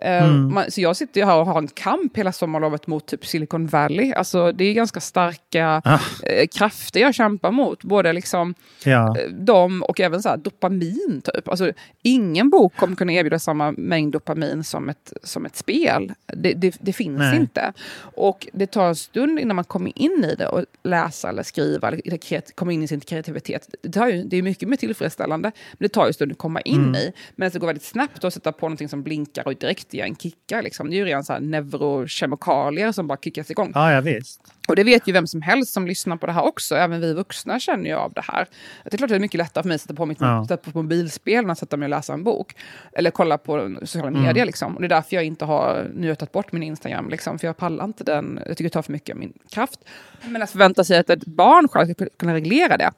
Eh, 0.00 0.24
Mm. 0.24 0.54
man, 0.54 0.70
så 0.70 0.80
jag 0.80 0.96
sitter 0.96 1.20
ju 1.20 1.26
här 1.26 1.36
och 1.36 1.46
har 1.46 1.58
en 1.58 1.68
kamp 1.68 2.16
hela 2.16 2.32
sommarlovet 2.32 2.86
mot 2.86 3.06
typ 3.06 3.26
Silicon 3.26 3.66
Valley. 3.66 4.12
Alltså 4.12 4.52
det 4.52 4.64
är 4.64 4.74
ganska 4.74 5.00
starka 5.00 5.82
Ah. 5.84 5.98
eh, 6.22 6.46
krafter 6.46 7.00
jag 7.00 7.14
kämpar 7.14 7.50
mot. 7.50 7.84
Både 7.84 8.12
liksom 8.12 8.54
Ja, 8.84 9.16
eh, 9.18 9.28
dem 9.30 9.82
och 9.82 10.00
även 10.00 10.22
så 10.22 10.28
här, 10.28 10.36
dopamin. 10.36 11.22
Typ. 11.24 11.48
Alltså, 11.48 11.72
ingen 12.02 12.50
bok 12.50 12.76
kommer 12.76 12.96
kunna 12.96 13.12
erbjuda 13.12 13.38
samma 13.38 13.72
mängd 13.72 14.12
dopamin 14.12 14.64
som 14.64 14.88
ett, 14.88 15.12
som 15.22 15.46
ett 15.46 15.56
spel. 15.56 16.12
Det, 16.26 16.52
det, 16.52 16.76
det 16.80 16.92
finns 16.92 17.18
Nej. 17.18 17.36
inte. 17.36 17.72
Och 18.16 18.46
det 18.52 18.66
tar 18.66 18.88
en 18.88 18.96
stund 18.96 19.38
innan 19.40 19.56
man 19.56 19.64
kommer 19.64 19.98
in 19.98 20.24
i 20.24 20.34
det 20.34 20.46
och 20.46 20.64
läsa 20.82 21.28
eller 21.28 21.42
skriva 21.42 21.88
eller 21.88 22.54
komma 22.54 22.72
in 22.72 22.82
i 22.82 22.88
sin 22.88 23.00
kreativitet. 23.00 23.74
Det, 23.82 23.92
tar 23.92 24.08
ju, 24.08 24.22
det 24.24 24.36
är 24.36 24.42
mycket 24.42 24.68
mer 24.68 24.76
tillfredsställande, 24.76 25.52
men 25.72 25.78
det 25.78 25.88
tar 25.88 26.02
ju 26.04 26.06
en 26.08 26.14
stund 26.14 26.32
att 26.32 26.38
komma 26.38 26.60
in 26.60 26.80
Mm. 26.80 26.94
i. 26.94 27.12
Men 27.36 27.50
det 27.50 27.58
går 27.58 27.66
väldigt 27.66 27.84
snabbt 27.84 28.24
att 28.24 28.34
sätta 28.34 28.52
på 28.52 28.66
någonting 28.66 28.88
som 28.88 29.02
blinkar 29.02 29.46
och 29.46 29.54
direkt 29.54 29.89
ger 29.94 30.04
en 30.04 30.16
kickar. 30.16 30.62
Liksom. 30.62 30.90
Det 30.90 30.96
är 30.96 30.98
ju 30.98 31.04
redan 31.04 31.24
så 31.24 31.38
neurokemikalier 31.38 32.92
som 32.92 33.06
bara 33.06 33.18
kickas 33.22 33.50
igång. 33.50 33.72
ja, 33.74 33.92
ja 33.92 34.00
visst. 34.00 34.40
Och 34.68 34.76
det 34.76 34.84
vet 34.84 35.08
ju 35.08 35.12
vem 35.12 35.26
som 35.26 35.42
helst 35.42 35.72
som 35.72 35.86
lyssnar 35.86 36.16
på 36.16 36.26
det 36.26 36.32
här 36.32 36.44
också. 36.44 36.74
Även 36.76 37.00
vi 37.00 37.14
vuxna 37.14 37.60
känner 37.60 37.84
ju 37.90 37.94
av 37.96 38.12
det 38.12 38.20
här. 38.24 38.46
Det 38.84 38.94
är 38.94 38.96
klart 38.98 39.02
att 39.02 39.08
det 39.08 39.16
är 39.16 39.20
mycket 39.20 39.38
lättare 39.38 39.62
för 39.62 39.68
mig 39.68 39.74
att 39.74 39.80
sätta 39.80 39.94
på 39.94 40.06
mitt 40.06 40.20
Ja. 40.20 40.46
sätta 40.48 40.70
på 40.72 40.82
mobilspel 40.82 41.44
än 41.44 41.50
att 41.50 41.58
sätta 41.58 41.76
mig 41.76 41.86
och 41.86 41.90
läsa 41.90 42.12
en 42.12 42.24
bok. 42.24 42.54
Eller 42.92 43.10
kolla 43.10 43.38
på 43.38 43.76
sociala 43.80 44.08
Mm. 44.08 44.22
medier. 44.22 44.46
Liksom. 44.46 44.74
Och 44.74 44.80
det 44.80 44.86
är 44.86 44.88
därför 44.88 45.16
jag 45.16 45.24
inte 45.24 45.44
har 45.44 45.90
nötat 45.94 46.32
bort 46.32 46.52
min 46.52 46.62
Instagram. 46.62 47.08
Liksom, 47.10 47.38
för 47.38 47.46
jag 47.46 47.56
pallar 47.56 47.84
inte 47.84 48.04
den. 48.04 48.36
Jag 48.46 48.56
tycker 48.56 48.64
det 48.64 48.70
tar 48.70 48.82
för 48.82 48.92
mycket 48.92 49.14
av 49.14 49.18
min 49.20 49.32
kraft. 49.52 49.80
Men 50.24 50.42
att 50.42 50.50
förvänta 50.50 50.84
sig 50.84 50.98
att 50.98 51.10
ett 51.10 51.24
barn 51.26 51.68
själv 51.68 51.94
ska 51.94 52.06
kunna 52.16 52.34
reglera 52.34 52.76
det. 52.76 52.90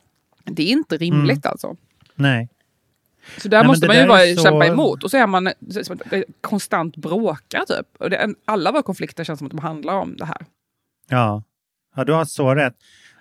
Det 0.44 0.62
är 0.62 0.66
inte 0.72 0.96
rimligt 0.96 1.46
alltså. 1.46 1.76
Nej. 2.14 2.48
Så 3.38 3.48
där 3.48 3.58
Nej, 3.58 3.66
måste 3.66 3.87
man 3.87 3.96
ju 3.96 4.06
vara, 4.06 4.24
är 4.26 4.35
så- 4.35 4.42
kämpa 4.42 4.66
emot. 4.66 5.04
Och 5.04 5.11
så 5.11 5.16
är 5.16 5.26
man 5.26 5.44
det 6.11 6.24
konstant 6.40 6.96
bråkar 6.96 7.61
typ. 7.66 7.87
Och 7.98 8.11
det, 8.11 8.16
är- 8.16 8.35
alla 8.44 8.72
våra 8.72 8.82
konflikter 8.82 9.24
känns 9.24 9.38
som 9.38 9.46
att 9.46 9.50
de 9.52 9.58
handlar 9.58 9.94
om 9.94 10.16
det 10.16 10.24
här. 10.24 10.37
Ja, 11.08 11.42
ja 11.96 12.04
du 12.04 12.12
har 12.12 12.24
så 12.24 12.54
rätt. 12.54 12.74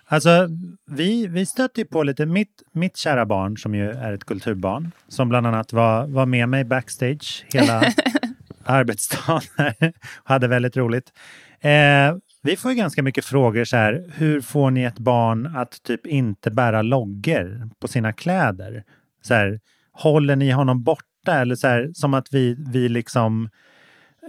Alltså, 0.06 0.48
vi, 0.90 1.26
vi 1.26 1.46
stötte 1.46 1.80
ju 1.80 1.86
på 1.86 2.02
lite, 2.02 2.26
mitt, 2.26 2.62
mitt 2.72 2.96
kära 2.96 3.26
barn 3.26 3.56
som 3.58 3.74
ju 3.74 3.90
är 3.90 4.12
ett 4.12 4.24
kulturbarn, 4.24 4.90
som 5.08 5.28
bland 5.28 5.46
annat 5.46 5.72
var, 5.72 6.06
var 6.06 6.26
med 6.26 6.48
mig 6.48 6.64
backstage 6.64 7.44
hela 7.54 7.82
arbetsdagen 8.64 9.42
och 9.68 9.92
hade 10.24 10.48
väldigt 10.48 10.76
roligt. 10.76 11.12
Eh, 11.60 12.14
vi 12.42 12.56
får 12.56 12.70
ju 12.70 12.76
ganska 12.76 13.02
mycket 13.02 13.24
frågor 13.24 13.64
så 13.64 13.76
här, 13.76 14.10
hur 14.14 14.40
får 14.40 14.70
ni 14.70 14.82
ett 14.82 14.98
barn 14.98 15.56
att 15.56 15.82
typ 15.82 16.06
inte 16.06 16.50
bära 16.50 16.82
loggor 16.82 17.70
på 17.80 17.88
sina 17.88 18.12
kläder? 18.12 18.84
Så 19.22 19.34
här, 19.34 19.60
håller 19.92 20.36
ni 20.36 20.50
honom 20.50 20.82
borta 20.82 21.34
eller 21.34 21.54
så 21.54 21.68
här, 21.68 21.90
som 21.94 22.14
att 22.14 22.26
vi, 22.30 22.56
vi 22.72 22.88
liksom 22.88 23.48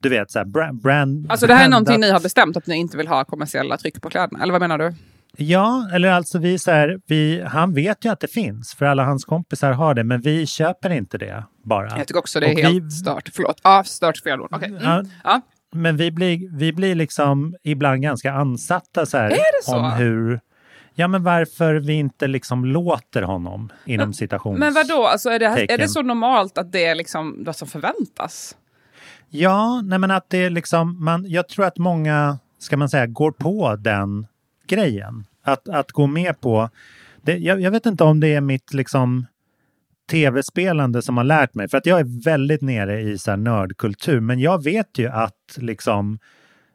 du 0.01 0.09
vet, 0.09 0.31
så 0.31 0.39
här 0.39 0.47
bra- 0.47 0.73
brand... 0.73 1.27
Alltså 1.31 1.47
det 1.47 1.55
här 1.55 1.65
är 1.65 1.71
någonting 1.71 2.01
ni 2.01 2.11
har 2.11 2.21
bestämt 2.21 2.57
att 2.57 2.67
ni 2.67 2.77
inte 2.77 2.97
vill 2.97 3.09
ha 3.09 3.25
kommersiella 3.25 3.77
tryck 3.77 4.03
på 4.03 4.11
kläderna, 4.11 4.43
eller 4.43 4.53
vad 4.53 4.61
menar 4.61 4.79
du? 4.79 4.95
Ja, 5.37 5.89
eller 5.93 6.11
alltså 6.11 6.39
vi 6.39 6.59
så 6.59 6.71
här, 6.71 6.99
vi, 7.07 7.43
han 7.47 7.75
vet 7.75 8.05
ju 8.05 8.09
att 8.13 8.21
det 8.21 8.29
finns 8.29 8.75
för 8.75 8.85
alla 8.87 9.05
hans 9.05 9.25
kompisar 9.25 9.73
har 9.73 9.95
det, 9.95 10.05
men 10.05 10.21
vi 10.21 10.47
köper 10.47 10.91
inte 10.91 11.19
det 11.19 11.45
bara. 11.65 11.99
Jag 11.99 12.07
tycker 12.07 12.19
också 12.19 12.41
det 12.41 12.47
är 12.47 12.55
Och 12.55 12.61
helt 12.61 12.85
vi- 12.85 12.91
stört. 12.91 13.31
Förlåt. 13.35 13.61
Ja, 13.65 13.85
stört 13.85 14.19
fel 14.19 14.41
ord. 14.41 14.49
Ja, 14.51 14.59
Mm. 14.67 15.07
Ja. 15.25 15.41
Men 15.77 15.97
vi 15.97 16.11
blir, 16.11 16.57
vi 16.59 16.73
blir 16.73 16.95
liksom 16.95 17.55
ibland 17.63 18.03
ganska 18.03 18.33
ansatta 18.33 19.07
så 19.07 19.17
här, 19.19 19.25
Är 19.25 19.31
det 19.31 19.65
så? 19.65 19.77
om 19.77 19.93
hur... 19.93 20.41
Ja, 20.95 21.09
men 21.09 21.23
varför 21.25 21.75
vi 21.75 21.93
inte 21.93 22.27
liksom 22.27 22.65
låter 22.65 23.23
honom 23.23 23.73
inom 23.85 24.13
citations... 24.13 24.59
Men 24.59 24.75
vad 24.75 24.89
då? 24.89 25.07
Alltså 25.07 25.31
är, 25.31 25.39
det, 25.39 25.73
är 25.73 25.79
det 25.79 25.89
så 25.89 26.03
normalt 26.03 26.59
att 26.59 26.73
det 26.73 26.85
är 26.85 26.95
liksom 26.95 27.45
vad 27.47 27.57
som 27.57 27.69
förväntas? 27.69 28.57
Ja, 29.31 29.81
nej 29.85 29.99
men 29.99 30.11
att 30.11 30.31
det 30.31 30.39
är 30.39 30.51
liksom, 30.51 31.05
man, 31.05 31.25
jag 31.29 31.49
tror 31.49 31.65
att 31.67 31.79
många, 31.79 32.39
ska 32.59 32.77
man 32.77 32.89
säga, 32.89 33.07
går 33.07 33.33
på 33.33 33.77
den 33.77 34.27
grejen. 34.67 35.25
Att, 35.43 35.69
att 35.69 35.93
gå 35.93 36.07
med 36.07 36.41
på, 36.41 36.71
det, 37.23 37.37
jag, 37.37 37.61
jag 37.61 37.71
vet 37.71 37.87
inte 37.87 38.05
om 38.05 38.21
det 38.21 38.35
är 38.35 38.41
mitt 38.41 38.75
liksom 38.75 39.27
tv-spelande 40.11 41.03
som 41.03 41.17
har 41.17 41.25
lärt 41.25 41.55
mig, 41.55 41.69
för 41.69 41.79
att 41.79 41.87
jag 41.87 42.01
är 42.01 42.25
väldigt 42.25 42.63
nere 42.63 43.01
i 43.01 43.19
så 43.19 43.31
här 43.31 43.39
nördkultur, 43.39 44.21
men 44.21 44.41
jag 44.41 44.65
vet 44.65 44.99
ju 44.99 45.09
att 45.09 45.57
liksom 45.57 46.19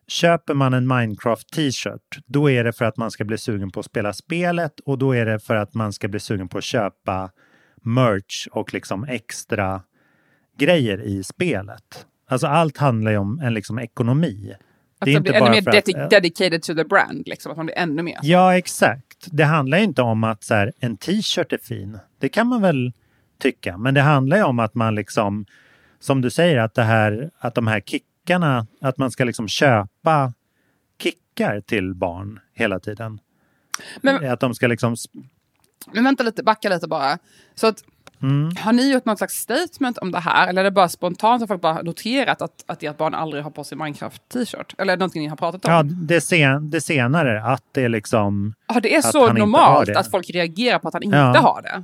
köper 0.07 0.53
man 0.53 0.73
en 0.73 0.87
Minecraft 0.87 1.53
t-shirt, 1.53 2.19
då 2.25 2.49
är 2.49 2.63
det 2.63 2.73
för 2.73 2.85
att 2.85 2.97
man 2.97 3.11
ska 3.11 3.25
bli 3.25 3.37
sugen 3.37 3.71
på 3.71 3.79
att 3.79 3.85
spela 3.85 4.13
spelet 4.13 4.79
och 4.79 4.97
då 4.97 5.15
är 5.15 5.25
det 5.25 5.39
för 5.39 5.55
att 5.55 5.73
man 5.73 5.93
ska 5.93 6.07
bli 6.07 6.19
sugen 6.19 6.47
på 6.47 6.57
att 6.57 6.63
köpa 6.63 7.31
merch 7.81 8.47
och 8.51 8.73
liksom 8.73 9.03
extra 9.03 9.81
grejer 10.57 11.01
i 11.01 11.23
spelet. 11.23 12.05
Alltså 12.27 12.47
allt 12.47 12.77
handlar 12.77 13.11
ju 13.11 13.17
om 13.17 13.39
en 13.39 13.53
liksom 13.53 13.79
ekonomi. 13.79 14.55
Att 15.01 15.05
Det 15.05 15.11
är 15.11 15.17
inte 15.17 15.21
blir 15.21 15.33
ännu 15.33 15.39
bara 15.39 15.51
mer 15.51 15.61
för 15.61 15.69
att- 15.71 15.85
dedi- 15.85 16.09
dedicated 16.09 16.63
to 16.63 16.75
the 16.75 16.83
brand, 16.83 17.27
liksom, 17.27 17.51
att 17.51 17.57
man 17.57 17.65
blir 17.65 17.77
ännu 17.77 18.03
mer. 18.03 18.17
Ja, 18.21 18.57
exakt. 18.57 19.27
Det 19.31 19.43
handlar 19.43 19.77
ju 19.77 19.83
inte 19.83 20.01
om 20.01 20.23
att 20.23 20.43
så 20.43 20.53
här, 20.53 20.73
en 20.79 20.97
t-shirt 20.97 21.53
är 21.53 21.57
fin. 21.57 21.99
Det 22.19 22.29
kan 22.29 22.47
man 22.47 22.61
väl 22.61 22.91
tycka. 23.41 23.77
Men 23.77 23.93
det 23.93 24.01
handlar 24.01 24.37
ju 24.37 24.43
om 24.43 24.59
att 24.59 24.75
man 24.75 24.95
liksom, 24.95 25.45
som 25.99 26.21
du 26.21 26.29
säger, 26.29 26.57
att, 26.57 26.73
det 26.73 26.83
här, 26.83 27.31
att 27.39 27.55
de 27.55 27.67
här 27.67 27.79
kickarna, 27.81 28.67
att 28.81 28.97
man 28.97 29.11
ska 29.11 29.23
liksom 29.23 29.47
köpa 29.47 30.33
kickar 31.03 31.61
till 31.61 31.93
barn 31.95 32.39
hela 32.53 32.79
tiden. 32.79 33.19
Men- 34.01 34.29
Att 34.31 34.39
de 34.39 34.53
ska 34.55 34.67
liksom... 34.67 34.95
Men 35.93 36.03
vänta 36.03 36.23
lite, 36.23 36.43
backa 36.43 36.69
lite 36.69 36.87
bara. 36.87 37.17
Så 37.55 37.67
att, 37.67 37.83
Mm. 38.21 38.51
Har 38.59 38.73
ni 38.73 38.91
gjort 38.93 39.05
något 39.05 39.17
slags 39.17 39.33
statement 39.35 39.97
om 39.97 40.11
det 40.11 40.19
här? 40.19 40.47
Eller 40.47 40.61
är 40.61 40.63
det 40.65 40.71
bara 40.71 40.89
spontant 40.89 41.41
att 41.43 41.47
folk 41.47 41.61
bara 41.61 41.81
noterat 41.81 42.41
att, 42.41 42.63
att 42.67 42.83
ert 42.83 42.97
barn 42.97 43.13
aldrig 43.15 43.43
har 43.43 43.51
på 43.51 43.63
sig 43.63 43.77
Minecraft-t-shirt? 43.77 44.75
Eller 44.77 44.93
är 44.93 44.97
det 44.97 44.99
någonting 44.99 45.21
ni 45.21 45.27
har 45.27 45.35
pratat 45.37 45.65
om? 45.65 45.71
Ja, 45.71 45.83
det, 45.83 46.21
sen, 46.21 46.69
det 46.69 46.81
senare, 46.81 47.43
att 47.43 47.63
det 47.71 47.83
är 47.83 47.89
liksom... 47.89 48.53
Ja, 48.73 48.79
det 48.79 48.95
är 48.95 49.01
så 49.01 49.33
normalt 49.33 49.85
det. 49.85 49.99
att 49.99 50.11
folk 50.11 50.29
reagerar 50.29 50.79
på 50.79 50.87
att 50.87 50.93
han 50.93 51.03
inte 51.03 51.17
Ja. 51.17 51.39
har 51.39 51.61
det. 51.61 51.83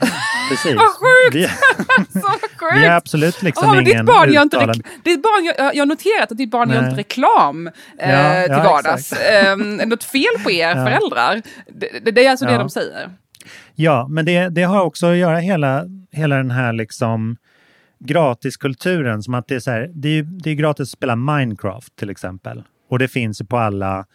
Precis. 0.48 0.76
Vad 0.76 0.86
sjukt! 0.86 1.34
Vi, 1.34 1.48
Så 2.20 2.28
sjukt! 2.28 2.74
vi 2.82 2.86
har 2.86 2.96
absolut 2.96 3.42
liksom 3.42 3.66
men 3.70 3.80
ingen 3.80 3.84
ditt 4.06 4.06
barn 4.06 4.32
gör 4.32 4.42
inte 4.42 4.72
ditt 5.04 5.22
barn 5.22 5.44
gör, 5.44 5.54
jag 5.74 5.80
har 5.80 5.86
noterat 5.86 6.32
att 6.32 6.38
ditt 6.38 6.50
barn 6.50 6.70
gör 6.70 6.80
Nej. 6.80 6.90
inte 6.90 7.00
reklam 7.00 7.66
eh, 7.98 8.10
Ja, 8.12 8.42
till 8.42 8.52
ja, 8.52 8.62
vardags. 8.62 9.12
Eh, 9.12 9.56
något 9.86 10.04
fel 10.04 10.42
på 10.44 10.50
er 10.50 10.74
föräldrar? 10.74 11.42
Det, 11.66 11.88
det, 12.04 12.10
det 12.10 12.26
är 12.26 12.30
alltså 12.30 12.46
det 12.46 12.52
Ja. 12.52 12.58
de 12.58 12.70
säger. 12.70 13.10
Ja, 13.74 14.06
men 14.10 14.24
det, 14.24 14.48
det 14.48 14.62
har 14.62 14.82
också 14.82 15.06
att 15.06 15.16
göra 15.16 15.38
hela, 15.38 15.84
hela 16.12 16.36
den 16.36 16.50
här 16.50 16.72
liksom 16.72 17.36
gratiskulturen. 17.98 19.22
Som 19.22 19.34
att 19.34 19.48
det 19.48 19.54
är 19.54 19.60
så 19.60 19.70
här, 19.70 19.90
det 19.94 20.08
är, 20.08 20.22
det 20.22 20.50
är 20.50 20.54
gratis 20.54 20.82
att 20.82 20.88
spela 20.88 21.16
Minecraft 21.16 21.96
till 21.96 22.10
exempel. 22.10 22.62
Och 22.90 22.98
det 22.98 23.08
finns 23.08 23.42
på 23.48 23.56
alla, 23.56 24.06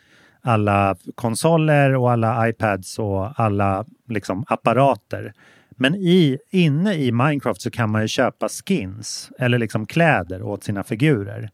alla 0.41 0.95
konsoler 1.15 1.95
och 1.95 2.11
alla 2.11 2.49
iPads 2.49 2.99
och 2.99 3.39
alla 3.39 3.85
liksom 4.07 4.45
apparater. 4.47 5.33
Men 5.81 5.95
i, 5.95 6.37
inne 6.49 6.93
i 6.93 7.11
Minecraft 7.11 7.61
så 7.61 7.71
kan 7.71 7.89
man 7.89 8.01
ju 8.01 8.07
köpa 8.07 8.49
skins 8.49 9.31
eller 9.39 9.57
liksom 9.57 9.85
kläder 9.85 10.41
åt 10.41 10.63
sina 10.63 10.83
figurer. 10.83 11.49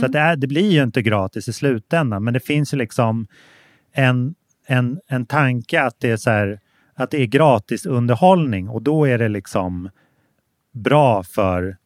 Så 0.00 0.06
att 0.06 0.12
det, 0.12 0.18
är, 0.18 0.36
det 0.36 0.46
blir 0.46 0.70
ju 0.70 0.82
inte 0.82 1.02
gratis 1.02 1.48
i 1.48 1.52
slutändan, 1.52 2.24
men 2.24 2.34
det 2.34 2.40
finns 2.40 2.74
ju 2.74 2.78
liksom 2.78 3.26
en, 3.92 4.34
en, 4.66 5.00
en 5.08 5.26
tanke 5.26 5.82
att 5.82 6.00
det 6.00 6.10
är 6.10 6.16
så 6.16 6.30
här, 6.30 6.60
att 6.96 7.10
det 7.10 7.22
är 7.22 7.26
gratis 7.26 7.86
underhållning 7.86 8.68
och 8.68 8.82
då 8.82 9.04
är 9.04 9.18
det 9.18 9.28
liksom 9.28 9.90
bra 10.72 11.22
för 11.22 11.76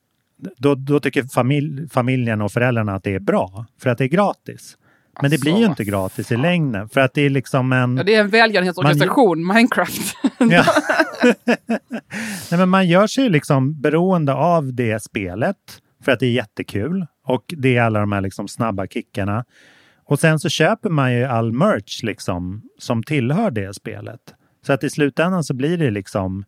då, 0.56 0.74
då 0.74 1.00
tycker 1.00 1.22
familj, 1.22 1.88
familjen 1.88 2.42
och 2.42 2.52
föräldrarna 2.52 2.94
att 2.94 3.04
det 3.04 3.14
är 3.14 3.20
bra 3.20 3.66
för 3.80 3.90
att 3.90 3.98
det 3.98 4.04
är 4.04 4.08
gratis. 4.08 4.76
Men 5.22 5.30
det 5.30 5.34
Alltså, 5.34 5.44
blir 5.44 5.52
ju 5.52 5.60
vad 5.60 5.70
inte 5.70 5.84
gratis 5.84 6.32
i 6.32 6.36
längden 6.36 6.88
för 6.88 7.00
att 7.00 7.14
det 7.14 7.22
är 7.22 7.30
liksom 7.30 7.72
en... 7.72 7.96
Ja, 7.96 8.02
det 8.02 8.14
är 8.14 8.20
en 8.20 8.28
välgörenhetsorganisation, 8.28 9.46
Minecraft. 9.46 10.16
Ja. 10.38 10.64
Nej, 12.50 12.58
men 12.58 12.68
man 12.68 12.88
gör 12.88 13.06
sig 13.06 13.24
ju 13.24 13.30
liksom 13.30 13.80
beroende 13.80 14.34
av 14.34 14.74
det 14.74 15.02
spelet 15.02 15.56
för 16.04 16.12
att 16.12 16.20
det 16.20 16.26
är 16.26 16.30
jättekul 16.30 17.06
och 17.24 17.44
det 17.48 17.76
är 17.76 17.82
alla 17.82 18.00
de 18.00 18.12
här 18.12 18.20
liksom 18.20 18.48
snabba 18.48 18.86
kickarna. 18.86 19.44
Och 20.04 20.20
sen 20.20 20.38
så 20.38 20.48
köper 20.48 20.90
man 20.90 21.14
ju 21.14 21.24
all 21.24 21.52
merch 21.52 22.02
liksom 22.02 22.62
som 22.78 23.02
tillhör 23.02 23.50
det 23.50 23.74
spelet. 23.74 24.20
Så 24.62 24.72
att 24.72 24.84
i 24.84 24.90
slutändan 24.90 25.44
så 25.44 25.54
blir 25.54 25.78
det 25.78 25.90
liksom 25.90 26.44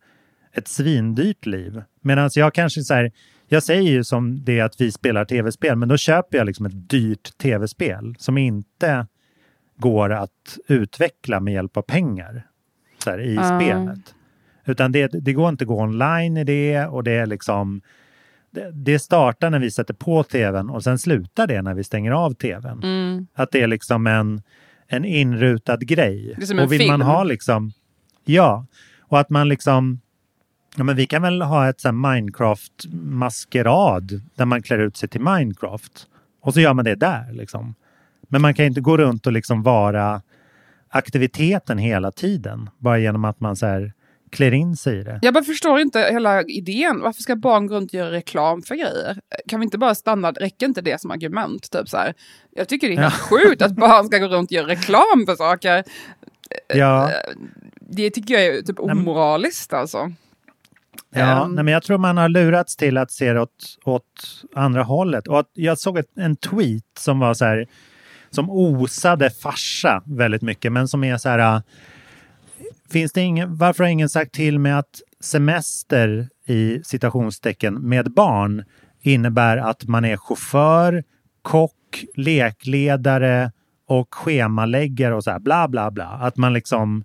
ett 0.51 0.67
svindyrt 0.67 1.45
liv. 1.45 1.81
Medan 2.01 2.29
jag 2.35 2.53
kanske 2.53 2.81
så 2.81 2.93
här, 2.93 3.11
jag 3.47 3.63
säger 3.63 3.91
ju 3.91 4.03
som 4.03 4.43
det 4.43 4.61
att 4.61 4.81
vi 4.81 4.91
spelar 4.91 5.25
tv-spel, 5.25 5.75
men 5.75 5.89
då 5.89 5.97
köper 5.97 6.37
jag 6.37 6.45
liksom 6.47 6.65
ett 6.65 6.89
dyrt 6.89 7.37
tv-spel 7.37 8.15
som 8.19 8.37
inte 8.37 9.07
går 9.77 10.11
att 10.13 10.57
utveckla 10.67 11.39
med 11.39 11.53
hjälp 11.53 11.77
av 11.77 11.81
pengar 11.81 12.47
så 13.03 13.09
här, 13.09 13.19
i 13.21 13.37
Ah. 13.39 13.59
spelet. 13.59 14.15
Utan 14.65 14.91
det, 14.91 15.07
det 15.07 15.33
går 15.33 15.49
inte 15.49 15.63
att 15.63 15.67
gå 15.67 15.81
online 15.81 16.37
i 16.37 16.43
det 16.43 16.85
och 16.85 17.03
det 17.03 17.11
är 17.11 17.25
liksom 17.25 17.81
det, 18.51 18.71
det 18.71 18.99
startar 18.99 19.49
när 19.49 19.59
vi 19.59 19.71
sätter 19.71 19.93
på 19.93 20.23
tvn 20.23 20.69
och 20.69 20.83
sen 20.83 20.99
slutar 20.99 21.47
det 21.47 21.61
när 21.61 21.73
vi 21.73 21.83
stänger 21.83 22.11
av 22.11 22.33
tvn. 22.33 22.83
Mm. 22.83 23.27
Att 23.33 23.51
det 23.51 23.61
är 23.61 23.67
liksom 23.67 24.07
en, 24.07 24.41
en 24.87 25.05
inrutad 25.05 25.77
grej. 25.77 26.33
Det 26.37 26.43
är 26.43 26.45
som 26.45 26.59
en 26.59 26.65
och 26.65 26.71
vill 26.71 26.79
film. 26.79 26.91
man 26.91 27.01
ha 27.01 27.23
liksom, 27.23 27.71
ja, 28.25 28.65
och 28.99 29.19
att 29.19 29.29
man 29.29 29.49
liksom, 29.49 30.01
ja 30.75 30.83
men 30.83 30.95
vi 30.95 31.05
kan 31.05 31.21
väl 31.21 31.41
ha 31.41 31.69
ett 31.69 31.83
Minecraft-maskerad 31.83 34.21
där 34.35 34.45
man 34.45 34.61
klär 34.61 34.79
ut 34.79 34.97
sig 34.97 35.09
till 35.09 35.21
Minecraft. 35.21 36.07
Och 36.41 36.53
så 36.53 36.59
gör 36.59 36.73
man 36.73 36.85
det 36.85 36.95
där 36.95 37.31
liksom. 37.31 37.75
Men 38.27 38.41
man 38.41 38.53
kan 38.53 38.65
inte 38.65 38.81
gå 38.81 38.97
runt 38.97 39.27
och 39.27 39.33
liksom 39.33 39.63
vara 39.63 40.21
aktiviteten 40.89 41.77
hela 41.77 42.11
tiden. 42.11 42.69
Bara 42.77 42.99
genom 42.99 43.25
att 43.25 43.39
man 43.39 43.55
så 43.55 43.65
här 43.65 43.93
klär 44.31 44.51
in 44.51 44.75
sig 44.75 44.99
i 44.99 45.03
det. 45.03 45.19
Jag 45.21 45.33
bara 45.33 45.43
förstår 45.43 45.79
inte 45.79 45.99
hela 45.99 46.43
idén. 46.43 47.01
Varför 47.01 47.21
ska 47.21 47.35
barn 47.35 47.67
gå 47.67 47.75
runt 47.75 47.91
och 47.91 47.93
göra 47.93 48.11
reklam 48.11 48.61
för 48.61 48.75
grejer? 48.75 49.19
Kan 49.47 49.59
vi 49.59 49.63
inte 49.63 49.77
bara 49.77 49.95
stanna, 49.95 50.31
räcker 50.31 50.65
inte 50.65 50.81
det 50.81 51.01
som 51.01 51.11
argument? 51.11 51.71
Typ 51.71 51.89
så 51.89 51.97
här. 51.97 52.13
Jag 52.55 52.67
tycker 52.67 52.87
det 52.87 52.93
är 52.93 53.01
helt 53.01 53.13
sjukt 53.13 53.61
att 53.61 53.75
barn 53.75 54.05
ska 54.05 54.17
gå 54.17 54.27
runt 54.27 54.49
och 54.49 54.51
göra 54.51 54.67
reklam 54.67 55.25
för 55.25 55.35
saker. 55.35 55.83
Ja, 56.67 57.11
Det 57.89 58.09
tycker 58.09 58.33
jag 58.33 58.45
är 58.45 58.61
typ 58.61 58.79
omoraliskt 58.79 59.73
alltså. 59.73 60.11
ja 61.09 61.45
Ehm. 61.45 61.55
nej, 61.55 61.63
men 61.63 61.73
jag 61.73 61.83
tror 61.83 61.97
man 61.97 62.17
har 62.17 62.29
lurats 62.29 62.75
till 62.75 62.97
att 62.97 63.11
se 63.11 63.33
det 63.33 63.41
åt, 63.41 63.77
åt 63.85 64.43
andra 64.55 64.83
hållet. 64.83 65.27
Och 65.27 65.45
jag 65.53 65.79
såg 65.79 65.97
ett, 65.97 66.17
en 66.17 66.35
tweet 66.35 66.85
som 66.99 67.19
var 67.19 67.33
så 67.33 67.45
här, 67.45 67.67
som 68.29 68.49
osade 68.49 69.29
farsa 69.29 70.03
väldigt 70.05 70.41
mycket, 70.41 70.71
men 70.71 70.87
som 70.87 71.03
är 71.03 71.17
så 71.17 71.29
här, 71.29 71.55
äh, 71.55 71.61
finns 72.91 73.11
det 73.11 73.21
ingen, 73.21 73.57
varför 73.57 73.83
har 73.83 73.91
ingen 73.91 74.09
sagt 74.09 74.33
till 74.33 74.59
mig 74.59 74.71
att 74.71 75.01
semester 75.19 76.29
i 76.45 76.81
citationstecken 76.83 77.73
med 77.73 78.13
barn 78.13 78.63
innebär 79.01 79.57
att 79.57 79.87
man 79.87 80.05
är 80.05 80.17
chaufför, 80.17 81.03
kock, 81.41 82.05
lekledare 82.15 83.51
och 83.87 84.15
schemaläggare 84.15 85.15
och 85.15 85.23
så 85.23 85.31
här 85.31 85.39
bla 85.39 85.67
bla 85.67 85.91
bla. 85.91 86.05
Att 86.05 86.37
man 86.37 86.53
liksom 86.53 87.03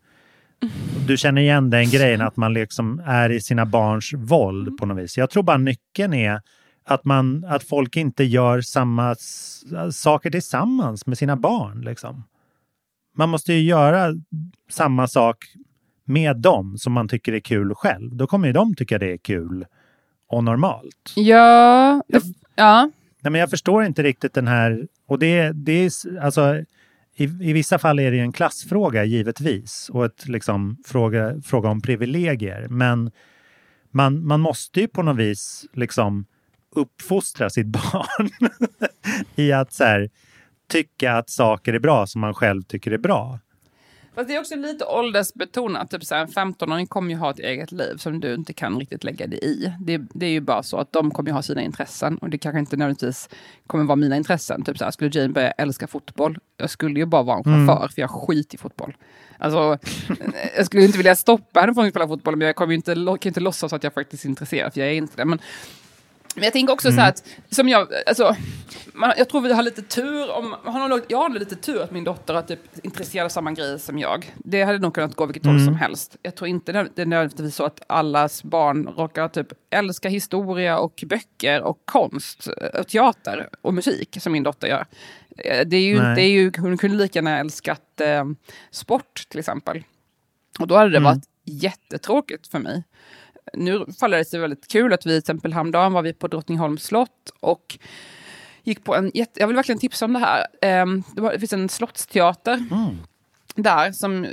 du 1.06 1.16
känner 1.16 1.42
igen 1.42 1.70
den 1.70 1.90
grejen 1.90 2.20
att 2.20 2.36
man 2.36 2.54
liksom 2.54 3.02
är 3.06 3.30
i 3.30 3.40
sina 3.40 3.66
barns 3.66 4.12
våld 4.12 4.78
på 4.78 4.86
något 4.86 4.98
vis. 4.98 5.18
Jag 5.18 5.30
tror 5.30 5.42
bara 5.42 5.56
nyckeln 5.58 6.14
är 6.14 6.40
att, 6.84 7.04
man, 7.04 7.44
att 7.44 7.62
folk 7.62 7.96
inte 7.96 8.24
gör 8.24 8.60
samma 8.60 9.16
saker 9.92 10.30
tillsammans 10.30 11.06
med 11.06 11.18
sina 11.18 11.36
barn. 11.36 11.80
Liksom. 11.80 12.24
Man 13.16 13.28
måste 13.28 13.52
ju 13.52 13.60
göra 13.60 14.14
samma 14.70 15.08
sak 15.08 15.36
med 16.04 16.36
dem 16.36 16.78
som 16.78 16.92
man 16.92 17.08
tycker 17.08 17.32
är 17.32 17.40
kul 17.40 17.74
själv. 17.74 18.16
Då 18.16 18.26
kommer 18.26 18.46
ju 18.46 18.52
de 18.52 18.74
tycka 18.74 18.98
det 18.98 19.12
är 19.12 19.16
kul 19.16 19.66
och 20.28 20.44
normalt. 20.44 21.12
Ja, 21.14 22.02
ja. 22.54 22.90
Nej, 23.20 23.30
men 23.30 23.40
jag 23.40 23.50
förstår 23.50 23.84
inte 23.84 24.02
riktigt 24.02 24.34
den 24.34 24.48
här... 24.48 24.86
Och 25.06 25.18
det, 25.18 25.52
det 25.52 25.72
är 25.72 26.18
alltså, 26.20 26.64
i, 27.20 27.24
I 27.24 27.52
vissa 27.52 27.78
fall 27.78 27.98
är 27.98 28.10
det 28.10 28.16
ju 28.16 28.22
en 28.22 28.32
klassfråga 28.32 29.04
givetvis 29.04 29.90
och 29.92 30.04
ett 30.04 30.28
liksom, 30.28 30.76
fråga, 30.86 31.40
fråga 31.44 31.68
om 31.68 31.80
privilegier. 31.80 32.66
Men 32.70 33.10
man, 33.90 34.26
man 34.26 34.40
måste 34.40 34.80
ju 34.80 34.88
på 34.88 35.02
något 35.02 35.16
vis 35.16 35.66
liksom 35.72 36.26
uppfostra 36.76 37.50
sitt 37.50 37.66
barn 37.66 38.30
i 39.34 39.52
att 39.52 39.72
så 39.72 39.84
här, 39.84 40.10
tycka 40.70 41.12
att 41.12 41.30
saker 41.30 41.72
är 41.72 41.78
bra 41.78 42.06
som 42.06 42.20
man 42.20 42.34
själv 42.34 42.62
tycker 42.62 42.90
är 42.90 42.98
bra. 42.98 43.40
Fast 44.14 44.28
det 44.28 44.34
är 44.34 44.40
också 44.40 44.56
lite 44.56 44.84
åldersbetonat. 44.84 45.90
Typ 45.90 46.04
så 46.04 46.14
här, 46.14 46.22
en 46.22 46.28
15-åring 46.28 46.86
kommer 46.86 47.10
ju 47.10 47.16
ha 47.16 47.30
ett 47.30 47.38
eget 47.38 47.72
liv 47.72 47.96
som 47.96 48.20
du 48.20 48.34
inte 48.34 48.52
kan 48.52 48.80
riktigt 48.80 49.04
lägga 49.04 49.26
dig 49.26 49.38
i. 49.42 49.72
Det, 49.80 50.00
det 50.14 50.26
är 50.26 50.30
ju 50.30 50.40
bara 50.40 50.62
så 50.62 50.76
att 50.76 50.92
de 50.92 51.10
kommer 51.10 51.30
ju 51.30 51.34
ha 51.34 51.42
sina 51.42 51.62
intressen 51.62 52.18
och 52.18 52.30
det 52.30 52.38
kanske 52.38 52.58
inte 52.58 52.76
nödvändigtvis 52.76 53.28
kommer 53.66 53.84
vara 53.84 53.96
mina 53.96 54.16
intressen. 54.16 54.64
Typ 54.64 54.78
så 54.78 54.84
här, 54.84 54.90
skulle 54.90 55.10
Jane 55.20 55.28
börja 55.28 55.50
älska 55.50 55.86
fotboll, 55.86 56.38
jag 56.56 56.70
skulle 56.70 57.00
ju 57.00 57.06
bara 57.06 57.22
vara 57.22 57.38
en 57.38 57.44
chaufför 57.44 57.88
för 57.88 58.00
jag 58.00 58.10
skit 58.10 58.54
i 58.54 58.56
fotboll. 58.56 58.96
Alltså, 59.38 59.78
jag 60.56 60.66
skulle 60.66 60.84
inte 60.84 60.98
vilja 60.98 61.16
stoppa 61.16 61.60
henne 61.60 61.74
från 61.74 61.84
att 61.84 61.90
spela 61.90 62.08
fotboll 62.08 62.36
men 62.36 62.46
jag 62.46 62.56
kommer 62.56 62.72
ju 62.72 62.76
inte, 62.76 62.94
kan 62.94 63.18
inte 63.22 63.40
låtsas 63.40 63.72
att 63.72 63.84
jag 63.84 63.94
faktiskt 63.94 64.24
är 64.24 64.28
intresserad 64.28 64.72
för 64.72 64.80
jag 64.80 64.88
är 64.88 64.94
inte 64.94 65.16
det. 65.16 65.24
Men, 65.24 65.38
men 66.38 66.44
jag 66.44 66.52
tänker 66.52 66.72
också 66.72 66.92
så 66.92 67.00
här 67.00 67.08
att, 67.08 67.24
som 67.50 67.68
jag, 67.68 67.88
alltså, 68.06 68.36
man, 68.92 69.12
jag 69.18 69.28
tror 69.28 69.40
vi 69.40 69.52
har 69.52 69.62
lite 69.62 69.82
tur 69.82 70.30
om, 70.30 70.56
har 70.64 70.88
nog, 70.88 71.00
jag 71.08 71.18
har 71.18 71.28
lite 71.28 71.56
tur 71.56 71.82
att 71.82 71.90
min 71.90 72.04
dotter 72.04 72.34
är 72.34 72.42
typ 72.42 72.60
intresserad 72.82 73.24
av 73.24 73.28
samma 73.28 73.52
grej 73.52 73.78
som 73.78 73.98
jag. 73.98 74.34
Det 74.36 74.62
hade 74.62 74.78
nog 74.78 74.94
kunnat 74.94 75.14
gå 75.14 75.26
vilket 75.26 75.46
håll 75.46 75.64
som 75.64 75.74
helst. 75.74 76.16
Jag 76.22 76.34
tror 76.34 76.48
inte 76.48 76.72
det 76.72 77.02
är 77.02 77.06
nödvändigtvis 77.06 77.54
så 77.54 77.64
att 77.64 77.80
allas 77.86 78.42
barn 78.42 78.88
råkar 78.96 79.28
typ 79.28 79.52
älska 79.70 80.08
historia 80.08 80.78
och 80.78 81.04
böcker 81.06 81.62
och 81.62 81.78
konst 81.84 82.48
och 82.78 82.88
teater 82.88 83.48
och 83.62 83.74
musik 83.74 84.16
som 84.20 84.32
min 84.32 84.42
dotter 84.42 84.68
gör. 84.68 84.86
Eh, 85.38 85.66
Det 85.66 85.76
är 85.76 85.80
ju, 85.82 86.02
Nej. 86.02 86.14
det 86.14 86.22
är 86.22 86.30
ju, 86.30 86.52
hon 86.58 86.78
kunde 86.78 86.96
lika 86.96 87.18
gärna 87.18 87.38
älskat 87.38 88.00
eh, 88.00 88.24
sport 88.70 89.22
till 89.28 89.38
exempel. 89.38 89.84
Och 90.58 90.66
då 90.66 90.76
hade 90.76 90.90
det 90.90 91.00
varit 91.00 91.24
jättetråkigt 91.44 92.46
för 92.46 92.58
mig. 92.58 92.84
Nu 93.54 93.84
faller 94.00 94.18
det 94.18 94.24
sig 94.24 94.40
väldigt 94.40 94.68
kul 94.68 94.92
att 94.92 95.06
vi 95.06 95.10
till 95.10 95.18
exempel 95.18 95.52
häromdagen 95.52 95.92
var 95.92 96.02
vi 96.02 96.12
på 96.12 96.28
Drottningholms 96.28 96.82
slott 96.82 97.32
och 97.40 97.78
gick 98.62 98.84
på 98.84 98.96
en 98.96 99.10
jätte, 99.14 99.40
jag 99.40 99.46
vill 99.46 99.56
verkligen 99.56 99.78
tipsa 99.78 100.04
om 100.04 100.12
det 100.12 100.18
här. 100.18 100.46
Ehm, 100.62 101.02
det, 101.16 101.38
finns 101.38 101.52
en 101.52 101.68
slottsteater 101.68 102.64
där 103.54 103.92
som 103.92 104.26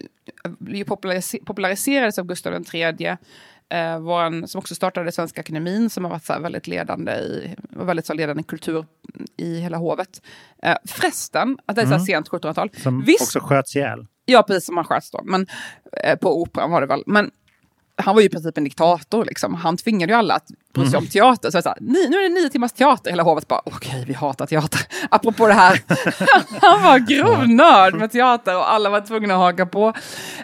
populariserades 1.45 2.19
av 2.19 2.25
Gustav 2.25 2.65
III. 2.73 3.17
Eh, 3.69 3.99
våran, 3.99 4.47
som 4.47 4.59
också 4.59 4.75
startade 4.75 5.11
Svenska 5.11 5.41
Akademin 5.41 5.89
som 5.89 6.03
har 6.03 6.11
varit 6.11 6.25
så 6.25 6.39
väldigt 6.39 6.67
ledande 6.67 7.11
i, 7.11 7.55
väldigt 7.69 8.05
så 8.05 8.13
ledande 8.13 8.43
kultur 8.43 8.85
i 9.37 9.59
hela 9.59 9.77
hovet. 9.77 10.21
Eh, 10.63 10.75
förresten, 10.87 11.57
att 11.65 11.75
det 11.75 11.81
är 11.81 11.85
så 11.85 11.91
här 11.91 11.99
sent 11.99 12.29
1700-tal. 12.29 12.69
Som 12.77 13.01
Visst- 13.01 13.21
också 13.21 13.39
sköts 13.39 13.75
ihjäl. 13.75 14.07
Ja, 14.25 14.43
precis 14.43 14.65
som 14.65 14.77
han 14.77 14.85
sköts 14.85 15.11
då. 15.11 15.21
Men, 15.23 15.47
eh, 16.03 16.15
på 16.15 16.41
operan 16.41 16.71
var 16.71 16.81
det 16.81 16.87
väl. 16.87 17.03
Men 17.05 17.31
han 17.97 18.15
var 18.15 18.21
ju 18.21 18.27
i 18.27 18.29
princip 18.29 18.57
en 18.57 18.63
diktator. 18.63 19.25
Liksom. 19.25 19.53
Han 19.55 19.77
tvingade 19.77 20.13
ju 20.13 20.17
alla 20.19 20.33
att 20.33 20.47
bry 20.73 20.85
sig 20.89 20.97
om 20.97 21.07
teater. 21.07 21.51
Så 21.51 21.57
jag 21.57 21.63
sa, 21.63 21.75
"Ni- 21.81 22.09
nu 22.09 22.17
är 22.17 22.29
det 22.29 22.35
nio 22.35 22.49
timmars 22.49 22.71
teater. 22.71 23.09
Hela 23.11 23.23
hovet 23.23 23.47
bara, 23.47 23.61
okej, 23.65 24.03
vi 24.07 24.13
hatar 24.13 24.45
teater. 24.45 24.79
Apropå 25.11 25.47
det 25.47 25.53
här. 25.53 25.81
han 26.61 26.83
var 26.83 26.99
grov 26.99 27.47
nörd 27.49 27.93
med 27.95 28.11
teater 28.11 28.55
och 28.57 28.71
alla 28.73 28.89
var 28.89 29.01
tvungna 29.01 29.33
att 29.33 29.39
haka 29.39 29.65
på. 29.65 29.93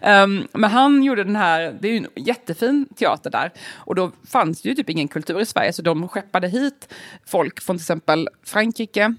Ehm, 0.02 0.48
men 0.54 0.70
han 0.72 1.04
gjorde 1.04 1.24
den 1.24 1.36
här, 1.36 1.78
det 1.82 1.88
är 1.88 1.92
ju 1.92 1.98
en 1.98 2.08
jättefin 2.26 2.86
teater 2.96 3.30
där. 3.30 3.52
Och 3.76 3.96
då 3.96 4.12
fanns 4.32 4.62
det 4.62 4.70
ju 4.70 4.76
typ 4.76 4.90
ingen 4.90 5.08
kultur 5.08 5.42
i 5.42 5.46
Sverige. 5.46 5.74
Så 5.74 5.82
de 5.82 6.08
skeppade 6.08 6.48
hit 6.48 6.94
folk 7.26 7.62
från 7.62 7.78
till 7.78 7.84
exempel 7.84 8.30
Frankrike. 8.46 9.16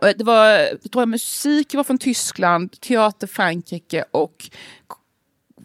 Och 0.00 0.06
Det 0.18 0.24
var, 0.24 0.46
jag 0.48 0.90
tror 0.92 1.02
jag, 1.02 1.08
musik 1.08 1.74
var 1.74 1.84
från 1.84 1.98
Tyskland, 1.98 2.80
teater 2.80 3.26
Frankrike 3.26 4.04
och 4.10 4.50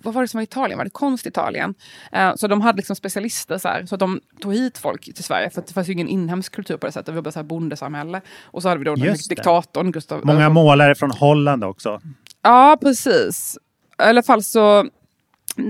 vad 0.04 0.14
var 0.14 0.22
det 0.22 0.28
som 0.28 0.38
var 0.38 0.44
Italien? 0.44 0.78
Var 0.78 0.86
det 0.86 0.92
konst 0.92 1.26
Italien? 1.26 1.76
Eh, 2.12 2.36
så 2.36 2.48
de 2.48 2.62
hade 2.62 2.78
liksom 2.78 2.96
specialister 2.96 3.58
så 3.58 3.68
här, 3.68 3.86
så 3.86 3.96
de 3.96 4.22
tog 4.42 4.54
hit 4.54 4.78
folk 4.78 5.16
till 5.16 5.24
Sverige 5.24 5.50
för 5.50 5.62
att 5.62 5.68
det 5.68 5.74
fanns 5.74 5.90
ju 5.90 5.94
ingen 5.94 6.08
inhemsk 6.08 6.56
kultur 6.56 6.78
på 6.78 6.86
det 6.86 6.92
sättet. 6.92 7.06
Det 7.06 7.12
var 7.12 7.22
bara 7.22 7.32
så 7.32 7.40
här 7.40 7.44
bondesamhälle. 7.44 8.22
Och 8.44 8.62
så 8.62 8.70
hade 8.70 8.80
vi 8.80 8.86
då 8.86 8.96
den 8.96 9.16
diktatorn 9.30 9.92
Gustav. 9.92 10.26
Många 10.26 10.50
målare 10.50 10.96
från 10.96 11.12
Holland 11.12 11.64
också. 11.64 12.02
Ja, 12.42 12.78
precis. 12.82 13.58
I 14.00 14.04
alla 14.04 14.24
fall 14.24 14.44
så 14.44 14.90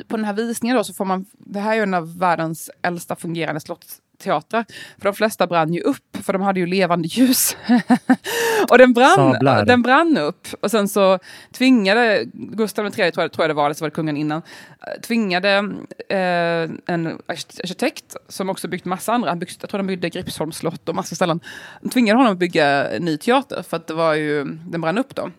på 0.07 0.17
den 0.17 0.25
här 0.25 0.33
visningen 0.33 0.77
då 0.77 0.83
så 0.83 0.93
får 0.93 1.05
man, 1.05 1.25
det 1.37 1.59
här 1.59 1.71
är 1.71 1.75
ju 1.75 1.83
en 1.83 1.93
av 1.93 2.17
världens 2.17 2.69
äldsta 2.81 3.15
fungerande 3.15 3.61
slottsteatrar. 4.23 4.65
För 4.97 5.05
de 5.05 5.13
flesta 5.13 5.47
brann 5.47 5.73
ju 5.73 5.81
upp, 5.81 6.17
för 6.21 6.33
de 6.33 6.41
hade 6.41 6.59
ju 6.59 6.65
levande 6.65 7.07
ljus. 7.07 7.57
och 8.69 8.77
den 8.77 8.93
brann, 8.93 9.15
Sablar. 9.15 9.65
den 9.65 9.81
brann 9.81 10.17
upp. 10.17 10.47
Och 10.61 10.71
sen 10.71 10.87
så 10.87 11.19
tvingade 11.51 12.23
Gustav 12.33 12.85
III, 12.85 12.91
tror 12.91 13.03
jag, 13.05 13.13
tror 13.13 13.43
jag 13.43 13.49
det 13.49 13.53
var, 13.53 13.65
eller 13.65 13.73
så 13.73 13.83
var 13.83 13.89
det 13.89 13.95
kungen 13.95 14.17
innan, 14.17 14.41
tvingade 15.01 15.49
eh, 16.09 16.69
en 16.85 17.19
arkitekt 17.27 18.15
som 18.27 18.49
också 18.49 18.67
byggt 18.67 18.85
massa 18.85 19.13
andra, 19.13 19.29
han 19.29 19.39
byggt, 19.39 19.57
jag 19.61 19.69
tror 19.69 19.77
de 19.77 19.87
byggde 19.87 20.09
Gripsholms 20.09 20.57
slott 20.57 20.89
och 20.89 20.95
massa 20.95 21.15
ställen, 21.15 21.39
de 21.81 21.89
tvingade 21.89 22.19
honom 22.19 22.33
att 22.33 22.39
bygga 22.39 22.89
ny 22.99 23.17
teater 23.17 23.63
för 23.69 23.77
att 23.77 23.87
det 23.87 23.93
var 23.93 24.13
ju, 24.13 24.43
den 24.43 24.81
brann 24.81 24.97
upp 24.97 25.15
då 25.15 25.31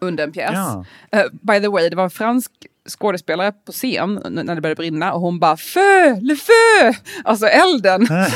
under 0.00 0.24
en 0.24 0.32
pjäs. 0.32 0.52
Ja. 0.54 0.84
Eh, 1.12 1.24
by 1.30 1.60
the 1.60 1.68
way, 1.68 1.88
det 1.88 1.96
var 1.96 2.04
en 2.04 2.10
fransk 2.10 2.52
skådespelare 2.88 3.52
på 3.66 3.72
scen 3.72 4.20
när 4.30 4.54
det 4.54 4.60
började 4.60 4.78
brinna 4.78 5.12
och 5.12 5.20
hon 5.20 5.38
bara 5.38 5.56
fö, 5.56 6.16
le 6.20 6.36
feu, 6.36 6.94
alltså 7.24 7.46
elden. 7.46 8.08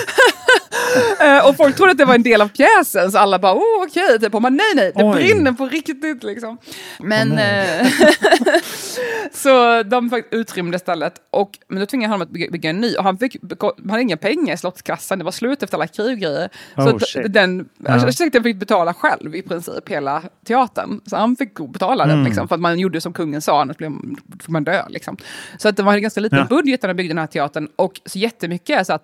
Eh, 1.21 1.49
och 1.49 1.57
folk 1.57 1.77
trodde 1.77 1.93
att 1.93 1.99
det 1.99 2.05
var 2.05 2.15
en 2.15 2.23
del 2.23 2.41
av 2.41 2.49
pjäsen 2.49 3.13
så 3.13 3.19
alla 3.19 3.39
bara 3.39 3.55
oh, 3.55 3.85
okej, 3.87 4.19
typ. 4.21 4.33
Hon 4.33 4.43
bara 4.43 4.51
nej 4.51 4.73
nej, 4.75 4.93
det 4.95 5.05
Oj. 5.05 5.15
brinner 5.15 5.53
på 5.53 5.67
riktigt 5.67 6.23
liksom. 6.23 6.59
Men 6.99 7.33
Åh, 7.33 7.39
så 9.33 9.83
de 9.83 10.23
utrymde 10.31 10.79
stället 10.79 11.15
och 11.31 11.59
men 11.69 11.81
då 11.81 11.87
tvingade 11.87 12.11
han 12.11 12.23
att 12.23 12.31
bygga, 12.31 12.51
bygga 12.51 12.71
en 12.71 12.81
ny 12.81 12.95
och 12.97 13.05
han, 13.05 13.19
fick, 13.19 13.37
han 13.61 13.91
hade 13.91 14.03
inga 14.03 14.17
pengar 14.17 14.55
i 14.55 14.57
slottskassan, 14.57 15.19
det 15.19 15.25
var 15.25 15.33
slut 15.33 15.63
efter 15.63 15.77
alla 15.77 15.87
krig 15.87 16.13
och 16.13 16.19
grejer. 16.19 16.49
Så 16.75 16.83
Oh, 16.83 16.95
att 16.95 17.09
shit. 17.09 17.33
den 17.33 17.69
arkitekten 17.87 18.43
fick 18.43 18.57
betala 18.57 18.95
själv 18.95 19.35
i 19.35 19.43
princip 19.43 19.89
hela 19.89 20.23
teatern. 20.47 21.01
Så 21.07 21.17
han 21.17 21.37
fick 21.37 21.55
betala 21.73 22.05
Mm. 22.05 22.17
den 22.17 22.25
liksom, 22.25 22.49
för 22.49 22.55
att 22.55 22.61
man 22.61 22.79
gjorde 22.79 23.01
som 23.01 23.13
kungen 23.13 23.43
sa, 23.43 23.61
annars 23.61 23.77
blev, 23.77 23.93
fick 24.41 24.49
man 24.49 24.65
dö. 24.65 24.83
Liksom. 24.89 25.17
Så 25.59 25.69
att 25.69 25.77
det 25.77 25.83
var 25.83 25.95
en 25.95 26.03
ganska 26.03 26.21
liten 26.21 26.39
Ja. 26.39 26.45
budget 26.45 26.83
när 26.83 26.89
de 26.89 26.95
byggde 26.95 27.11
den 27.11 27.19
här 27.19 27.27
teatern 27.27 27.69
och 27.77 28.01
så 28.07 28.19
jättemycket 28.19 28.81
är 28.81 28.85
så 28.85 28.93
här 28.93 28.99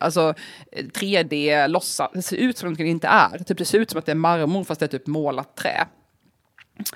alltså 0.00 0.34
eh, 0.72 0.84
3D, 0.84 1.68
låtsas, 1.68 2.10
det 2.14 2.22
ser 2.22 2.36
ut 2.36 2.58
som 2.58 2.74
det 2.74 2.84
inte 2.84 3.08
är. 3.08 3.38
Typ 3.38 3.58
det 3.58 3.64
ser 3.64 3.78
ut 3.78 3.90
som 3.90 3.98
att 3.98 4.06
det 4.06 4.12
är 4.12 4.16
marmor 4.16 4.64
fast 4.64 4.80
det 4.80 4.86
är 4.86 4.98
typ 4.98 5.06
målat 5.06 5.56
trä. 5.56 5.86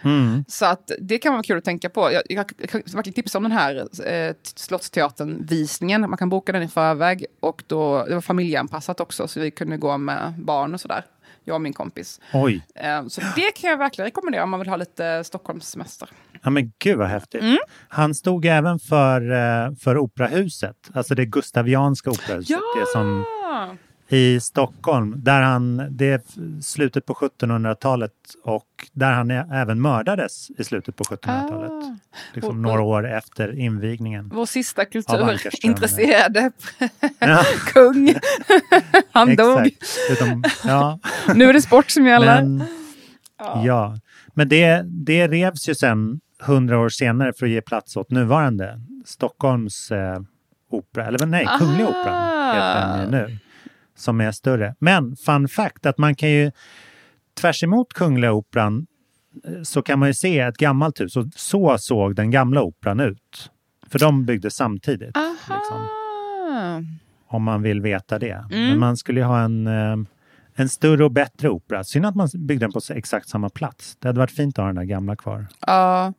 Mm. 0.02 0.44
Så 0.48 0.66
att 0.66 0.90
det 1.00 1.18
kan 1.18 1.32
vara 1.32 1.42
kul 1.42 1.58
att 1.58 1.64
tänka 1.64 1.88
på. 1.90 2.12
Jag, 2.12 2.22
jag, 2.28 2.50
jag 2.58 2.70
kan 2.70 2.82
verkligen 2.86 3.14
tipsa 3.14 3.38
om 3.38 3.42
den 3.44 3.52
här 3.52 3.88
eh, 4.06 4.34
Slottsteatern-visningen. 4.54 6.00
Man 6.00 6.16
kan 6.16 6.28
boka 6.28 6.52
den 6.52 6.62
i 6.62 6.68
förväg 6.68 7.26
och 7.40 7.62
då, 7.66 8.04
det 8.04 8.14
var 8.14 8.20
familjeanpassat 8.20 9.00
också 9.00 9.28
så 9.28 9.40
vi 9.40 9.50
kunde 9.50 9.76
gå 9.76 9.98
med 9.98 10.34
barn 10.38 10.74
och 10.74 10.80
sådär. 10.80 11.04
Jag 11.44 11.54
och 11.54 11.60
min 11.60 11.72
kompis. 11.72 12.20
Oj, 12.32 12.66
Eh, 12.74 13.06
så 13.06 13.20
det 13.20 13.50
kan 13.54 13.70
jag 13.70 13.78
verkligen 13.78 14.06
rekommendera 14.06 14.42
om 14.42 14.50
man 14.50 14.60
vill 14.60 14.68
ha 14.68 14.76
lite 14.76 15.24
Stockholmssemester. 15.24 16.08
ja, 16.42 16.50
men 16.50 16.72
gud 16.78 16.98
vad 16.98 17.08
häftigt. 17.08 17.42
Mm. 17.42 17.58
Han 17.88 18.14
stod 18.14 18.46
även 18.46 18.78
för, 18.78 19.30
eh, 19.32 19.74
för 19.74 19.98
Operahuset, 19.98 20.76
alltså 20.94 21.14
det 21.14 21.26
gustavianska 21.26 22.10
operahuset. 22.10 22.58
Det 22.76 22.86
som 22.92 23.24
i 24.10 24.40
Stockholm, 24.40 25.14
där 25.16 25.42
han, 25.42 25.86
det 25.90 26.08
är 26.10 26.20
slutet 26.62 27.06
på 27.06 27.14
1700-talet 27.14 28.12
och 28.44 28.66
där 28.92 29.12
han 29.12 29.30
är, 29.30 29.54
även 29.54 29.80
mördades 29.80 30.50
i 30.58 30.64
slutet 30.64 30.96
på 30.96 31.04
1700-talet. 31.04 31.70
Ah. 31.70 31.96
Liksom 32.34 32.50
Och- 32.50 32.56
några 32.56 32.82
år 32.82 33.06
efter 33.08 33.58
invigningen. 33.58 34.30
Vår 34.34 34.46
sista 34.46 34.84
kulturintresserade 34.84 36.50
Ja, 37.18 37.44
kung. 37.66 38.14
Han 39.12 39.36
dog. 39.36 39.70
Utom, 40.10 40.44
ja, 40.64 40.98
Nu 41.34 41.44
är 41.48 41.52
det 41.52 41.62
sport 41.62 41.90
som 41.90 42.06
gäller. 42.06 42.42
men, 42.42 42.64
ja. 43.64 43.96
men 44.34 44.48
det, 44.48 44.82
det 44.86 45.28
revs 45.28 45.68
ju 45.68 45.74
sen 45.74 46.20
hundra 46.40 46.78
år 46.78 46.88
senare 46.88 47.32
för 47.38 47.46
att 47.46 47.52
ge 47.52 47.60
plats 47.60 47.96
åt 47.96 48.10
nuvarande 48.10 48.80
Stockholms 49.04 49.90
eh, 49.90 50.18
opera, 50.70 51.06
eller 51.06 51.26
nej, 51.26 51.48
Kungliga 51.58 51.88
Ah. 51.88 51.90
Operan 51.90 52.54
heter 52.54 52.98
den 52.98 53.04
ju 53.04 53.10
nu, 53.10 53.38
som 53.98 54.20
är 54.20 54.32
större. 54.32 54.74
Men 54.78 55.16
fun 55.16 55.48
fact 55.48 55.86
att 55.86 55.98
man 55.98 56.14
kan 56.14 56.30
ju 56.30 56.50
tvärs 57.40 57.62
emot 57.62 57.92
Kungliga 57.92 58.32
Operan 58.32 58.86
eh, 59.44 59.62
så 59.62 59.82
kan 59.82 59.98
man 59.98 60.08
ju 60.08 60.14
se 60.14 60.38
ett 60.38 60.56
gammalt 60.56 61.00
hus 61.00 61.16
och 61.16 61.24
så 61.36 61.78
såg 61.78 62.14
den 62.14 62.30
gamla 62.30 62.62
operan 62.62 63.00
ut. 63.00 63.50
För 63.86 63.98
de 63.98 64.24
byggdes 64.24 64.54
samtidigt. 64.54 65.16
Liksom, 65.48 65.86
om 67.28 67.42
man 67.42 67.62
vill 67.62 67.80
veta 67.80 68.18
det. 68.18 68.44
Mm. 68.50 68.68
Men 68.68 68.78
man 68.78 68.96
skulle 68.96 69.20
ju 69.20 69.26
ha 69.26 69.40
en, 69.40 69.66
eh, 69.66 69.96
en 70.54 70.68
större 70.68 71.04
och 71.04 71.12
bättre 71.12 71.48
opera. 71.48 71.84
Synd 71.84 72.06
att 72.06 72.14
man 72.14 72.28
byggde 72.34 72.64
den 72.64 72.72
på 72.72 72.80
exakt 72.90 73.28
samma 73.28 73.48
plats. 73.48 73.96
Det 73.98 74.08
hade 74.08 74.18
varit 74.18 74.30
fint 74.30 74.58
att 74.58 74.62
ha 74.62 74.66
den 74.66 74.76
där 74.76 74.84
gamla 74.84 75.16
kvar. 75.16 75.46
Ja. 75.66 76.12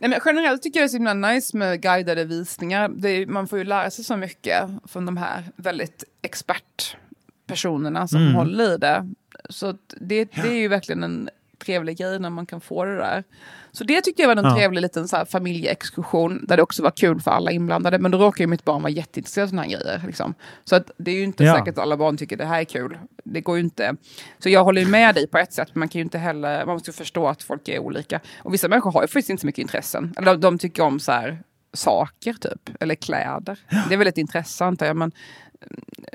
Nej, 0.00 0.10
men 0.10 0.20
generellt 0.24 0.62
tycker 0.62 0.80
jag 0.80 0.84
det 0.84 0.86
är 0.86 0.90
så 0.90 0.96
himla 0.96 1.14
nice 1.14 1.56
med 1.56 1.82
guidade 1.82 2.24
visningar. 2.24 2.88
Det 2.88 3.26
man 3.26 3.48
får 3.48 3.58
ju 3.58 3.64
lära 3.64 3.90
sig 3.90 4.04
så 4.04 4.16
mycket 4.16 4.68
från 4.88 5.06
de 5.06 5.16
här 5.16 5.44
väldigt 5.56 6.04
expertpersonerna 6.22 8.08
som 8.08 8.20
Mm. 8.22 8.34
håller 8.34 8.74
i 8.74 8.76
det. 8.78 9.08
Så 9.48 9.72
det, 10.00 10.24
det 10.24 10.48
är 10.48 10.52
ju 10.60 10.68
verkligen 10.68 11.02
en 11.04 11.28
trevlig 11.60 11.98
grej 11.98 12.18
när 12.18 12.30
man 12.30 12.46
kan 12.46 12.60
få 12.60 12.84
det 12.84 12.96
där. 12.96 13.24
Så 13.72 13.84
det 13.84 14.00
tyckte 14.00 14.22
jag 14.22 14.28
var 14.28 14.36
en 14.36 14.44
Ja. 14.44 14.56
trevlig 14.56 14.80
liten 14.80 15.08
så 15.08 15.16
här 15.16 15.24
familjeexkursion 15.24 16.44
där 16.46 16.56
det 16.56 16.62
också 16.62 16.82
var 16.82 16.90
kul 16.90 17.20
för 17.20 17.30
alla 17.30 17.50
inblandade. 17.50 17.98
Men 17.98 18.10
då 18.10 18.18
råkar 18.18 18.44
ju 18.44 18.46
mitt 18.46 18.64
barn 18.64 18.82
vara 18.82 18.90
jätteintresserad 18.92 19.44
av 19.44 19.48
sådana 19.48 19.62
här 19.62 19.70
grejer. 19.70 20.02
Liksom. 20.06 20.34
Så 20.64 20.76
att 20.76 20.90
det 20.96 21.10
är 21.10 21.14
ju 21.14 21.22
inte 21.24 21.44
Ja. 21.44 21.54
säkert 21.58 21.68
att 21.78 21.82
alla 21.82 21.96
barn 21.96 22.16
tycker 22.16 22.36
det 22.36 22.44
här 22.44 22.60
är 22.60 22.64
kul. 22.64 22.98
Det 23.24 23.40
går 23.40 23.56
ju 23.56 23.62
inte. 23.64 23.96
Så 24.38 24.48
jag 24.48 24.64
håller 24.64 24.82
ju 24.82 24.88
med 24.88 25.14
dig 25.14 25.26
på 25.26 25.38
ett 25.38 25.52
sätt, 25.52 25.68
men 25.72 25.78
man 25.78 25.88
kan 25.88 25.98
ju 25.98 26.02
inte 26.04 26.18
heller, 26.18 26.66
man 26.66 26.72
måste 26.74 26.92
förstå 26.92 27.28
att 27.28 27.42
folk 27.42 27.68
är 27.68 27.78
olika. 27.78 28.20
Och 28.38 28.54
vissa 28.54 28.68
människor 28.68 28.92
har 28.92 29.02
ju 29.02 29.08
faktiskt 29.08 29.30
inte 29.30 29.40
så 29.40 29.46
mycket 29.46 29.62
intressen. 29.62 30.14
Eller 30.18 30.32
de, 30.32 30.40
de 30.40 30.58
tycker 30.58 30.82
om 30.82 31.00
så 31.00 31.12
här 31.12 31.42
saker 31.72 32.32
typ, 32.32 32.70
eller 32.80 32.94
kläder. 32.94 33.58
Det 33.88 33.94
är 33.94 33.98
väl 33.98 34.06
ett 34.06 34.18
intresse 34.18 34.64
antar 34.64 34.86
jag, 34.86 34.96
men 34.96 35.12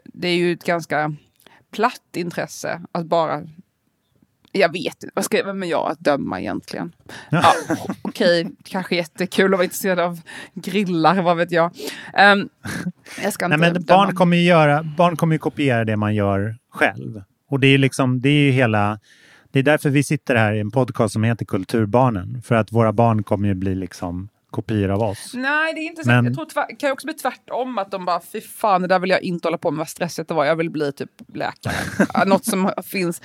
det 0.03 0.27
är 0.27 0.35
ju 0.35 0.53
ett 0.53 0.63
ganska 0.63 1.13
platt 1.71 2.15
intresse 2.15 2.81
att 2.91 3.05
bara 3.05 3.43
jag 4.59 4.71
vet 4.71 5.03
inte, 5.03 5.09
vad 5.15 5.25
ska 5.25 5.43
vem 5.45 5.63
är 5.63 5.67
jag 5.67 5.91
att 5.91 5.99
döma 5.99 6.41
egentligen? 6.41 6.91
Ja, 7.29 7.53
Okej, 8.01 8.47
kanske 8.63 8.95
jättekul 8.95 9.45
att 9.53 9.57
vara 9.57 9.63
intresserad 9.63 9.99
av 9.99 10.21
grillar, 10.53 11.21
vad 11.21 11.37
vet 11.37 11.51
jag. 11.51 11.71
Ehm, 12.13 12.49
jag 13.23 13.33
ska 13.33 13.45
inte 13.45 13.57
Nej, 13.57 13.71
men 13.73 13.83
döma. 13.83 13.97
barn 14.05 14.15
kommer 14.15 14.37
ju 14.37 14.43
göra, 14.43 14.83
barn 14.83 15.15
kommer 15.17 15.35
ju 15.35 15.39
kopiera 15.39 15.85
det 15.85 15.95
man 15.97 16.15
gör 16.15 16.55
själv. 16.71 17.21
Och 17.49 17.59
det 17.59 17.67
är 17.67 17.77
liksom, 17.77 18.21
det 18.21 18.29
är 18.29 18.41
ju 18.45 18.51
hela, 18.51 18.99
det 19.51 19.59
är 19.59 19.63
därför 19.63 19.89
vi 19.89 20.03
sitter 20.03 20.35
här 20.35 20.53
i 20.53 20.59
en 20.59 20.71
podcast 20.71 21.13
som 21.13 21.23
heter 21.23 21.45
Kulturbarnen. 21.45 22.41
För 22.41 22.55
att 22.55 22.71
våra 22.71 22.93
barn 22.93 23.23
kommer 23.23 23.47
ju 23.47 23.53
bli 23.53 23.75
liksom 23.75 24.29
kopior 24.55 24.89
av 24.89 25.01
oss. 25.01 25.31
Nej, 25.33 25.73
det 25.73 25.79
är 25.79 25.83
inte 25.83 26.03
så. 26.03 26.09
Men- 26.09 26.25
Jag 26.25 26.33
tror 26.35 26.45
tvär, 26.45 26.79
kan 26.79 26.87
ju 26.87 26.93
också 26.93 27.07
bli 27.07 27.13
tvärtom, 27.13 27.77
att 27.77 27.91
de 27.91 28.05
bara, 28.05 28.21
fy 28.31 28.41
fan, 28.41 28.81
det 28.81 28.87
där 28.87 28.99
vill 28.99 29.09
jag 29.09 29.21
inte 29.21 29.47
hålla 29.47 29.57
på 29.57 29.71
med, 29.71 29.77
vad 29.77 29.89
stressigt 29.89 30.27
det 30.27 30.33
var, 30.33 30.45
jag 30.45 30.55
vill 30.55 30.69
bli 30.69 30.91
typ 30.91 31.09
läkare. 31.33 31.73
Något 32.25 32.45
som 32.45 32.71
finns. 32.83 33.21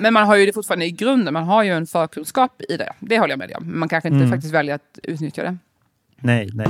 Men 0.00 0.14
man 0.14 0.26
har 0.26 0.36
ju 0.36 0.46
det 0.46 0.52
fortfarande 0.52 0.86
i 0.86 0.90
grunden, 0.90 1.34
man 1.34 1.44
har 1.44 1.62
ju 1.62 1.70
en 1.70 1.86
förkunskap 1.86 2.62
i 2.68 2.76
det. 2.76 2.92
Det 3.00 3.18
håller 3.18 3.32
jag 3.32 3.38
med 3.38 3.48
dig 3.48 3.56
om. 3.56 3.78
Man 3.78 3.88
kanske 3.88 4.08
inte 4.08 4.16
Mm. 4.24 4.30
faktiskt 4.30 4.54
väljer 4.54 4.74
att 4.74 4.98
utnyttja 5.02 5.42
det. 5.42 5.56
Nej, 6.20 6.50
nej. 6.54 6.66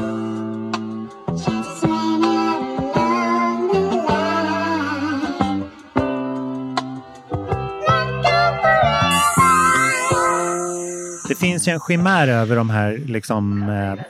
Det 11.35 11.39
finns 11.39 11.69
ju 11.69 11.73
en 11.73 11.81
chimär 11.81 12.29
över 12.29 12.57
de 12.57 12.71
här 12.71 13.01
liksom, 13.07 13.63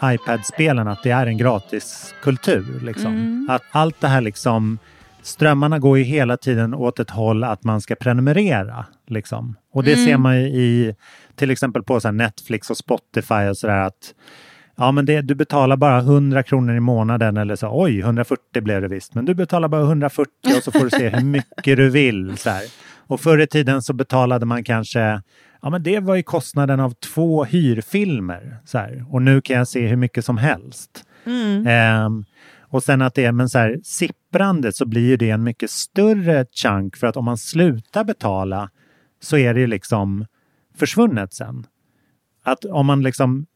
eh, 0.03 0.15
iPad-spelen, 0.15 0.89
att 0.89 1.03
det 1.03 1.11
är 1.11 1.27
en 1.27 1.39
gratis 1.39 2.15
kultur. 2.23 2.81
Liksom. 2.83 3.47
Att 3.51 3.63
allt 3.71 4.01
det 4.01 4.09
här 4.09 4.21
liksom, 4.21 4.79
strömmarna 5.23 5.79
går 5.79 5.99
ju 5.99 6.05
hela 6.05 6.37
tiden 6.37 6.75
åt 6.75 7.01
ett 7.01 7.11
håll 7.11 7.45
att 7.45 7.65
man 7.65 7.81
ska 7.81 7.95
prenumerera. 7.95 8.87
Liksom. 9.07 9.57
Och 9.73 9.85
det 9.85 9.97
ser 9.97 10.17
man 10.17 10.41
ju 10.41 10.47
i 10.47 10.95
till 11.35 11.51
exempel 11.51 11.83
på 11.83 12.01
så 12.01 12.11
Netflix 12.11 12.71
och 12.71 12.77
Spotify 12.77 13.49
och 13.51 13.57
sådär 13.57 13.79
att 13.79 14.15
Ja, 14.77 14.93
men 14.93 15.07
det, 15.07 15.21
du 15.21 15.35
betalar 15.35 15.77
bara 15.77 15.99
100 15.99 16.43
kronor 16.43 16.77
i 16.77 16.81
månaden 16.81 17.37
eller 17.37 17.57
så. 17.57 17.69
Oj, 17.73 18.01
140 18.01 18.63
blev 18.63 18.83
det 18.83 18.89
visst. 18.89 19.15
Men 19.15 19.25
du 19.25 19.35
betalar 19.35 19.69
bara 19.69 19.83
140 19.83 20.31
och 20.57 20.63
så 20.63 20.73
får 20.73 20.85
du 20.85 20.91
se 20.91 21.09
hur 21.09 21.25
mycket 21.25 21.77
du 21.77 21.91
vill. 21.91 22.37
Så 22.37 22.51
här. 22.51 22.63
Och 23.07 23.21
förr 23.21 23.39
i 23.39 23.47
tiden 23.47 23.83
så 23.83 23.93
betalade 23.93 24.47
man 24.47 24.65
kanske, 24.65 25.23
ja 25.65 25.71
men 25.71 25.83
det 25.83 26.01
var 26.01 26.15
ju 26.15 26.23
kostnaden 26.23 26.81
av 26.81 26.91
två 26.91 27.45
hyrfilmer. 27.45 28.59
Så 28.65 28.79
här. 28.79 29.05
Och 29.11 29.23
nu 29.23 29.41
kan 29.41 29.57
jag 29.57 29.69
se 29.69 29.87
hur 29.87 29.97
mycket 29.97 30.25
som 30.25 30.37
helst. 30.37 31.05
Ehm, 31.67 32.25
och 32.61 32.83
sen 32.83 33.03
att 33.03 33.15
det 33.15 33.25
är, 33.25 33.33
men 33.33 33.49
så 33.49 33.59
här, 33.59 33.81
sipprande 33.85 34.73
så 34.73 34.87
blir 34.87 35.09
ju 35.09 35.17
det 35.17 35.31
en 35.31 35.43
mycket 35.43 35.71
större 35.71 36.47
chunk 36.53 36.97
för 36.97 37.07
att 37.07 37.17
om 37.17 37.25
man 37.25 37.39
slutar 37.39 38.05
betala 38.05 38.71
så 39.21 39.37
är 39.37 39.55
det 39.55 39.61
ju 39.61 39.67
liksom 39.67 40.27
försvunnet 40.75 41.35
sen. 41.35 41.67
Att 42.43 42.65
om 42.65 42.87
man 42.87 43.03
liksom, 43.03 43.47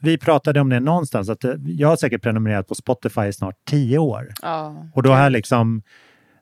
vi 0.00 0.18
pratade 0.18 0.60
om 0.60 0.68
det 0.68 0.80
någonstans, 0.80 1.28
att 1.28 1.44
jag 1.66 1.88
har 1.88 1.96
säkert 1.96 2.22
prenumererat 2.22 2.68
på 2.68 2.74
Spotify 2.74 3.22
i 3.22 3.32
snart 3.32 3.56
tio 3.64 3.98
år. 3.98 4.32
Ja. 4.42 4.86
Och 4.94 5.02
då 5.02 5.10
har 5.10 5.22
jag 5.22 5.32
liksom 5.32 5.82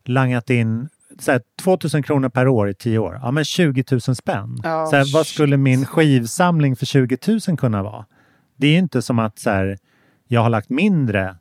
langat 0.05 0.51
in 0.51 0.89
så 1.19 1.33
här, 1.33 1.41
2000 1.63 2.03
kronor 2.03 2.29
per 2.29 2.49
år 2.49 2.69
i 2.69 2.75
tio 2.75 2.99
år. 2.99 3.19
Ja, 3.23 3.31
men 3.31 3.45
20 3.45 3.85
000 3.91 4.01
spänn. 4.01 4.61
Ja, 4.63 4.87
så 4.87 4.97
här, 4.97 5.15
vad 5.15 5.27
skulle 5.27 5.57
min 5.57 5.87
skivsamling 5.87 6.77
för 6.77 6.87
20 6.87 7.19
000 7.49 7.59
kunna 7.59 7.83
vara? 7.83 8.05
Det 8.57 8.67
är 8.67 8.71
ju 8.71 8.79
inte 8.79 9.03
som 9.03 9.19
att 9.19 9.39
så 9.39 9.51
här, 9.51 9.79
jag 10.29 10.41
har 10.41 10.51
lagt 10.51 10.71
mindre 10.71 11.37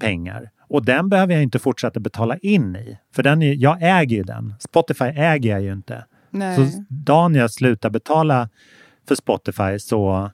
pengar. 0.00 0.50
Och 0.68 0.84
den 0.84 1.08
behöver 1.08 1.34
jag 1.34 1.42
inte 1.42 1.58
fortsätta 1.58 2.00
betala 2.00 2.36
in 2.36 2.76
i. 2.76 2.98
För 3.14 3.22
den 3.22 3.42
är, 3.42 3.54
jag 3.54 3.78
äger 3.80 4.16
ju 4.16 4.22
den. 4.22 4.54
Spotify 4.58 5.04
äger 5.04 5.50
jag 5.50 5.62
ju 5.62 5.72
inte. 5.72 6.04
Nej. 6.30 6.56
Så 6.56 6.84
dagen 6.88 7.34
jag 7.34 7.50
slutar 7.50 7.90
betala 7.90 8.48
för 9.08 9.14
Spotify 9.14 9.78
så, 9.78 10.30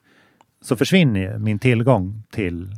så 0.63 0.77
försvinner 0.77 1.21
ju 1.21 1.39
min 1.39 1.59
tillgång 1.59 2.23
till 2.31 2.75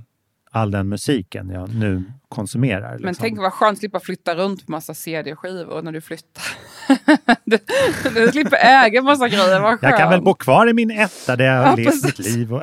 all 0.52 0.70
den 0.70 0.88
musiken 0.88 1.50
jag 1.50 1.74
nu 1.74 2.02
konsumerar. 2.28 2.90
Men 2.90 2.98
liksom. 2.98 3.14
tänk 3.22 3.38
vad 3.38 3.52
skönt 3.52 3.72
att 3.72 3.78
slippa 3.78 4.00
flytta 4.00 4.34
runt 4.34 4.66
på 4.66 4.72
massa 4.72 4.94
CD-skivor 4.94 5.82
när 5.82 5.92
du 5.92 6.00
flyttar. 6.00 6.42
du, 7.44 7.58
du 8.14 8.28
slipper 8.32 8.56
äga 8.62 9.02
massa 9.02 9.28
grejer, 9.28 9.60
vad 9.60 9.70
skönt. 9.70 9.82
jag 9.82 9.98
kan 9.98 10.10
väl 10.10 10.22
bo 10.22 10.34
kvar 10.34 10.68
i 10.70 10.72
min 10.72 10.90
etta 10.90 11.36
där 11.36 11.44
jag 11.44 11.62
har 11.62 11.68
Ja, 11.70 11.76
levt 11.76 12.04
mitt 12.04 12.18
liv. 12.18 12.54
Och 12.54 12.62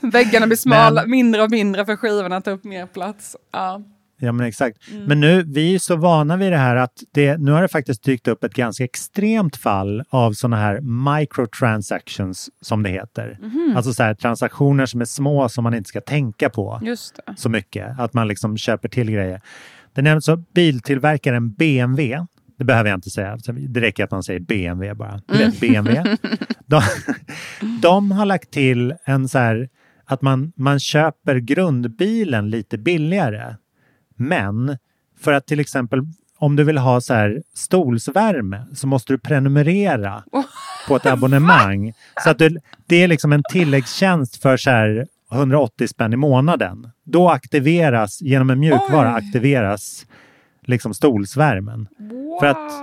Väggarna 0.02 0.46
blir 0.46 0.56
smala, 0.56 1.00
Men- 1.02 1.10
mindre 1.10 1.42
och 1.42 1.50
mindre 1.50 1.86
för 1.86 1.96
skivorna 1.96 2.40
tar 2.40 2.52
upp 2.52 2.64
mer 2.64 2.86
plats. 2.86 3.36
Ja. 3.52 3.82
Ja, 4.18 4.32
men 4.32 4.46
exakt. 4.46 4.78
Mm. 4.90 5.04
Men 5.04 5.20
nu, 5.20 5.42
vi 5.42 5.74
är 5.74 5.78
så 5.78 5.96
vana 5.96 6.36
vid 6.36 6.52
det 6.52 6.56
här 6.56 6.76
att 6.76 7.02
det, 7.12 7.36
nu 7.36 7.52
har 7.52 7.62
det 7.62 7.68
faktiskt 7.68 8.02
dykt 8.02 8.28
upp 8.28 8.44
ett 8.44 8.54
ganska 8.54 8.84
extremt 8.84 9.56
fall 9.56 10.02
av 10.08 10.32
sådana 10.32 10.56
här 10.56 10.80
microtransactions 10.80 12.50
som 12.60 12.82
det 12.82 12.90
heter. 12.90 13.38
Mhm. 13.40 13.72
Alltså 13.76 13.92
så 13.92 14.02
här, 14.02 14.14
transaktioner 14.14 14.86
som 14.86 15.00
är 15.00 15.04
små 15.04 15.48
som 15.48 15.64
man 15.64 15.74
inte 15.74 15.88
ska 15.88 16.00
tänka 16.00 16.50
på. 16.50 16.80
Så 17.36 17.48
mycket. 17.48 17.98
Att 17.98 18.14
man 18.14 18.28
liksom 18.28 18.56
köper 18.56 18.88
till 18.88 19.10
grejer. 19.10 19.40
Det 19.92 20.02
nämns 20.02 20.24
så 20.24 20.36
biltillverkaren 20.36 21.52
BMW. 21.52 22.26
Det 22.58 22.64
behöver 22.64 22.90
jag 22.90 22.96
inte 22.96 23.10
säga. 23.10 23.38
Det 23.68 23.80
räcker 23.80 24.04
att 24.04 24.10
man 24.10 24.22
säger 24.22 24.40
BMW 24.40 24.94
bara. 24.94 25.22
Du 25.26 25.38
vet 25.38 25.60
BMW. 25.60 26.16
De, 26.66 26.82
de 27.82 28.10
har 28.10 28.26
lagt 28.26 28.50
till 28.50 28.94
en 29.04 29.28
så 29.28 29.38
här 29.38 29.68
att 30.04 30.22
man, 30.22 30.52
man 30.56 30.80
köper 30.80 31.36
grundbilen 31.36 32.50
lite 32.50 32.78
billigare. 32.78 33.54
Men 34.18 34.76
för 35.20 35.32
att 35.32 35.46
till 35.46 35.60
exempel 35.60 36.00
om 36.38 36.56
du 36.56 36.64
vill 36.64 36.78
ha 36.78 37.00
så 37.00 37.14
här 37.14 37.42
stolsvärme 37.54 38.64
så 38.74 38.86
måste 38.86 39.12
du 39.12 39.18
prenumerera 39.18 40.24
på 40.88 40.96
ett 40.96 41.06
abonnemang. 41.12 41.92
Så 42.24 42.30
att 42.30 42.38
du, 42.38 42.58
det 42.86 42.96
är 42.96 43.08
liksom 43.08 43.32
en 43.32 43.42
tilläggstjänst 43.52 44.42
för 44.42 44.56
så 44.56 44.70
här 44.70 45.06
180 45.32 45.88
spänn 45.88 46.12
i 46.12 46.16
månaden. 46.16 46.90
Då 47.04 47.28
aktiveras, 47.30 48.22
genom 48.22 48.50
en 48.50 48.60
mjukvara 48.60 49.08
Oj. 49.14 49.18
aktiveras 49.26 50.06
liksom 50.62 50.94
stolsvärmen. 50.94 51.88
Wow! 51.98 52.40
För 52.40 52.46
att- 52.46 52.82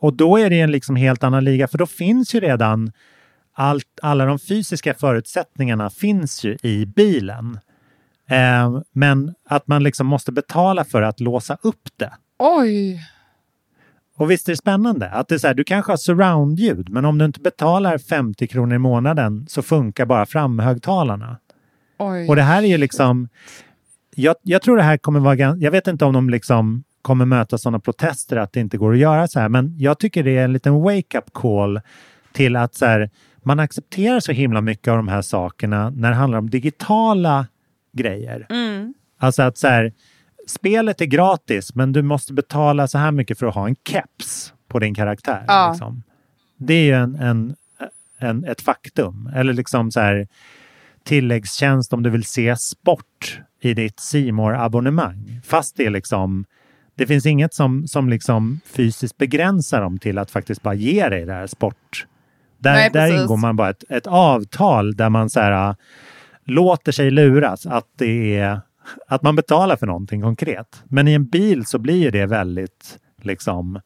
Och 0.00 0.14
då 0.14 0.36
är 0.38 0.50
det 0.50 0.60
en 0.60 0.70
liksom 0.70 0.96
helt 0.96 1.24
annan 1.24 1.44
liga, 1.44 1.68
för 1.68 1.78
då 1.78 1.86
finns 1.86 2.34
ju 2.34 2.40
redan 2.40 2.92
allt, 3.54 3.86
alla 4.02 4.24
de 4.26 4.38
fysiska 4.38 4.94
förutsättningarna 4.94 5.90
finns 5.90 6.44
ju 6.44 6.56
i 6.62 6.86
bilen. 6.86 7.58
Eh, 8.28 8.80
men 8.92 9.34
att 9.48 9.68
man 9.68 9.82
liksom 9.82 10.06
måste 10.06 10.32
betala 10.32 10.84
för 10.84 11.02
att 11.02 11.20
låsa 11.20 11.56
upp 11.62 11.88
det. 11.96 12.12
Oj! 12.38 13.00
Och 14.16 14.30
visst 14.30 14.48
är 14.48 14.52
det 14.52 14.56
spännande 14.56 15.10
att 15.10 15.28
det 15.28 15.34
är 15.34 15.38
så 15.38 15.46
här, 15.46 15.54
du 15.54 15.64
kanske 15.64 15.92
har 15.92 15.96
surroundljud, 15.96 16.88
men 16.88 17.04
om 17.04 17.18
du 17.18 17.24
inte 17.24 17.40
betalar 17.40 17.98
50 17.98 18.46
kronor 18.46 18.74
i 18.74 18.78
månaden 18.78 19.46
så 19.48 19.62
funkar 19.62 20.06
bara 20.06 20.26
framhögtalarna. 20.26 21.38
Oj. 21.98 22.28
Och 22.28 22.36
det 22.36 22.42
här 22.42 22.62
är 22.62 22.66
ju 22.66 22.78
liksom, 22.78 23.28
jag, 24.14 24.36
jag 24.42 24.62
tror 24.62 24.76
det 24.76 24.82
här 24.82 24.96
kommer 24.96 25.20
vara, 25.20 25.56
jag 25.56 25.70
vet 25.70 25.86
inte 25.86 26.04
om 26.04 26.12
de 26.12 26.30
liksom 26.30 26.84
kommer 27.02 27.24
möta 27.24 27.58
sådana 27.58 27.80
protester 27.80 28.36
att 28.36 28.52
det 28.52 28.60
inte 28.60 28.78
går 28.78 28.92
att 28.92 28.98
göra 28.98 29.28
så 29.28 29.40
här, 29.40 29.48
men 29.48 29.78
jag 29.78 29.98
tycker 29.98 30.22
det 30.22 30.36
är 30.36 30.44
en 30.44 30.52
liten 30.52 30.82
wake-up 30.82 31.32
call 31.32 31.80
till 32.32 32.56
att 32.56 32.74
så 32.74 32.86
här, 32.86 33.10
man 33.42 33.60
accepterar 33.60 34.20
så 34.20 34.32
himla 34.32 34.60
mycket 34.60 34.88
av 34.88 34.96
de 34.96 35.08
här 35.08 35.22
sakerna 35.22 35.90
när 35.90 36.10
det 36.10 36.16
handlar 36.16 36.38
om 36.38 36.50
digitala 36.50 37.46
grejer. 37.94 38.46
Mm. 38.50 38.94
Alltså 39.18 39.42
att 39.42 39.58
så 39.58 39.68
här, 39.68 39.92
spelet 40.46 41.00
är 41.00 41.06
gratis 41.06 41.74
men 41.74 41.92
du 41.92 42.02
måste 42.02 42.32
betala 42.32 42.88
så 42.88 42.98
här 42.98 43.10
mycket 43.10 43.38
för 43.38 43.46
att 43.46 43.54
ha 43.54 43.68
en 43.68 43.76
keps 43.88 44.52
på 44.68 44.78
din 44.78 44.94
karaktär. 44.94 45.44
Ja. 45.46 45.70
Liksom. 45.70 46.02
Det 46.56 46.74
är 46.74 46.84
ju 46.84 46.94
en, 46.94 47.14
en, 47.14 47.54
en, 48.18 48.44
ett 48.44 48.60
faktum. 48.60 49.30
Eller 49.34 49.52
liksom 49.52 49.90
så 49.90 50.00
här 50.00 50.28
tilläggstjänst 51.04 51.92
om 51.92 52.02
du 52.02 52.10
vill 52.10 52.24
se 52.24 52.56
sport 52.56 53.40
i 53.60 53.74
ditt 53.74 54.00
simor 54.00 54.54
abonnemang 54.54 55.40
Fast 55.44 55.76
det 55.76 55.86
är 55.86 55.90
liksom 55.90 56.44
det 56.94 57.06
finns 57.06 57.26
inget 57.26 57.54
som, 57.54 57.88
som 57.88 58.08
liksom 58.08 58.60
fysiskt 58.66 59.18
begränsar 59.18 59.80
dem 59.80 59.98
till 59.98 60.18
att 60.18 60.30
faktiskt 60.30 60.62
bara 60.62 60.74
ge 60.74 61.08
dig 61.08 61.24
det 61.24 61.32
här 61.32 61.46
sport. 61.46 62.06
Där, 62.58 62.72
Nej, 62.72 62.90
där 62.92 63.22
ingår 63.22 63.36
man 63.36 63.56
bara 63.56 63.70
ett, 63.70 63.84
ett 63.88 64.06
avtal 64.06 64.96
där 64.96 65.10
man 65.10 65.30
så 65.30 65.40
här, 65.40 65.76
låter 66.44 66.92
sig 66.92 67.10
luras 67.10 67.66
att 67.66 67.88
det 67.96 68.36
är 68.36 68.60
att 69.06 69.22
man 69.22 69.36
betalar 69.36 69.76
för 69.76 69.86
någonting 69.86 70.22
konkret. 70.22 70.82
Men 70.84 71.08
i 71.08 71.12
en 71.12 71.26
bil 71.26 71.66
så 71.66 71.78
blir 71.78 72.10
det 72.10 72.26
väldigt 72.26 72.98
liksom 73.22 73.80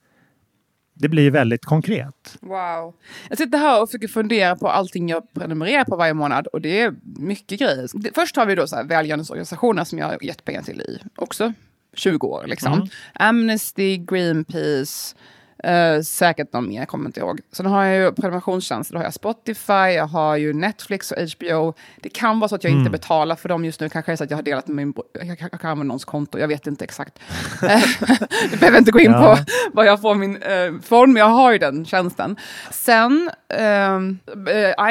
det 1.00 1.08
blir 1.08 1.30
väldigt 1.30 1.64
konkret. 1.64 2.38
Wow. 2.40 2.94
Jag 3.28 3.38
sitter 3.38 3.58
här 3.58 3.82
och 3.82 3.88
försöker 3.88 4.08
fundera 4.08 4.56
på 4.56 4.68
allting 4.68 5.08
jag 5.08 5.32
prenumererar 5.34 5.84
på 5.84 5.96
varje 5.96 6.14
månad 6.14 6.46
och 6.46 6.60
det 6.60 6.80
är 6.80 6.94
mycket 7.02 7.60
grejer. 7.60 8.12
Först 8.14 8.36
har 8.36 8.46
vi 8.46 8.54
då 8.54 8.66
så 8.66 8.76
här 8.76 8.84
välgörenhetsorganisationer 8.84 9.84
som 9.84 9.98
jag 9.98 10.06
har 10.06 10.24
gett 10.24 10.44
pengar 10.44 10.62
till 10.62 10.80
i 10.80 10.98
också 11.16 11.52
20 11.94 12.26
år. 12.26 12.44
Liksom. 12.46 12.72
Mm. 12.72 12.88
Amnesty, 13.14 13.96
Greenpeace, 13.96 15.16
eh, 15.64 16.00
säkert 16.02 16.52
någon 16.52 16.68
mer, 16.68 16.78
jag 16.78 16.88
kommer 16.88 17.06
inte 17.06 17.20
ihåg. 17.20 17.40
Sen 17.52 17.66
har 17.66 17.84
jag 17.84 17.96
ju 18.04 18.12
prenumerationstjänster, 18.12 18.94
då 18.94 18.98
har 18.98 19.04
jag 19.04 19.14
Spotify, 19.14 19.72
jag 19.72 20.06
har 20.06 20.36
ju 20.36 20.52
Netflix 20.52 21.12
och 21.12 21.18
HBO. 21.38 21.74
Det 22.00 22.08
kan 22.08 22.40
vara 22.40 22.48
så 22.48 22.54
att 22.54 22.64
jag 22.64 22.70
Mm. 22.70 22.80
inte 22.80 22.90
betalar 22.90 23.36
för 23.36 23.48
dem 23.48 23.64
just 23.64 23.80
nu, 23.80 23.88
kanske 23.88 24.12
är 24.12 24.16
så 24.16 24.24
att 24.24 24.30
jag 24.30 24.38
har 24.38 24.42
delat 24.42 24.66
med 24.66 24.76
min, 24.76 24.94
jag, 25.12 25.26
jag, 25.26 25.36
jag 25.52 25.60
kan 25.60 25.70
använda 25.70 25.88
någons 25.88 26.04
konto, 26.04 26.38
jag 26.38 26.48
vet 26.48 26.66
inte 26.66 26.84
exakt. 26.84 27.18
Jag 28.50 28.58
behöver 28.60 28.78
inte 28.78 28.90
gå 28.90 29.00
in 29.00 29.10
Ja. 29.12 29.36
på 29.36 29.44
vad 29.72 29.86
jag 29.86 30.00
får 30.00 30.14
min 30.14 30.36
eh, 30.42 30.72
form, 30.82 31.12
men 31.12 31.20
jag 31.20 31.28
har 31.28 31.52
ju 31.52 31.58
den 31.58 31.84
tjänsten. 31.84 32.36
Sen, 32.70 33.30
eh, 33.48 33.98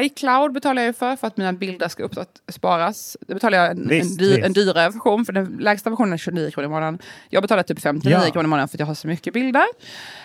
iCloud 0.06 0.54
betalar 0.54 0.82
jag 0.82 0.88
ju 0.90 0.94
för, 0.94 1.16
för 1.16 1.28
att 1.28 1.38
mina 1.38 1.54
bilder 1.54 1.88
ska 1.88 2.10
sparas. 2.50 3.18
Det 3.28 3.34
betalar 3.34 3.58
jag 3.58 3.72
en, 3.72 3.88
Visst, 3.88 4.12
en, 4.12 4.18
dy, 4.18 4.34
visst. 4.34 4.46
en 4.46 4.54
dyrare 4.54 4.90
version, 4.90 5.26
för 5.26 5.34
den 5.34 5.58
lägsta 5.60 5.90
versionen 5.90 6.14
är 6.14 6.18
29 6.18 6.52
kronor 6.52 6.66
i 6.66 6.70
månaden. 6.70 7.00
Jag 7.30 7.42
betalar 7.44 7.64
typ 7.64 7.80
59 7.82 8.18
Ja. 8.26 8.32
kronor 8.32 8.46
i 8.46 8.48
månaden 8.48 8.68
för 8.68 8.76
att 8.76 8.80
jag 8.80 8.88
har 8.88 8.94
så 8.94 9.08
mycket 9.08 9.34
bilder. 9.34 9.66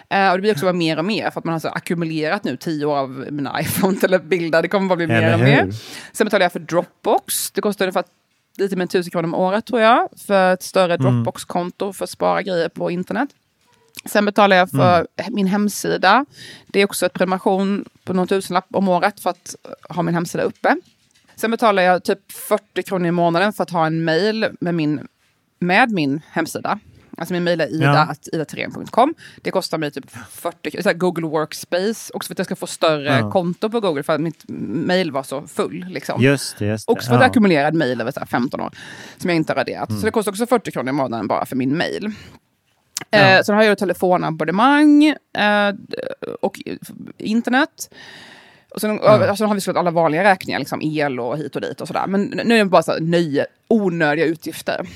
Eh, 0.08 0.31
och 0.32 0.38
det 0.38 0.42
blir 0.42 0.52
också 0.52 0.64
bara 0.64 0.72
mer 0.72 0.98
och 0.98 1.04
mer, 1.04 1.30
för 1.30 1.38
att 1.40 1.44
man 1.44 1.52
har 1.52 1.60
så 1.60 1.68
ackumulerat 1.68 2.44
nu 2.44 2.56
10 2.56 2.84
år 2.86 2.96
av 2.98 3.26
mina 3.30 3.60
iPhone 3.60 3.98
eller 4.02 4.18
bilder. 4.18 4.62
Det 4.62 4.68
kommer 4.68 4.88
bara 4.88 4.96
bli 4.96 5.06
mer 5.06 5.34
och 5.34 5.40
mer. 5.40 5.70
Sen 6.12 6.24
betalar 6.24 6.44
jag 6.44 6.52
för 6.52 6.60
Dropbox. 6.60 7.50
Det 7.50 7.60
kostar 7.60 7.84
ungefär 7.84 8.04
lite 8.58 8.76
mer 8.76 8.82
än 8.82 8.88
1000 8.88 9.10
kronor 9.10 9.24
om 9.24 9.34
året 9.34 9.66
tror 9.66 9.80
jag. 9.80 10.08
För 10.26 10.52
ett 10.54 10.62
större 10.62 10.94
Mm. 10.94 11.14
Dropbox-konto 11.14 11.92
för 11.92 12.04
att 12.04 12.10
spara 12.10 12.42
grejer 12.42 12.68
på 12.68 12.90
internet. 12.90 13.28
Sen 14.04 14.24
betalar 14.24 14.56
jag 14.56 14.70
för 14.70 15.06
Mm. 15.16 15.34
min 15.34 15.46
hemsida. 15.46 16.26
Det 16.66 16.80
är 16.80 16.84
också 16.84 17.06
ett 17.06 17.12
prenumeration 17.12 17.84
på 18.04 18.12
någon 18.12 18.26
tusenlapp 18.26 18.66
om 18.72 18.88
året 18.88 19.20
för 19.20 19.30
att 19.30 19.54
ha 19.88 20.02
min 20.02 20.14
hemsida 20.14 20.44
uppe. 20.44 20.76
Sen 21.36 21.50
betalar 21.50 21.82
jag 21.82 22.04
typ 22.04 22.32
40 22.32 22.82
kronor 22.82 23.06
i 23.08 23.10
månaden 23.10 23.52
för 23.52 23.62
att 23.62 23.70
ha 23.70 23.86
en 23.86 24.04
mail 24.04 24.46
med 24.60 24.74
min, 24.74 25.06
med 25.58 25.90
min 25.90 26.20
hemsida. 26.30 26.78
Alltså 27.16 27.34
min 27.34 27.44
mail 27.44 27.60
är 27.60 27.68
Ja. 27.70 27.76
ida.idathorén.com. 27.76 29.14
Det 29.42 29.50
kostar 29.50 29.78
mig 29.78 29.90
typ 29.90 30.10
40 30.30 30.82
så 30.82 30.92
Google 30.92 31.26
Workspace. 31.26 32.12
Också 32.14 32.26
för 32.26 32.34
att 32.34 32.38
jag 32.38 32.46
ska 32.46 32.56
få 32.56 32.66
större 32.66 33.18
Ja. 33.18 33.30
konto 33.30 33.70
på 33.70 33.80
Google 33.80 34.02
för 34.02 34.12
att 34.12 34.20
mitt 34.20 34.44
mail 34.86 35.12
var 35.12 35.22
så 35.22 35.46
full. 35.46 35.84
Liksom. 35.88 36.22
Just 36.22 36.58
det. 36.58 36.66
Just 36.66 36.86
det. 36.86 36.92
Också 36.92 37.08
för 37.08 37.14
att 37.14 37.20
ja. 37.20 37.26
ackumulera 37.26 37.72
mail 37.72 38.00
över 38.00 38.12
så 38.12 38.20
här 38.20 38.26
15 38.26 38.60
år. 38.60 38.70
Som 39.18 39.30
jag 39.30 39.36
inte 39.36 39.52
har 39.52 39.56
raderat. 39.56 39.88
Mm. 39.88 40.00
Så 40.00 40.06
det 40.06 40.12
kostar 40.12 40.32
också 40.32 40.46
40 40.46 40.70
kronor 40.70 40.88
i 40.88 40.92
månaden 40.92 41.26
bara 41.28 41.46
för 41.46 41.56
min 41.56 41.76
mail. 41.76 42.12
Ja. 43.10 43.18
Eh, 43.18 43.42
sen 43.42 43.54
har 43.54 43.62
jag 43.62 43.78
telefonabonnemang 43.78 45.04
eh, 45.38 45.74
och 46.40 46.60
internet. 47.18 47.90
Och 48.74 48.80
sen, 48.80 48.98
och 48.98 49.38
sen 49.38 49.48
har 49.48 49.54
vi 49.54 49.60
såklart 49.60 49.80
alla 49.80 49.90
vanliga 49.90 50.24
räkningar, 50.24 50.58
liksom 50.58 50.82
el 50.82 51.20
och 51.20 51.38
hit 51.38 51.56
och 51.56 51.62
dit 51.62 51.80
och 51.80 51.86
sådär. 51.88 52.06
Men 52.06 52.22
nu 52.22 52.54
är 52.54 52.58
det 52.58 52.64
bara 52.64 52.82
så 52.82 52.92
här 52.92 53.00
nöje, 53.00 53.46
onödiga 53.68 54.24
utgifter. 54.26 54.86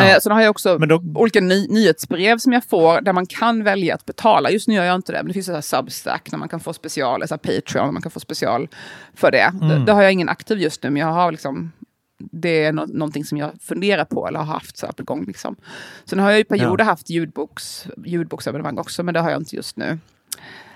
Ja. 0.00 0.14
Eh, 0.14 0.18
sen 0.20 0.32
har 0.32 0.40
jag 0.42 0.50
också 0.50 0.78
då- 0.78 1.02
olika 1.14 1.40
ny, 1.40 1.66
nyhetsbrev 1.68 2.38
som 2.38 2.52
jag 2.52 2.64
får 2.64 3.00
där 3.00 3.12
man 3.12 3.26
kan 3.26 3.64
välja 3.64 3.94
att 3.94 4.06
betala. 4.06 4.50
Just 4.50 4.68
nu 4.68 4.74
gör 4.74 4.84
jag 4.84 4.94
inte 4.94 5.12
det, 5.12 5.18
men 5.18 5.26
det 5.26 5.32
finns 5.34 5.46
så 5.46 5.62
Substack 5.62 6.28
när 6.32 6.38
man 6.38 6.48
kan 6.48 6.60
få 6.60 6.72
special, 6.72 7.28
så 7.28 7.38
Patreon, 7.38 7.86
där 7.86 7.92
man 7.92 8.02
kan 8.02 8.10
få 8.10 8.20
special 8.20 8.68
för 9.14 9.30
det. 9.30 9.52
Mm. 9.54 9.68
Det, 9.68 9.84
det 9.84 9.92
har 9.92 10.02
jag 10.02 10.12
ingen 10.12 10.28
aktiv 10.28 10.58
just 10.58 10.82
nu, 10.82 10.90
men 10.90 11.00
jag 11.00 11.12
har 11.12 11.32
liksom 11.32 11.72
det 12.18 12.64
är 12.64 12.72
nå 12.72 12.86
någonting 12.86 13.24
som 13.24 13.38
jag 13.38 13.50
funderar 13.60 14.04
på 14.04 14.28
eller 14.28 14.38
har 14.38 14.46
haft 14.46 14.76
så 14.78 14.86
här 14.86 14.92
på 14.92 15.02
gång. 15.02 15.24
Liksom. 15.24 15.56
Sen 16.04 16.18
har 16.18 16.30
jag 16.30 16.40
i 16.40 16.44
perioder 16.44 16.84
haft 16.84 17.10
ljudboks, 17.10 17.86
ljudboksabonnemang 18.04 18.78
också, 18.78 19.02
men 19.02 19.14
det 19.14 19.20
har 19.20 19.30
jag 19.30 19.40
inte 19.40 19.56
just 19.56 19.76
nu. 19.76 19.98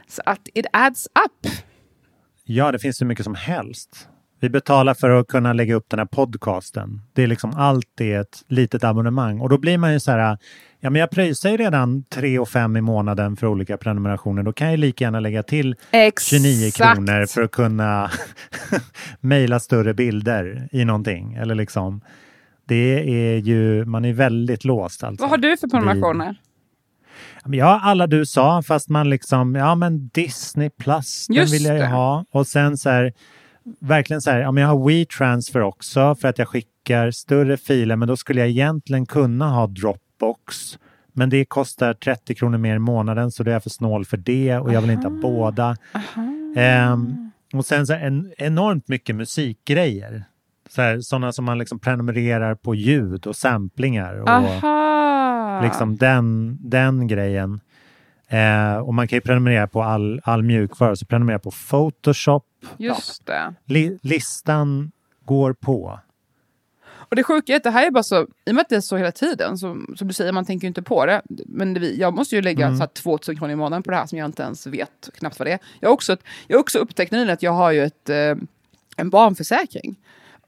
Så 0.09 0.23
att 0.27 0.41
it 0.55 0.67
adds 0.73 1.07
up. 1.07 1.53
Ja, 2.45 2.73
det 2.73 2.79
finns 2.79 2.97
så 2.97 3.05
mycket 3.05 3.25
som 3.25 3.35
helst. 3.35 4.09
Vi 4.43 4.51
betalar 4.51 4.95
för 4.95 5.11
att 5.11 5.27
kunna 5.27 5.53
lägga 5.53 5.75
upp 5.75 5.85
den 5.89 5.99
här 5.99 6.07
podcasten. 6.07 7.01
Det 7.13 7.23
är 7.23 7.27
liksom 7.27 7.53
allt 7.57 8.01
är 8.01 8.21
ett 8.21 8.43
litet 8.49 8.85
abonnemang 8.85 9.41
och 9.41 9.49
då 9.49 9.59
blir 9.59 9.79
man 9.79 9.93
ju 9.93 10.01
så 10.01 10.11
här. 10.11 10.39
Ja, 10.81 10.91
men 10.91 11.01
jag 11.01 11.11
pröjsar 11.11 11.51
ju 11.51 11.57
redan 11.57 12.05
3 12.05 12.39
och 12.39 12.49
5 12.49 12.77
i 12.77 12.81
månaden 12.81 13.37
för 13.37 13.47
olika 13.47 13.77
prenumerationer. 13.77 14.43
Då 14.43 14.53
kan 14.53 14.71
jag 14.71 14.79
lika 14.79 15.05
gärna 15.05 15.21
lägga 15.21 15.43
till 15.43 15.77
29 16.31 16.67
Exakt. 16.67 16.95
kronor 16.95 17.27
för 17.27 17.43
att 17.43 17.51
kunna 17.51 18.11
mejla 19.21 19.61
större 19.61 19.95
bilder 19.95 20.69
i 20.73 20.85
någonting. 20.85 21.35
Eller 21.35 21.55
liksom, 21.55 22.01
det 22.69 23.01
är 23.35 23.37
ju, 23.37 23.85
man 23.85 24.05
är 24.05 24.13
väldigt 24.13 24.65
låst 24.65 25.05
alltså. 25.05 25.23
Vad 25.23 25.31
har 25.31 25.39
du 25.39 25.57
för 25.57 25.69
prenumerationer? 25.69 26.37
Ja, 27.45 27.81
alla 27.83 28.07
du 28.07 28.27
sa, 28.27 28.63
fast 28.63 28.89
man 28.89 29.11
liksom, 29.11 29.55
ja 29.55 29.75
men 29.75 30.09
Disney 30.09 30.71
plus, 30.71 31.27
den 31.27 31.37
Just 31.37 31.55
vill 31.55 31.65
jag 31.65 31.75
ju 31.75 31.81
det. 31.81 31.89
ha. 31.89 32.25
Och 32.31 32.47
sen 32.47 32.77
så 32.77 32.91
här, 32.91 33.13
verkligen 33.81 34.23
så 34.23 34.31
här, 34.31 34.41
ja 34.41 34.53
men 34.53 34.63
jag 34.63 34.69
har 34.69 34.89
WeTransfer 34.89 35.61
också 35.61 36.15
för 36.15 36.29
att 36.29 36.39
jag 36.39 36.49
skickar 36.49 37.11
större 37.11 37.57
filer, 37.57 37.97
men 37.97 38.09
då 38.09 38.17
skulle 38.17 38.41
jag 38.41 38.49
egentligen 38.49 39.07
kunna 39.07 39.49
ha 39.49 39.67
Dropbox. 39.67 40.79
Men 41.13 41.31
det 41.31 41.45
kostar 41.45 41.95
30 41.95 42.35
kronor 42.35 42.59
mer 42.59 42.77
i 42.77 42.79
månaden 42.79 43.31
så 43.31 43.43
då 43.43 43.51
är 43.51 43.53
jag 43.53 43.63
för 43.63 43.71
snål 43.71 44.05
för 44.05 44.17
det 44.17 44.59
och 44.59 44.73
jag 44.73 44.81
vill 44.81 44.91
inte 44.91 45.09
ha 45.09 45.21
båda. 45.21 45.77
Ehm, 46.57 47.31
och 47.55 47.67
sen 47.67 47.87
så 47.87 47.93
en, 47.93 48.33
enormt 48.39 48.89
mycket 48.89 49.17
musikgrejer. 49.17 50.25
Sådana 51.01 51.33
som 51.33 51.45
man 51.45 51.59
liksom 51.59 51.79
prenumererar 51.79 52.55
på 52.55 52.75
ljud 52.75 53.27
och 53.27 53.37
samplingar. 53.37 54.15
Och, 54.15 54.29
Aha! 54.29 55.61
Liksom 55.63 55.97
den, 55.97 56.59
den 56.61 57.09
grejen. 57.09 57.61
Eh, 58.33 58.77
och 58.77 58.95
man 58.95 59.09
kan 59.09 59.17
ju 59.17 59.21
prenumerera 59.21 59.67
på 59.67 59.83
all, 59.83 60.21
all 60.25 60.43
mjukvara, 60.43 60.97
så 60.97 61.07
prenumerera 61.07 61.39
på 61.39 61.51
Photoshop. 61.51 62.45
Just 62.77 63.27
det. 63.27 63.55
Li, 63.65 63.99
listan 64.03 64.93
går 65.25 65.53
på. 65.53 66.01
Och 66.85 67.17
det 67.17 67.23
sjuka 67.23 67.53
är 67.53 67.57
att 67.57 67.63
det 67.63 67.71
här 67.71 67.87
är 67.87 67.91
bara 67.91 68.03
så, 68.03 68.23
i 68.45 68.51
och 68.51 68.55
med 68.55 68.63
att 68.63 68.69
det 68.69 68.77
är 68.77 68.81
så 68.81 68.97
hela 68.97 69.13
tiden, 69.13 69.59
så, 69.59 69.85
som 69.97 70.09
du 70.09 70.15
säger, 70.15 70.33
man 70.33 70.45
tänker 70.45 70.65
ju 70.65 70.69
inte 70.69 70.83
på 70.83 71.07
det. 71.07 71.23
Men 71.47 71.75
det, 71.75 71.91
jag 71.91 72.15
måste 72.15 72.37
ju 72.37 72.43
lägga 72.43 72.67
Mm. 72.67 72.77
så 72.77 72.83
här 72.83 72.89
2000 72.89 73.37
kronor 73.37 73.53
i 73.53 73.57
månaden 73.57 73.83
på 73.83 73.91
det 73.91 73.97
här 73.97 74.07
som 74.07 74.19
jag 74.19 74.27
inte 74.27 74.43
ens 74.43 74.67
vet 74.67 75.11
knappt 75.15 75.39
vad 75.39 75.49
det 75.49 75.53
är. 75.53 75.59
Jag 75.81 75.89
har 75.89 75.95
också, 75.95 76.17
jag 76.47 76.57
har 76.57 76.61
också 76.61 76.79
upptäckt 76.79 77.13
nyligen 77.13 77.33
att 77.35 77.43
jag 77.43 77.53
har 77.53 77.71
ju 77.73 77.85
ett, 77.85 78.09
eh, 78.09 78.35
en 78.97 79.11
barnförsäkring. 79.11 79.97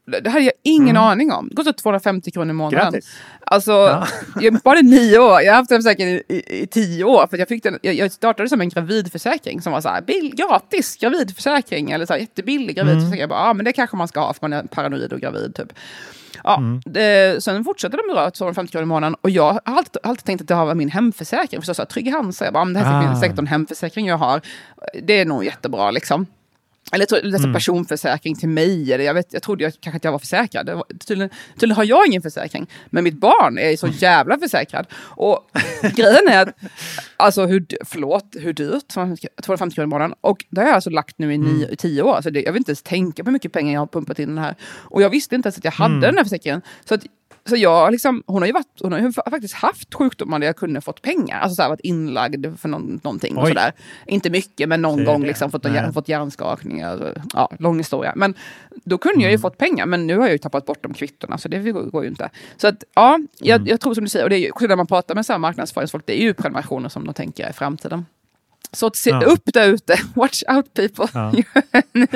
Det 0.06 0.30
hade 0.30 0.44
jag 0.44 0.52
ingen 0.62 0.96
Mm. 0.96 1.02
aning 1.02 1.32
om. 1.32 1.48
Det 1.48 1.56
kostar 1.56 1.72
250 1.72 2.30
kronor 2.30 2.50
i 2.50 2.52
månaden. 2.52 2.92
Grattis! 2.92 3.16
Alltså, 3.46 3.70
Ja. 3.72 4.06
jag 4.40 4.52
det 4.76 4.82
nio 4.82 5.18
år. 5.18 5.40
Jag 5.42 5.52
har 5.52 5.56
haft 5.56 5.68
den 5.70 5.82
försäkringen 5.82 6.14
i, 6.14 6.22
i, 6.28 6.62
i 6.62 6.66
tio 6.66 7.04
år. 7.04 7.26
För 7.30 7.38
jag, 7.38 7.48
fick 7.48 7.62
den, 7.62 7.78
jag, 7.82 7.94
jag 7.94 8.12
startade 8.12 8.48
som 8.48 8.60
en 8.60 8.68
gravidförsäkring 8.68 9.60
som 9.62 9.72
var 9.72 9.80
så 9.80 9.88
här, 9.88 10.00
bill, 10.02 10.34
gratis 10.36 10.96
gravidförsäkring. 10.96 11.90
Eller 11.90 12.06
så 12.06 12.12
här, 12.12 12.20
jättebillig 12.20 12.76
gravidförsäkring. 12.76 13.20
Jag 13.20 13.28
bara, 13.28 13.46
ja 13.46 13.52
men 13.54 13.64
det 13.64 13.72
kanske 13.72 13.96
man 13.96 14.08
ska 14.08 14.20
ha 14.20 14.32
för 14.32 14.38
man 14.48 14.52
är 14.52 14.62
paranoid 14.62 15.12
och 15.12 15.20
gravid 15.20 15.54
typ. 15.54 15.72
Ja, 16.44 16.60
det, 16.84 17.44
sen 17.44 17.64
fortsatte 17.64 17.96
de 17.96 18.14
dra 18.14 18.30
250 18.30 18.70
kronor 18.72 18.82
i 18.82 18.86
månaden 18.86 19.16
och 19.20 19.30
jag 19.30 19.52
har 19.52 19.60
alltid, 19.64 19.96
alltid 20.02 20.24
tänkt 20.24 20.40
att 20.40 20.48
det 20.48 20.54
här 20.54 20.64
var 20.64 20.74
min 20.74 20.90
hemförsäkring. 20.90 21.60
För 21.60 21.66
så 21.66 21.74
sa 21.74 21.80
jag, 21.82 21.88
Trygg 21.88 22.12
Hansa, 22.12 22.44
jag 22.44 22.54
bara, 22.54 22.60
"Ja, 22.60 22.64
men 22.64 22.74
det 22.74 22.80
här 22.80 22.98
är 22.98 23.02
säkert, 23.02 23.16
Ah. 23.16 23.20
säkert 23.20 23.38
en 23.38 23.46
hemförsäkring 23.46 24.06
jag 24.06 24.18
har. 24.18 24.40
Det 25.02 25.20
är 25.20 25.24
nog 25.24 25.44
jättebra 25.44 25.90
liksom. 25.90 26.26
Eller 26.92 27.06
jag 27.10 27.32
det 27.32 27.48
är 27.48 27.52
personförsäkring 27.52 28.36
till 28.36 28.48
mig. 28.48 28.92
Eller 28.92 29.04
jag, 29.04 29.14
vet, 29.14 29.32
jag 29.32 29.42
trodde 29.42 29.64
jag, 29.64 29.72
kanske 29.80 29.96
att 29.96 30.04
jag 30.04 30.12
var 30.12 30.18
försäkrad. 30.18 30.66
Det 30.66 30.74
var, 30.74 30.84
tydligen, 31.06 31.30
tydligen 31.54 31.76
har 31.76 31.84
jag 31.84 32.06
ingen 32.06 32.22
försäkring. 32.22 32.66
Men 32.86 33.04
mitt 33.04 33.20
barn 33.20 33.58
är 33.58 33.76
så 33.76 33.86
jävla 33.86 34.38
försäkrad. 34.38 34.86
Och 34.94 35.50
grejen 35.96 36.28
är 36.28 36.42
att, 36.42 36.56
alltså 37.16 37.46
hur, 37.46 37.66
förlåt, 37.84 38.36
hur 38.38 38.52
dyrt? 38.52 38.88
250 38.88 39.74
kronor 39.74 39.86
i 39.86 39.90
månaden. 39.90 40.14
Och 40.20 40.44
det 40.50 40.60
har 40.60 40.68
jag 40.68 40.74
alltså 40.74 40.90
lagt 40.90 41.18
nu 41.18 41.34
i, 41.34 41.38
nio, 41.38 41.68
i 41.68 41.76
tio 41.76 42.02
år. 42.02 42.20
Så 42.22 42.30
det, 42.30 42.42
jag 42.42 42.52
vill 42.52 42.60
inte 42.60 42.70
ens 42.70 42.82
tänka 42.82 43.24
på 43.24 43.30
hur 43.30 43.32
mycket 43.32 43.52
pengar 43.52 43.72
jag 43.72 43.80
har 43.80 43.86
pumpat 43.86 44.18
in 44.18 44.24
i 44.24 44.26
den 44.26 44.44
här. 44.44 44.54
Och 44.64 45.02
jag 45.02 45.10
visste 45.10 45.34
inte 45.34 45.46
ens 45.46 45.58
att 45.58 45.64
jag 45.64 45.72
hade 45.72 46.00
den 46.00 46.16
här 46.16 46.24
försäkringen. 46.24 46.62
Så 46.84 46.94
att 46.94 47.06
så 47.48 47.56
jag 47.56 47.92
liksom, 47.92 48.22
hon 48.26 48.42
har 48.42 48.46
ju 48.46 48.52
varit, 48.52 48.80
hon 48.80 48.92
har 48.92 48.98
ju 48.98 49.08
fa- 49.08 49.30
faktiskt 49.30 49.54
haft 49.54 49.94
sjukdomar 49.94 50.38
där 50.38 50.46
jag 50.46 50.56
kunde 50.56 50.80
fått 50.80 51.02
pengar. 51.02 51.40
Alltså 51.40 51.54
så 51.56 51.62
här, 51.62 51.68
varit 51.68 51.80
inlagd 51.80 52.46
för 52.60 52.68
någon, 52.68 53.00
någonting 53.04 53.36
och 53.36 53.42
Oj. 53.44 53.48
sådär. 53.50 53.72
Inte 54.06 54.30
mycket, 54.30 54.68
men 54.68 54.82
någon 54.82 55.04
gång 55.04 55.22
liksom 55.24 55.50
fått, 55.50 55.64
Nej. 55.64 55.92
fått 55.92 56.08
hjärnskakningar. 56.08 57.22
Ja, 57.34 57.50
lång 57.58 57.78
historia. 57.78 58.12
Men 58.16 58.34
då 58.84 58.98
kunde 58.98 59.22
jag 59.22 59.32
ju 59.32 59.38
fått 59.38 59.58
pengar, 59.58 59.86
men 59.86 60.06
nu 60.06 60.16
har 60.16 60.24
jag 60.24 60.32
ju 60.32 60.38
tappat 60.38 60.66
bort 60.66 60.82
de 60.82 60.94
kvittona, 60.94 61.38
så 61.38 61.48
det 61.48 61.58
går, 61.72 62.02
ju 62.04 62.08
inte. 62.08 62.30
Så 62.56 62.66
att, 62.68 62.84
ja, 62.94 63.18
jag, 63.38 63.68
jag 63.68 63.80
tror 63.80 63.94
som 63.94 64.04
du 64.04 64.10
säger, 64.10 64.24
och 64.24 64.30
det 64.30 64.36
är 64.36 64.60
ju 64.60 64.68
när 64.68 64.76
man 64.76 64.86
pratar 64.86 65.14
med 65.14 65.26
så 65.26 65.32
här 65.32 65.38
marknadsföringsfolk, 65.38 66.04
det 66.06 66.20
är 66.20 66.22
ju 66.22 66.34
prenumerationer 66.34 66.88
som 66.88 67.04
de 67.06 67.14
tänker 67.14 67.50
i 67.50 67.52
framtiden. 67.52 68.06
Så 68.72 68.86
att 68.86 68.96
se 68.96 69.10
Ja. 69.10 69.20
upp 69.22 69.42
där 69.44 69.68
ute, 69.68 69.96
watch 70.14 70.42
out 70.48 70.74
people. 70.74 71.06
Ja. 71.14 71.32
ni, 71.92 72.06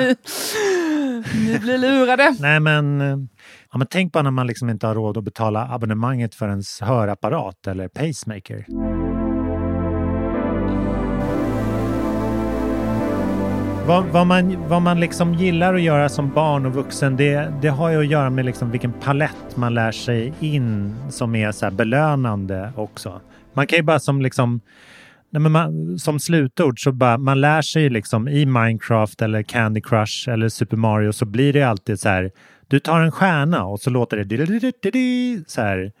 ni 1.45 1.59
blir 1.59 1.77
lurade. 1.77 2.35
Nej, 2.39 2.59
men, 2.59 3.01
eh, 3.01 3.17
ja, 3.71 3.77
men 3.77 3.87
tänk 3.87 4.13
bara 4.13 4.23
när 4.23 4.31
man 4.31 4.47
liksom 4.47 4.69
inte 4.69 4.87
har 4.87 4.95
råd 4.95 5.17
att 5.17 5.23
betala 5.23 5.67
abonnemanget 5.71 6.35
för 6.35 6.49
ens 6.49 6.81
hörapparat 6.81 7.67
eller 7.67 7.87
pacemaker. 7.87 8.65
Vad, 13.87 14.05
vad, 14.05 14.27
man, 14.27 14.67
vad 14.67 14.81
man 14.81 14.99
liksom 14.99 15.33
gillar 15.33 15.73
att 15.73 15.81
göra 15.81 16.09
som 16.09 16.29
barn 16.29 16.65
och 16.65 16.73
vuxen, 16.73 17.15
det, 17.15 17.53
det 17.61 17.69
har 17.69 17.89
ju 17.89 17.99
att 17.99 18.07
göra 18.07 18.29
med 18.29 18.45
liksom 18.45 18.71
vilken 18.71 18.93
palett 18.93 19.55
man 19.57 19.73
lär 19.73 19.91
sig 19.91 20.33
in 20.39 20.95
som 21.09 21.35
är 21.35 21.51
så 21.51 21.65
här 21.65 21.71
belönande 21.71 22.73
också. 22.75 23.21
Man 23.53 23.67
kan 23.67 23.77
ju 23.77 23.83
bara 23.83 23.99
som 23.99 24.21
liksom 24.21 24.61
Nej, 25.31 25.41
men 25.41 25.51
man, 25.51 25.99
som 25.99 26.19
slutord 26.19 26.83
så 26.83 26.91
bara, 26.91 27.17
man 27.17 27.41
lär 27.41 27.61
sig 27.61 27.89
liksom 27.89 28.27
i 28.27 28.45
Minecraft 28.45 29.21
eller 29.21 29.43
Candy 29.43 29.81
Crush 29.81 30.29
eller 30.29 30.49
Super 30.49 30.77
Mario 30.77 31.11
så 31.11 31.25
blir 31.25 31.53
det 31.53 31.63
alltid 31.63 31.99
så 31.99 32.09
här. 32.09 32.31
Du 32.69 32.79
tar 32.79 33.01
en 33.01 33.11
stjärna 33.11 33.65
och 33.65 33.79
så 33.79 33.89
låter 33.89 34.17
det 34.17 35.43
så 35.47 35.61
här 35.61 35.91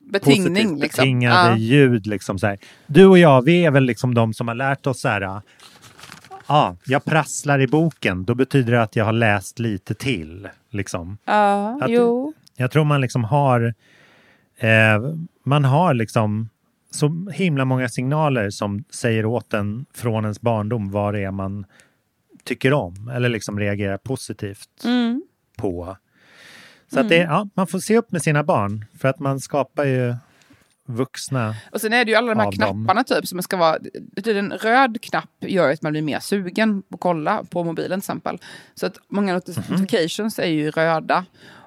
Betingning 0.00 0.54
positivt 0.54 0.80
liksom. 0.80 1.02
betingade 1.02 1.50
Ja. 1.50 1.56
ljud. 1.56 2.06
Liksom 2.06 2.38
så 2.38 2.46
här. 2.46 2.58
Du 2.86 3.06
och 3.06 3.18
jag, 3.18 3.42
vi 3.44 3.64
är 3.64 3.70
väl 3.70 3.84
liksom 3.84 4.14
de 4.14 4.34
som 4.34 4.48
har 4.48 4.54
lärt 4.54 4.86
oss 4.86 5.00
så 5.00 5.08
här. 5.08 5.40
Ja, 6.48 6.76
jag 6.86 7.04
prasslar 7.04 7.60
i 7.60 7.66
boken. 7.66 8.24
Då 8.24 8.34
betyder 8.34 8.72
det 8.72 8.82
att 8.82 8.96
jag 8.96 9.04
har 9.04 9.12
läst 9.12 9.58
lite 9.58 9.94
till. 9.94 10.48
Liksom. 10.70 11.18
Ja, 11.24 11.78
Att- 11.82 11.90
jo. 11.90 12.32
Jag 12.56 12.70
tror 12.70 12.84
man 12.84 13.00
liksom 13.00 13.24
har 13.24 13.74
eh, 14.58 15.14
man 15.44 15.64
har 15.64 15.94
liksom 15.94 16.48
så 16.90 17.30
himla 17.34 17.64
många 17.64 17.88
signaler 17.88 18.50
som 18.50 18.84
säger 18.90 19.24
åt 19.26 19.54
en 19.54 19.86
från 19.94 20.24
ens 20.24 20.40
barndom 20.40 20.90
vad 20.90 21.14
det 21.14 21.20
är 21.20 21.30
man 21.30 21.64
tycker 22.44 22.72
om 22.72 23.08
eller 23.08 23.28
liksom 23.28 23.58
reagerar 23.60 23.96
positivt 23.98 24.84
Mm. 24.84 25.22
På. 25.56 25.96
Så 26.92 27.00
att 27.00 27.08
det, 27.08 27.16
ja, 27.16 27.48
man 27.54 27.66
får 27.66 27.78
se 27.78 27.98
upp 27.98 28.12
med 28.12 28.22
sina 28.22 28.42
barn 28.42 28.84
för 28.98 29.08
att 29.08 29.18
man 29.18 29.40
skapar 29.40 29.84
ju 29.84 30.14
vuxna. 30.86 31.54
Och 31.72 31.80
sen 31.80 31.92
är 31.92 32.04
det 32.04 32.10
ju 32.10 32.16
alla 32.16 32.34
de 32.34 32.40
här 32.40 32.46
av 32.46 32.52
dem. 32.54 32.84
knapparna 32.84 33.04
typ 33.04 33.26
som 33.26 33.42
ska 33.42 33.56
vara... 33.56 33.78
En 34.26 34.52
röd 34.52 35.02
knapp 35.02 35.30
gör 35.40 35.72
att 35.72 35.82
man 35.82 35.92
blir 35.92 36.02
mer 36.02 36.20
sugen 36.20 36.82
på 36.82 36.94
att 36.94 37.00
kolla 37.00 37.44
på 37.50 37.64
mobilen 37.64 38.00
till 38.00 38.04
exempel. 38.04 38.38
Så 38.74 38.86
att 38.86 38.98
många 39.08 39.34
notifications 39.34 40.38
är 40.38 40.46
ju 40.46 40.70
röda. 40.70 41.24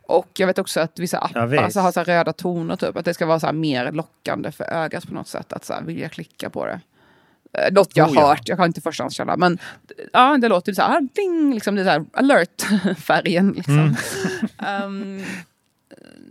Och 0.10 0.30
jag 0.38 0.48
vet 0.48 0.60
också 0.60 0.80
att 0.80 1.00
vissa 1.00 1.20
appar 1.20 1.56
alltså, 1.56 1.80
har 1.80 1.92
så 1.92 2.04
röda 2.04 2.34
toner 2.34 2.76
typ. 2.76 2.98
Att 2.98 3.06
det 3.06 3.14
ska 3.14 3.26
vara 3.26 3.40
så 3.40 3.46
här 3.46 3.54
mer 3.54 3.92
lockande 3.92 4.52
för 4.52 4.64
ögat 4.64 5.08
på 5.08 5.14
något 5.14 5.28
sätt. 5.28 5.54
Att 5.54 5.66
så 5.66 5.74
här, 5.74 5.82
vilja 5.82 6.10
klicka 6.10 6.50
på 6.50 6.66
det. 6.66 6.80
Eh, 7.58 7.74
Något 7.74 7.96
jag 7.96 8.10
Oh, 8.10 8.16
har 8.16 8.22
ja. 8.22 8.28
hört, 8.28 8.48
jag 8.50 8.58
har 8.58 8.66
inte 8.66 8.82
förstahandskälla. 8.82 9.38
Men 9.38 9.58
ja, 10.14 10.38
det 10.38 10.48
låter 10.48 10.74
så 10.74 10.82
här, 10.82 11.02
ding, 11.02 11.54
liksom, 11.54 11.76
det 11.76 11.82
är 11.82 11.86
så 11.86 11.90
här 11.90 12.06
alert-färgen. 12.14 13.52
Liksom. 13.58 13.96
Ehm, 14.58 15.24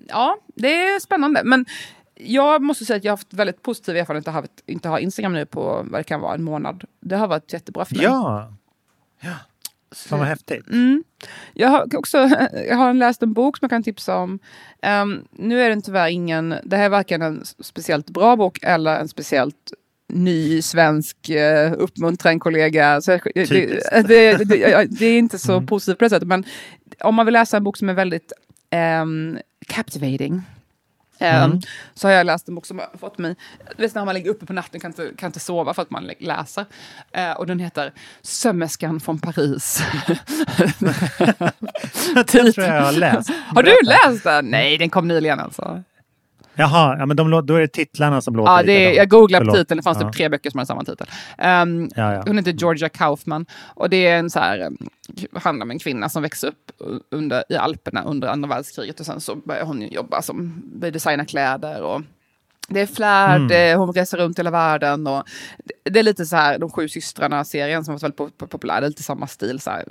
ja, 0.09 0.39
det 0.55 0.83
är 0.83 1.01
spännande. 1.01 1.41
Men 1.45 1.67
jag 2.15 2.63
måste 2.63 2.85
säga 2.85 2.97
att 2.97 3.05
jag 3.05 3.13
har 3.13 3.17
haft 3.17 3.35
väldigt 3.35 3.63
positiv 3.63 3.97
erfarenhet 3.97 4.29
av 4.29 4.37
att 4.37 4.63
inte 4.67 4.89
ha 4.89 4.99
Instagram 4.99 5.33
nu 5.33 5.47
på 5.47 5.87
vad 5.91 6.01
det 6.01 6.05
kan 6.05 6.21
vara, 6.21 6.35
en 6.35 6.43
månad. 6.43 6.85
Det 7.01 7.17
har 7.17 7.27
varit 7.27 7.53
jättebra 7.53 7.85
för 7.85 7.95
mig. 7.95 8.05
Ja, 8.05 8.53
ja. 9.21 9.35
Fan 9.93 10.19
vad 10.19 10.29
häftigt. 10.29 10.69
Mm. 10.69 11.05
Jag 11.55 11.69
har 11.69 11.97
också 11.97 12.19
jag 12.69 12.77
har 12.77 12.95
läst 12.95 13.23
en 13.23 13.33
bok 13.33 13.59
som 13.59 13.65
jag 13.67 13.71
kan 13.71 13.83
tipsa 13.83 14.17
om. 14.17 14.39
Ehm, 14.83 15.25
nu 15.31 15.63
är 15.63 15.69
den 15.69 15.83
tyvärr 15.83 16.09
ingen, 16.09 16.55
det 16.65 16.77
här 16.77 16.85
är 16.85 16.89
varken 16.89 17.23
en 17.23 17.45
speciellt 17.45 18.11
bra 18.11 18.37
bok 18.37 18.59
eller 18.63 19.01
en 19.01 19.09
speciellt 19.09 19.73
ny 20.09 20.63
svensk 20.63 21.17
uh, 21.31 21.73
uppmuntra 21.79 22.31
en 22.31 22.41
kollega. 22.41 23.01
Så, 23.01 23.11
det, 23.35 23.47
Typiskt. 23.47 23.91
det, 23.93 24.03
det, 24.03 24.45
det, 24.45 24.87
det 24.91 25.07
är 25.07 25.19
inte 25.19 25.39
så 25.39 25.53
Mm. 25.53 25.67
positivt 25.67 25.99
på 25.99 26.05
det 26.05 26.11
sättet. 26.11 26.29
Men 26.29 26.45
om 27.01 27.15
man 27.15 27.27
vill 27.27 27.33
läsa 27.33 27.57
en 27.57 27.65
bok 27.65 27.77
som 27.77 27.89
är 27.89 27.95
väldigt 27.95 28.33
ehm, 28.71 29.39
captivating. 29.67 30.43
ehm, 31.19 31.45
Mm. 31.51 31.61
Så 31.95 32.09
har 32.09 32.13
jag 32.13 32.27
läst 32.27 32.49
en 32.49 32.55
bok 32.55 32.67
som 32.67 32.79
har 32.79 32.99
fått 32.99 33.19
mig... 33.19 33.37
Vet 33.77 33.95
när 33.95 34.05
man 34.05 34.15
ligger 34.15 34.31
uppe 34.31 34.47
på 34.47 34.53
natten 34.53 34.81
kan 34.81 34.91
inte, 34.91 35.11
kan 35.17 35.27
inte 35.27 35.41
sova 35.41 35.75
för 35.75 35.83
att 35.83 35.91
man 35.91 36.05
lä- 36.05 36.15
läser. 36.21 36.65
Eh, 37.13 37.33
och 37.33 37.47
den 37.47 37.59
heter 37.59 37.93
Sömmerskan 38.23 39.01
från 39.01 39.19
Paris. 39.19 39.83
Det 42.15 42.25
tror 42.53 42.67
jag 42.67 42.77
jag 42.77 42.83
har 42.83 42.93
läst. 42.93 43.31
Har 43.55 43.63
du 43.63 43.77
läst 43.83 44.25
den? 44.25 44.47
Nej, 44.47 44.79
den 44.79 44.91
kom 44.91 45.09
nyligen 45.09 45.41
alltså. 45.41 45.83
Jaha, 46.59 46.97
ja, 46.99 47.07
men 47.07 47.17
de, 47.17 47.47
då 47.47 47.55
är 47.55 47.61
det 47.61 47.69
titlarna 47.69 48.21
som 48.21 48.37
låter 48.37 48.53
Ja, 48.53 48.63
det 48.63 48.73
är, 48.73 48.93
jag 48.97 49.09
googlade 49.09 49.47
på 49.47 49.53
titeln, 49.53 49.77
det 49.77 49.83
fanns 49.83 49.99
Ja. 50.01 50.09
typ 50.09 50.17
tre 50.17 50.29
böcker 50.29 50.51
som 50.51 50.59
hade 50.59 50.67
samma 50.67 50.85
titel. 50.85 51.07
Ehm, 51.39 51.89
Ja, 51.97 52.13
ja. 52.15 52.23
Hon 52.27 52.39
heter 52.39 52.53
Georgia 52.53 52.89
Kaufman 52.89 53.47
och 53.75 53.91
det 53.91 54.07
är 54.07 54.19
en 54.19 54.31
så 54.31 54.39
här, 54.39 54.67
um, 54.67 54.77
handlar 55.33 55.65
om 55.67 55.71
en 55.71 55.79
kvinna 55.79 56.09
som 56.09 56.23
växer 56.23 56.49
upp 56.49 56.71
under, 57.11 57.45
i 57.49 57.57
Alperna 57.57 58.03
under 58.03 58.29
andra 58.29 58.49
världskriget 58.49 59.01
och 59.01 59.07
sen 59.07 59.21
så 59.21 59.35
börjar 59.37 59.65
hon 59.65 59.83
jobba 59.83 60.23
som 60.23 60.63
börjar 60.75 60.93
designa 60.93 61.25
kläder 61.25 61.83
och 61.83 62.01
det 62.69 62.81
är 62.81 62.87
flärd, 62.87 63.53
Mm. 63.53 63.79
hon 63.79 63.93
reser 63.93 64.19
runt 64.19 64.39
hela 64.39 64.51
världen 64.51 65.07
och 65.07 65.23
det, 65.85 65.99
är 65.99 66.03
lite 66.03 66.27
så 66.27 66.37
här 66.37 66.59
De 66.59 66.71
sju 66.71 66.89
systrarna-serien 66.89 67.85
som 67.85 67.95
var 67.95 67.99
väldigt 68.01 68.19
po- 68.21 68.31
po- 68.39 68.47
populär, 68.47 68.81
det 68.81 68.87
är 68.87 68.89
lite 68.89 69.03
samma 69.03 69.27
stil 69.27 69.61
så 69.61 69.71
här, 69.71 69.85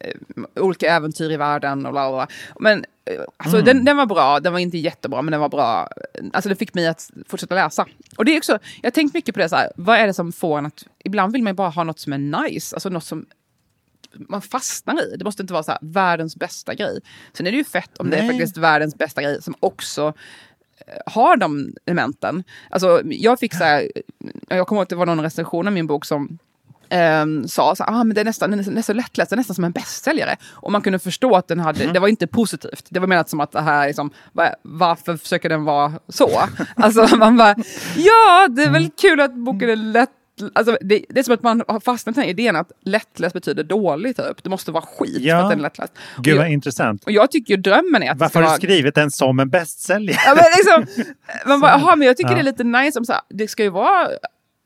eh, 0.00 0.14
olika 0.62 0.94
äventyr 0.94 1.30
i 1.30 1.36
världen 1.36 1.86
och 1.86 1.92
bla 1.92 2.10
bla. 2.10 2.26
Men 2.60 2.84
eh, 3.04 3.20
alltså, 3.36 3.56
Mm. 3.56 3.64
den, 3.66 3.84
den 3.84 3.96
var 3.96 4.06
bra, 4.06 4.40
den 4.40 4.52
var 4.52 4.60
inte 4.60 4.78
jättebra 4.78 5.22
men 5.22 5.32
den 5.32 5.40
var 5.40 5.48
bra. 5.48 5.88
Alltså 6.32 6.48
det 6.48 6.56
fick 6.56 6.74
mig 6.74 6.86
att 6.86 7.10
fortsätta 7.28 7.54
läsa. 7.54 7.86
Och 8.16 8.24
det 8.24 8.32
är 8.32 8.38
också, 8.38 8.52
jag 8.82 8.86
har 8.86 8.90
tänkt 8.90 9.14
mycket 9.14 9.34
på 9.34 9.38
det 9.40 9.48
så 9.48 9.56
här, 9.56 9.72
vad 9.76 9.98
är 9.98 10.06
det 10.06 10.14
som 10.14 10.32
får 10.32 10.58
en 10.58 10.66
att, 10.66 10.84
ibland 11.04 11.32
vill 11.32 11.42
man 11.42 11.50
ju 11.50 11.54
bara 11.54 11.68
ha 11.70 11.84
något 11.84 11.98
som 11.98 12.12
är 12.12 12.18
nice, 12.48 12.76
alltså 12.76 12.88
något 12.88 13.04
som 13.04 13.26
man 14.28 14.42
fastnar 14.42 15.02
i. 15.02 15.16
Det 15.16 15.24
måste 15.24 15.42
inte 15.42 15.52
vara 15.52 15.62
så 15.62 15.70
här, 15.70 15.78
världens 15.82 16.36
bästa 16.36 16.74
grej. 16.74 17.00
Sen 17.32 17.46
är 17.46 17.50
det 17.50 17.56
ju 17.56 17.64
fett 17.64 17.98
om 17.98 18.10
det 18.10 18.16
är 18.16 18.22
Nej. 18.22 18.30
faktiskt 18.30 18.56
världens 18.56 18.94
bästa 18.98 19.22
grej 19.22 19.42
som 19.42 19.54
också 19.60 20.14
har 21.06 21.36
de 21.36 21.74
elementen. 21.86 22.44
Alltså, 22.70 23.02
jag 23.04 23.38
fick 23.38 23.54
så 23.54 23.64
här, 23.64 23.88
jag 24.48 24.66
kommer 24.66 24.78
ihåg 24.78 24.82
att 24.82 24.88
det 24.88 24.96
var 24.96 25.06
någon 25.06 25.22
recension 25.22 25.66
av 25.66 25.72
min 25.72 25.86
bok 25.86 26.04
som 26.04 26.38
ehm, 26.88 27.48
sa 27.48 27.74
så 27.76 27.84
ah, 27.84 28.04
men 28.04 28.14
det 28.14 28.20
är 28.20 28.24
nästan, 28.24 28.82
så 28.82 28.92
lättläst, 28.92 29.30
den 29.30 29.36
är 29.36 29.40
nästan 29.40 29.54
som 29.54 29.64
en 29.64 29.72
bästsäljare. 29.72 30.36
Och 30.50 30.72
man 30.72 30.82
kunde 30.82 30.98
förstå 30.98 31.36
att 31.36 31.48
den 31.48 31.60
hade, 31.60 31.92
det 31.92 32.00
var 32.00 32.08
inte 32.08 32.26
positivt. 32.26 32.86
Det 32.88 33.00
var 33.00 33.06
menat 33.06 33.28
som 33.28 33.40
att 33.40 33.52
det 33.52 33.60
här, 33.60 33.86
liksom, 33.86 34.10
va- 34.32 34.54
varför 34.62 35.16
försöker 35.16 35.48
den 35.48 35.64
vara 35.64 35.92
så? 36.08 36.30
Alltså 36.76 37.16
man 37.16 37.36
bara, 37.36 37.54
ja 37.96 38.48
det 38.50 38.62
är 38.64 38.70
väl 38.70 38.90
kul 39.00 39.20
att 39.20 39.34
boken 39.34 39.70
är 39.70 39.76
lätt 39.76 40.10
Alltså, 40.52 40.78
det, 40.80 41.04
det 41.08 41.20
är 41.20 41.24
som 41.24 41.34
att 41.34 41.42
man 41.42 41.62
har 41.68 41.80
fastnat 41.80 42.16
i 42.16 42.20
den 42.20 42.28
idén 42.28 42.56
att 42.56 42.72
lättläst 42.80 43.32
betyder 43.34 43.64
dåligt. 43.64 44.16
Typ. 44.16 44.42
Det 44.44 44.50
måste 44.50 44.72
vara 44.72 44.84
skit 44.86 45.16
Ja. 45.20 45.36
för 45.36 45.42
att 45.44 45.50
den 45.50 45.58
är 45.58 45.62
lättläst. 45.62 45.92
Gud 46.18 46.38
vad 46.38 46.48
intressant. 46.48 47.04
och 47.04 47.12
jag 47.12 47.30
tycker 47.30 47.54
ju 47.54 47.60
drömmen 47.62 48.02
är 48.02 48.10
att 48.10 48.18
Varför 48.18 48.42
har 48.42 48.50
du 48.50 48.56
skrivit 48.56 48.94
den 48.94 49.10
som 49.10 49.40
en 49.40 49.50
bästsäljare? 49.50 50.18
Ja, 50.26 50.34
men 50.34 50.44
liksom, 50.86 51.04
man 51.46 51.60
bara, 51.60 51.72
aha, 51.72 51.96
men 51.96 52.06
jag 52.06 52.16
tycker 52.16 52.30
Ja. 52.30 52.34
det 52.34 52.40
är 52.40 52.44
lite 52.44 52.64
nice 52.64 52.98
om 52.98 53.04
så 53.04 53.12
här, 53.12 53.22
det 53.28 53.48
ska 53.48 53.62
ju 53.62 53.68
vara 53.70 54.08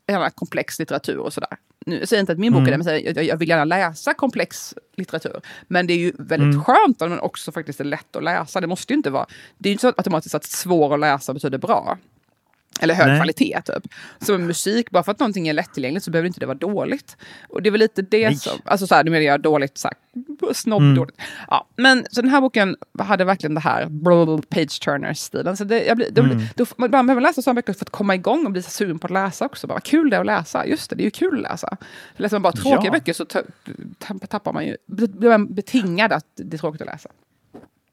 gärna 0.07 0.29
komplex 0.29 0.79
litteratur 0.79 1.17
och 1.17 1.33
sådär. 1.33 1.49
Nu 1.85 1.99
jag 1.99 2.07
säger 2.07 2.19
inte 2.21 2.31
att 2.33 2.39
min 2.39 2.53
bok 2.53 2.67
är 2.67 2.71
det, 2.71 2.77
men 2.77 3.03
jag, 3.15 3.23
jag 3.23 3.37
vill 3.37 3.49
gärna 3.49 3.65
läsa 3.65 4.13
komplex 4.13 4.73
litteratur. 4.97 5.41
Men 5.67 5.87
det 5.87 5.93
är 5.93 5.97
ju 5.97 6.11
väldigt 6.19 6.53
Mm. 6.53 6.63
skönt 6.63 7.01
om 7.01 7.09
den 7.09 7.19
också 7.19 7.51
faktiskt 7.51 7.79
är 7.79 7.83
lätt 7.85 8.15
att 8.15 8.23
läsa. 8.23 8.61
Det 8.61 8.67
måste 8.67 8.93
ju 8.93 8.97
inte 8.97 9.09
vara, 9.09 9.25
det 9.57 9.69
är 9.69 9.71
ju 9.71 9.73
inte 9.73 9.81
så 9.81 9.87
att 9.87 9.97
automatiskt 9.97 10.35
att 10.35 10.43
svår 10.43 10.93
att 10.93 10.99
läsa 10.99 11.33
betyder 11.33 11.57
bra. 11.57 11.97
Eller 12.79 12.93
hög 12.93 13.07
Nej. 13.07 13.17
kvalitet 13.17 13.61
typ. 13.65 13.93
Så 14.21 14.31
med 14.37 14.47
musik, 14.47 14.89
bara 14.91 15.03
för 15.03 15.11
att 15.11 15.19
någonting 15.19 15.47
är 15.47 15.53
lättillgängligt 15.53 16.05
så 16.05 16.11
behöver 16.11 16.27
inte 16.27 16.39
det 16.39 16.45
vara 16.45 16.57
dåligt. 16.57 17.17
Och 17.49 17.61
det 17.61 17.69
är 17.69 17.71
väl 17.71 17.79
lite 17.79 18.01
det 18.01 18.23
Nej. 18.29 18.35
som, 18.35 18.53
alltså 18.65 18.87
så 18.87 18.95
här, 18.95 19.03
nu 19.03 19.11
menar 19.11 19.23
jag 19.25 19.41
dåligt, 19.41 19.77
så 19.77 19.87
här, 19.87 19.97
snobb 20.53 20.81
Mm. 20.81 20.95
dåligt. 20.95 21.15
Ja, 21.47 21.67
men 21.75 22.05
så 22.11 22.21
den 22.21 22.31
här 22.31 22.41
boken 22.41 22.75
hade 22.99 23.23
verkligen 23.25 23.53
det 23.53 23.59
här 23.61 23.85
page 24.41 24.81
turner-stilen. 24.81 25.57
Så 25.57 25.63
det, 25.63 25.83
jag 25.85 25.97
blir, 25.97 26.11
det, 26.11 26.21
Mm. 26.21 26.43
då, 26.55 26.65
man 26.77 26.91
behöver 26.91 27.21
läsa 27.21 27.41
sådana 27.41 27.55
böcker 27.55 27.73
för 27.73 27.85
att 27.85 27.89
komma 27.89 28.15
igång 28.15 28.45
och 28.45 28.51
bli 28.51 28.61
så 28.61 28.69
sugen 28.69 28.99
på 28.99 29.07
att 29.07 29.11
läsa 29.13 29.45
också. 29.45 29.67
Bara, 29.67 29.73
vad 29.73 29.83
kul 29.83 30.09
det 30.09 30.15
är 30.15 30.19
att 30.19 30.25
läsa. 30.25 30.65
Just 30.65 30.89
det, 30.89 30.95
det 30.95 31.01
är 31.03 31.05
ju 31.05 31.11
kul 31.11 31.35
att 31.45 31.51
läsa. 31.51 31.77
Läser 32.17 32.35
man 32.35 32.41
bara 32.41 32.53
tråkiga 32.53 32.81
Ja. 32.85 32.91
böcker 32.91 33.13
så 33.13 33.25
ta- 33.25 33.43
ta- 33.99 34.27
tappar 34.27 34.53
man 34.53 34.65
ju, 34.65 34.77
blir 34.85 35.29
man 35.29 35.53
betingad 35.53 36.11
att 36.13 36.25
det 36.35 36.55
är 36.55 36.59
tråkigt 36.59 36.81
att 36.81 36.87
läsa. 36.87 37.09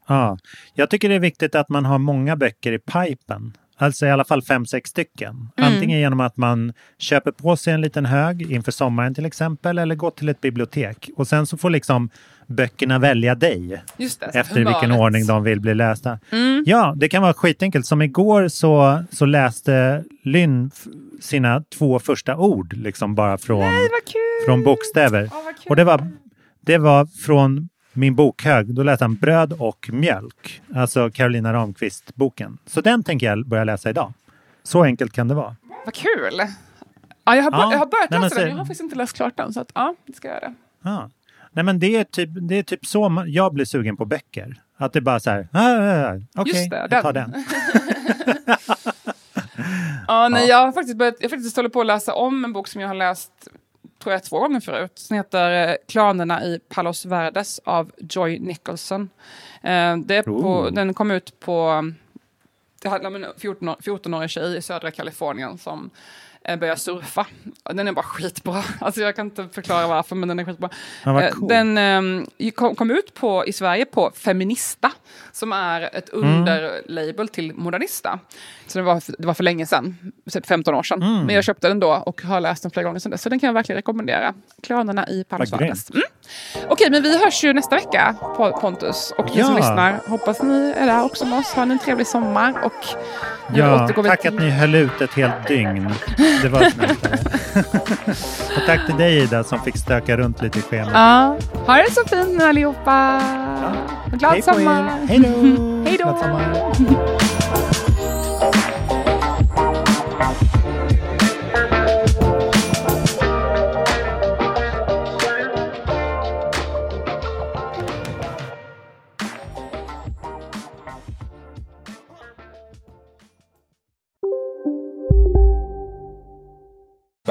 Ja, 0.06 0.38
jag 0.74 0.90
tycker 0.90 1.08
det 1.08 1.14
är 1.14 1.18
viktigt 1.18 1.54
att 1.54 1.68
man 1.68 1.84
har 1.84 1.98
många 1.98 2.36
böcker 2.36 2.72
i 2.72 2.78
pipen. 2.78 3.56
Alltså 3.76 4.06
i 4.06 4.10
alla 4.10 4.24
fall 4.24 4.42
fem, 4.42 4.66
sex 4.66 4.90
stycken. 4.90 5.48
Antingen 5.56 5.98
genom 6.00 6.20
att 6.20 6.36
man 6.36 6.72
köper 6.98 7.32
på 7.32 7.56
sig 7.56 7.72
en 7.72 7.80
liten 7.80 8.06
hög 8.06 8.52
inför 8.52 8.72
sommaren 8.72 9.14
till 9.14 9.26
exempel 9.26 9.78
eller 9.78 9.94
går 9.94 10.10
till 10.10 10.28
ett 10.28 10.40
bibliotek. 10.40 11.10
Och 11.16 11.28
sen 11.28 11.46
så 11.46 11.56
får 11.56 11.70
liksom 11.70 12.10
böckerna 12.46 12.98
välja 12.98 13.34
dig 13.34 13.82
Just 13.96 14.20
det, 14.20 14.26
efter 14.26 14.54
vilken 14.64 14.92
ordning 14.92 15.26
de 15.26 15.42
vill 15.42 15.60
bli 15.60 15.74
lästa. 15.74 16.18
Ja, 16.66 16.94
det 16.96 17.08
kan 17.08 17.22
vara 17.22 17.34
skitenkelt. 17.34 17.86
Som 17.86 18.02
igår 18.02 18.48
så, 18.48 19.04
så 19.10 19.24
läste 19.26 20.04
Lynn 20.22 20.70
sina 21.20 21.64
två 21.78 21.98
första 21.98 22.36
ord 22.36 22.72
liksom 22.72 23.14
bara 23.14 23.38
från, 23.38 23.60
Nej, 23.60 23.88
från 24.46 24.64
bokstäver. 24.64 25.22
Kul. 25.22 25.70
Och 25.70 25.76
det 25.76 25.84
var, 25.84 26.08
det 26.60 26.78
var 26.78 27.06
från 27.06 27.68
min 27.94 28.14
bokhög. 28.14 28.74
Då 28.74 28.82
läste 28.82 29.04
han 29.04 29.14
Bröd 29.14 29.52
och 29.58 29.90
mjölk. 29.92 30.62
Alltså 30.74 31.10
Carolina 31.10 31.52
Ramqvist-boken. 31.52 32.58
Så 32.66 32.80
den 32.80 33.02
tänker 33.04 33.26
jag 33.26 33.46
börja 33.46 33.64
läsa 33.64 33.90
idag. 33.90 34.12
Så 34.62 34.84
enkelt 34.84 35.12
kan 35.12 35.28
det 35.28 35.34
vara. 35.34 35.56
Vad 35.84 35.94
kul! 35.94 36.40
Ja, 37.24 37.36
jag, 37.36 37.42
har, 37.42 37.52
Ja, 37.52 37.72
jag 37.72 37.78
har 37.78 37.86
börjat 37.86 38.10
nej, 38.10 38.20
men 38.20 38.28
läsa 38.28 38.40
den, 38.40 38.48
jag 38.50 38.56
har 38.56 38.64
faktiskt 38.64 38.80
inte 38.80 38.96
läst 38.96 39.16
klart 39.16 39.36
den. 39.36 39.52
Så 39.52 39.60
att, 39.60 39.70
ja, 39.74 39.94
det 40.06 40.12
ska 40.12 40.28
jag 40.28 40.42
göra. 40.42 40.54
Ja. 40.82 41.10
Nej, 41.52 41.64
men 41.64 41.78
det 41.78 41.96
är, 41.96 42.04
typ, 42.04 42.30
det 42.32 42.58
är 42.58 42.62
typ 42.62 42.86
så 42.86 43.08
man, 43.08 43.32
jag 43.32 43.54
blir 43.54 43.64
sugen 43.64 43.96
på 43.96 44.04
böcker. 44.04 44.56
Att 44.76 44.92
det 44.92 45.00
bara 45.00 45.20
så 45.20 45.30
här, 45.30 45.48
ah, 45.52 45.58
ah, 45.60 46.14
ah, 46.14 46.20
okej, 46.36 46.52
Just 46.54 46.70
det, 46.70 46.88
jag 46.90 47.02
tar 47.02 47.12
den. 47.12 47.30
den. 47.30 47.44
Ja, 50.08 50.28
nej, 50.28 50.48
Jag 50.48 50.56
har 50.56 50.72
faktiskt 50.72 50.98
börjat, 50.98 51.14
jag 51.20 51.28
har 51.28 51.36
faktiskt 51.36 51.56
håller 51.56 51.68
på 51.68 51.80
att 51.80 51.86
läsa 51.86 52.14
om 52.14 52.44
en 52.44 52.52
bok 52.52 52.68
som 52.68 52.80
jag 52.80 52.88
har 52.88 52.94
läst 52.94 53.48
tror 54.04 54.12
jag 54.12 54.24
två 54.24 54.40
gånger 54.40 54.60
förut. 54.60 55.06
Den 55.08 55.16
heter 55.16 55.68
eh, 55.68 55.76
Klanerna 55.88 56.44
i 56.44 56.60
Palos 56.68 57.04
Verdes 57.04 57.60
av 57.64 57.92
Joy 57.98 58.38
Nicholson. 58.38 59.10
Eh, 59.62 59.96
det 59.96 60.16
är 60.16 60.22
på. 60.22 60.70
Den 60.70 60.94
kom 60.94 61.10
ut 61.10 61.40
på... 61.40 61.90
Det 62.82 62.88
handlar 62.88 63.10
om 63.10 63.16
en 63.16 63.26
14 63.38 63.68
år- 63.68 63.76
14-årig 63.82 64.30
tjej 64.30 64.56
i 64.56 64.62
södra 64.62 64.90
Kalifornien 64.90 65.58
som 65.58 65.90
eh, 66.44 66.56
börjar 66.58 66.76
surfa. 66.76 67.26
Den 67.64 67.88
är 67.88 67.92
bara 67.92 68.02
skitbra. 68.02 68.62
Alltså 68.80 69.00
jag 69.00 69.16
kan 69.16 69.26
inte 69.26 69.48
förklara 69.52 69.86
varför, 69.86 70.16
men 70.16 70.28
den 70.28 70.38
är 70.38 70.44
skitbra. 70.44 70.70
Ja, 71.04 71.22
Eh, 71.22 71.30
coolt. 71.30 71.48
Den 71.48 71.78
eh, 72.38 72.50
kom, 72.74 72.90
ut 72.90 73.14
på, 73.14 73.46
i 73.46 73.52
Sverige 73.52 73.84
på 73.84 74.10
Feminista, 74.14 74.92
som 75.32 75.52
är 75.52 75.96
ett 75.96 76.08
underlabel 76.08 77.28
till 77.28 77.54
Modernista. 77.54 78.18
Så 78.66 78.78
det 78.78 78.82
var, 78.84 79.02
det 79.18 79.26
var 79.26 79.34
för 79.34 79.44
länge 79.44 79.66
sedan, 79.66 80.12
så 80.26 80.40
15 80.42 80.74
år 80.74 80.82
sedan. 80.82 81.02
Mm. 81.02 81.26
Men 81.26 81.34
jag 81.34 81.44
köpte 81.44 81.68
den 81.68 81.80
då 81.80 81.90
och 82.06 82.22
har 82.22 82.40
läst 82.40 82.62
den 82.62 82.70
flera 82.70 82.84
gånger 82.84 82.98
sedan 83.00 83.10
dess. 83.10 83.22
Så 83.22 83.28
den 83.28 83.40
kan 83.40 83.46
jag 83.46 83.54
verkligen 83.54 83.76
rekommendera. 83.76 84.34
Klanerna 84.62 85.08
i 85.08 85.24
Verdes. 85.28 85.90
Mm. 85.90 86.02
Okej, 86.68 86.90
men 86.90 87.02
vi 87.02 87.18
hörs 87.24 87.44
ju 87.44 87.52
nästa 87.52 87.76
vecka, 87.76 88.16
Po- 88.20 88.60
Pontus. 88.60 89.12
Och 89.18 89.24
ni 89.24 89.30
som 89.42 89.52
Ja. 89.52 89.56
lyssnar, 89.56 90.00
hoppas 90.08 90.42
ni 90.42 90.74
är 90.76 90.86
där 90.86 91.04
också 91.04 91.24
med 91.26 91.38
oss. 91.38 91.46
Ha 91.52 91.62
en 91.62 91.78
trevlig 91.78 92.06
sommar. 92.06 92.64
Och 92.64 92.72
Ja, 93.54 93.88
tack 93.88 94.20
till- 94.20 94.28
att 94.34 94.40
ni 94.40 94.50
höll 94.50 94.74
ut 94.74 95.00
ett 95.00 95.14
helt 95.14 95.48
dygn. 95.48 95.94
Det 96.42 96.48
var 96.48 96.70
snällt. 96.70 97.06
Och 98.56 98.62
tack 98.66 98.86
till 98.86 98.96
dig 98.96 99.18
Ida 99.22 99.44
som 99.44 99.60
fick 99.60 99.76
stöka 99.76 100.16
runt 100.16 100.42
lite 100.42 100.58
i 100.58 100.62
schemat. 100.62 100.90
Ja, 100.94 101.36
ha 101.66 101.74
det 101.82 101.90
så 101.92 102.08
fint 102.08 102.38
nu 102.38 102.44
allihopa. 102.44 103.20
Glad 104.12 104.32
Hej 104.32 104.42
sommar. 104.42 104.90
Hej 105.08 105.18
då! 105.18 105.84
Hej 105.86 105.98
då. 105.98 107.33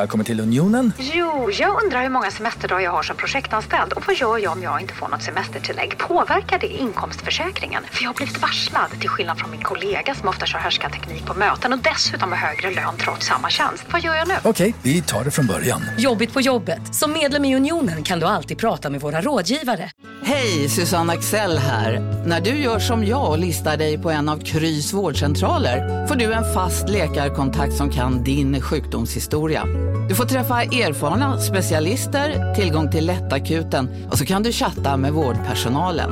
Välkommen 0.04 0.26
till 0.26 0.40
Unionen. 0.40 0.94
Jo, 0.98 1.50
jag 1.52 1.84
undrar 1.84 2.02
hur 2.02 2.10
många 2.10 2.32
semesterdagar 2.32 2.84
jag 2.84 2.92
har 2.92 3.04
som 3.04 3.16
projektanställd 3.16 3.94
och 3.94 4.04
vad 4.08 4.16
gör 4.16 4.38
jag 4.38 4.52
om 4.52 4.64
jag 4.64 4.82
inte 4.82 4.94
får 4.94 5.08
något 5.08 5.24
semestertillägg? 5.24 5.98
Påverkar 5.98 6.60
det 6.60 6.68
inkomstförsäkringen? 6.68 7.84
För 7.92 8.04
jag 8.04 8.10
har 8.10 8.16
blivit 8.16 8.42
varslad, 8.42 9.00
till 9.00 9.10
skillnad 9.10 9.38
från 9.40 9.52
min 9.52 9.62
kollega 9.62 10.16
som 10.16 10.30
ofta 10.30 10.46
kör 10.46 10.60
härskarteknik 10.60 11.26
på 11.26 11.34
möten 11.34 11.74
och 11.74 11.80
dessutom 11.80 12.32
har 12.32 12.38
högre 12.38 12.72
lön 12.72 12.94
trots 12.98 13.28
samma 13.28 13.50
tjänst. 13.50 13.86
Vad 13.92 14.02
gör 14.02 14.16
jag 14.16 14.28
nu? 14.28 14.34
Okej, 14.44 14.76
vi 14.82 15.02
tar 15.02 15.24
det 15.24 15.32
från 15.32 15.48
början. 15.48 15.82
Jobbigt 15.98 16.34
på 16.34 16.42
jobbet. 16.42 16.96
Som 16.96 17.14
medlem 17.14 17.46
i 17.46 17.56
Unionen 17.56 18.04
kan 18.04 18.20
du 18.20 18.26
alltid 18.26 18.58
prata 18.58 18.90
med 18.90 19.02
våra 19.02 19.22
rådgivare. 19.22 19.90
Hej, 20.24 20.70
Susanne 20.70 21.14
Axel 21.14 21.58
här. 21.58 22.00
När 22.26 22.42
du 22.42 22.50
gör 22.50 22.80
som 22.80 23.06
jag 23.06 23.30
och 23.30 23.40
listar 23.40 23.78
dig 23.78 23.98
på 23.98 24.12
en 24.12 24.30
av 24.30 24.38
Krys 24.38 24.94
vårdcentraler 24.94 26.08
får 26.08 26.16
du 26.16 26.34
en 26.34 26.54
fast 26.54 26.90
läkarkontakt 26.90 27.74
som 27.74 27.90
kan 27.90 28.24
din 28.24 28.62
sjukdomshistoria. 28.62 29.64
Du 30.10 30.16
får 30.16 30.26
träffa 30.26 30.64
erfarna 30.64 31.40
specialister, 31.42 32.56
tillgång 32.56 32.92
till 32.92 33.06
lättakuten 33.06 34.08
och 34.12 34.18
så 34.18 34.26
kan 34.26 34.44
du 34.44 34.52
chatta 34.52 34.98
med 34.98 35.14
vårdpersonalen. 35.14 36.12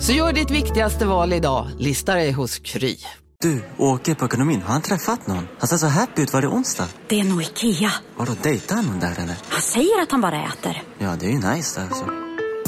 Så 0.00 0.12
gör 0.12 0.32
ditt 0.32 0.50
viktigaste 0.50 1.06
val 1.06 1.32
idag, 1.32 1.68
listar 1.78 2.16
dig 2.16 2.32
hos 2.32 2.58
Kry. 2.58 2.96
Du, 3.42 3.64
åker 3.78 4.14
på 4.14 4.24
ekonomin. 4.24 4.62
Har 4.62 4.72
han 4.72 4.82
träffat 4.82 5.26
någon? 5.26 5.48
Han 5.58 5.68
ser 5.68 5.76
så 5.76 5.86
happy 5.86 6.22
ut. 6.22 6.32
Var 6.32 6.40
det 6.40 6.48
onsdag? 6.48 6.86
Det 7.08 7.20
är 7.20 7.24
nog 7.24 7.42
Ikea. 7.42 7.92
Har 8.16 8.26
du 8.26 8.32
dejtar 8.42 8.76
han 8.76 8.84
någon 8.84 9.00
där 9.00 9.12
eller? 9.12 9.36
Han 9.48 9.60
säger 9.60 10.02
att 10.02 10.10
han 10.10 10.20
bara 10.20 10.44
äter. 10.44 10.82
Ja, 10.98 11.16
det 11.20 11.26
är 11.26 11.30
ju 11.30 11.54
nice 11.54 11.80
där 11.80 11.86
alltså. 11.86 12.04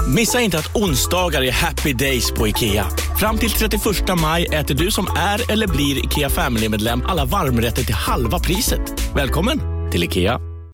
Missa 0.08 0.40
inte 0.40 0.58
att 0.58 0.76
onsdagar 0.76 1.42
är 1.42 1.52
happy 1.52 1.92
days 1.92 2.30
på 2.30 2.48
IKEA. 2.48 2.86
Fram 3.20 3.38
till 3.38 3.50
31 3.50 3.82
maj 4.22 4.46
äter 4.46 4.74
du 4.74 4.90
som 4.90 5.06
är 5.16 5.52
eller 5.52 5.66
blir 5.66 6.04
IKEA 6.04 6.30
Family-medlem 6.30 7.02
alla 7.06 7.24
varmrätter 7.24 7.84
till 7.84 7.94
halva 7.94 8.38
priset. 8.38 9.14
Välkommen 9.14 9.60
till 9.90 10.04
IKEA. 10.04 10.53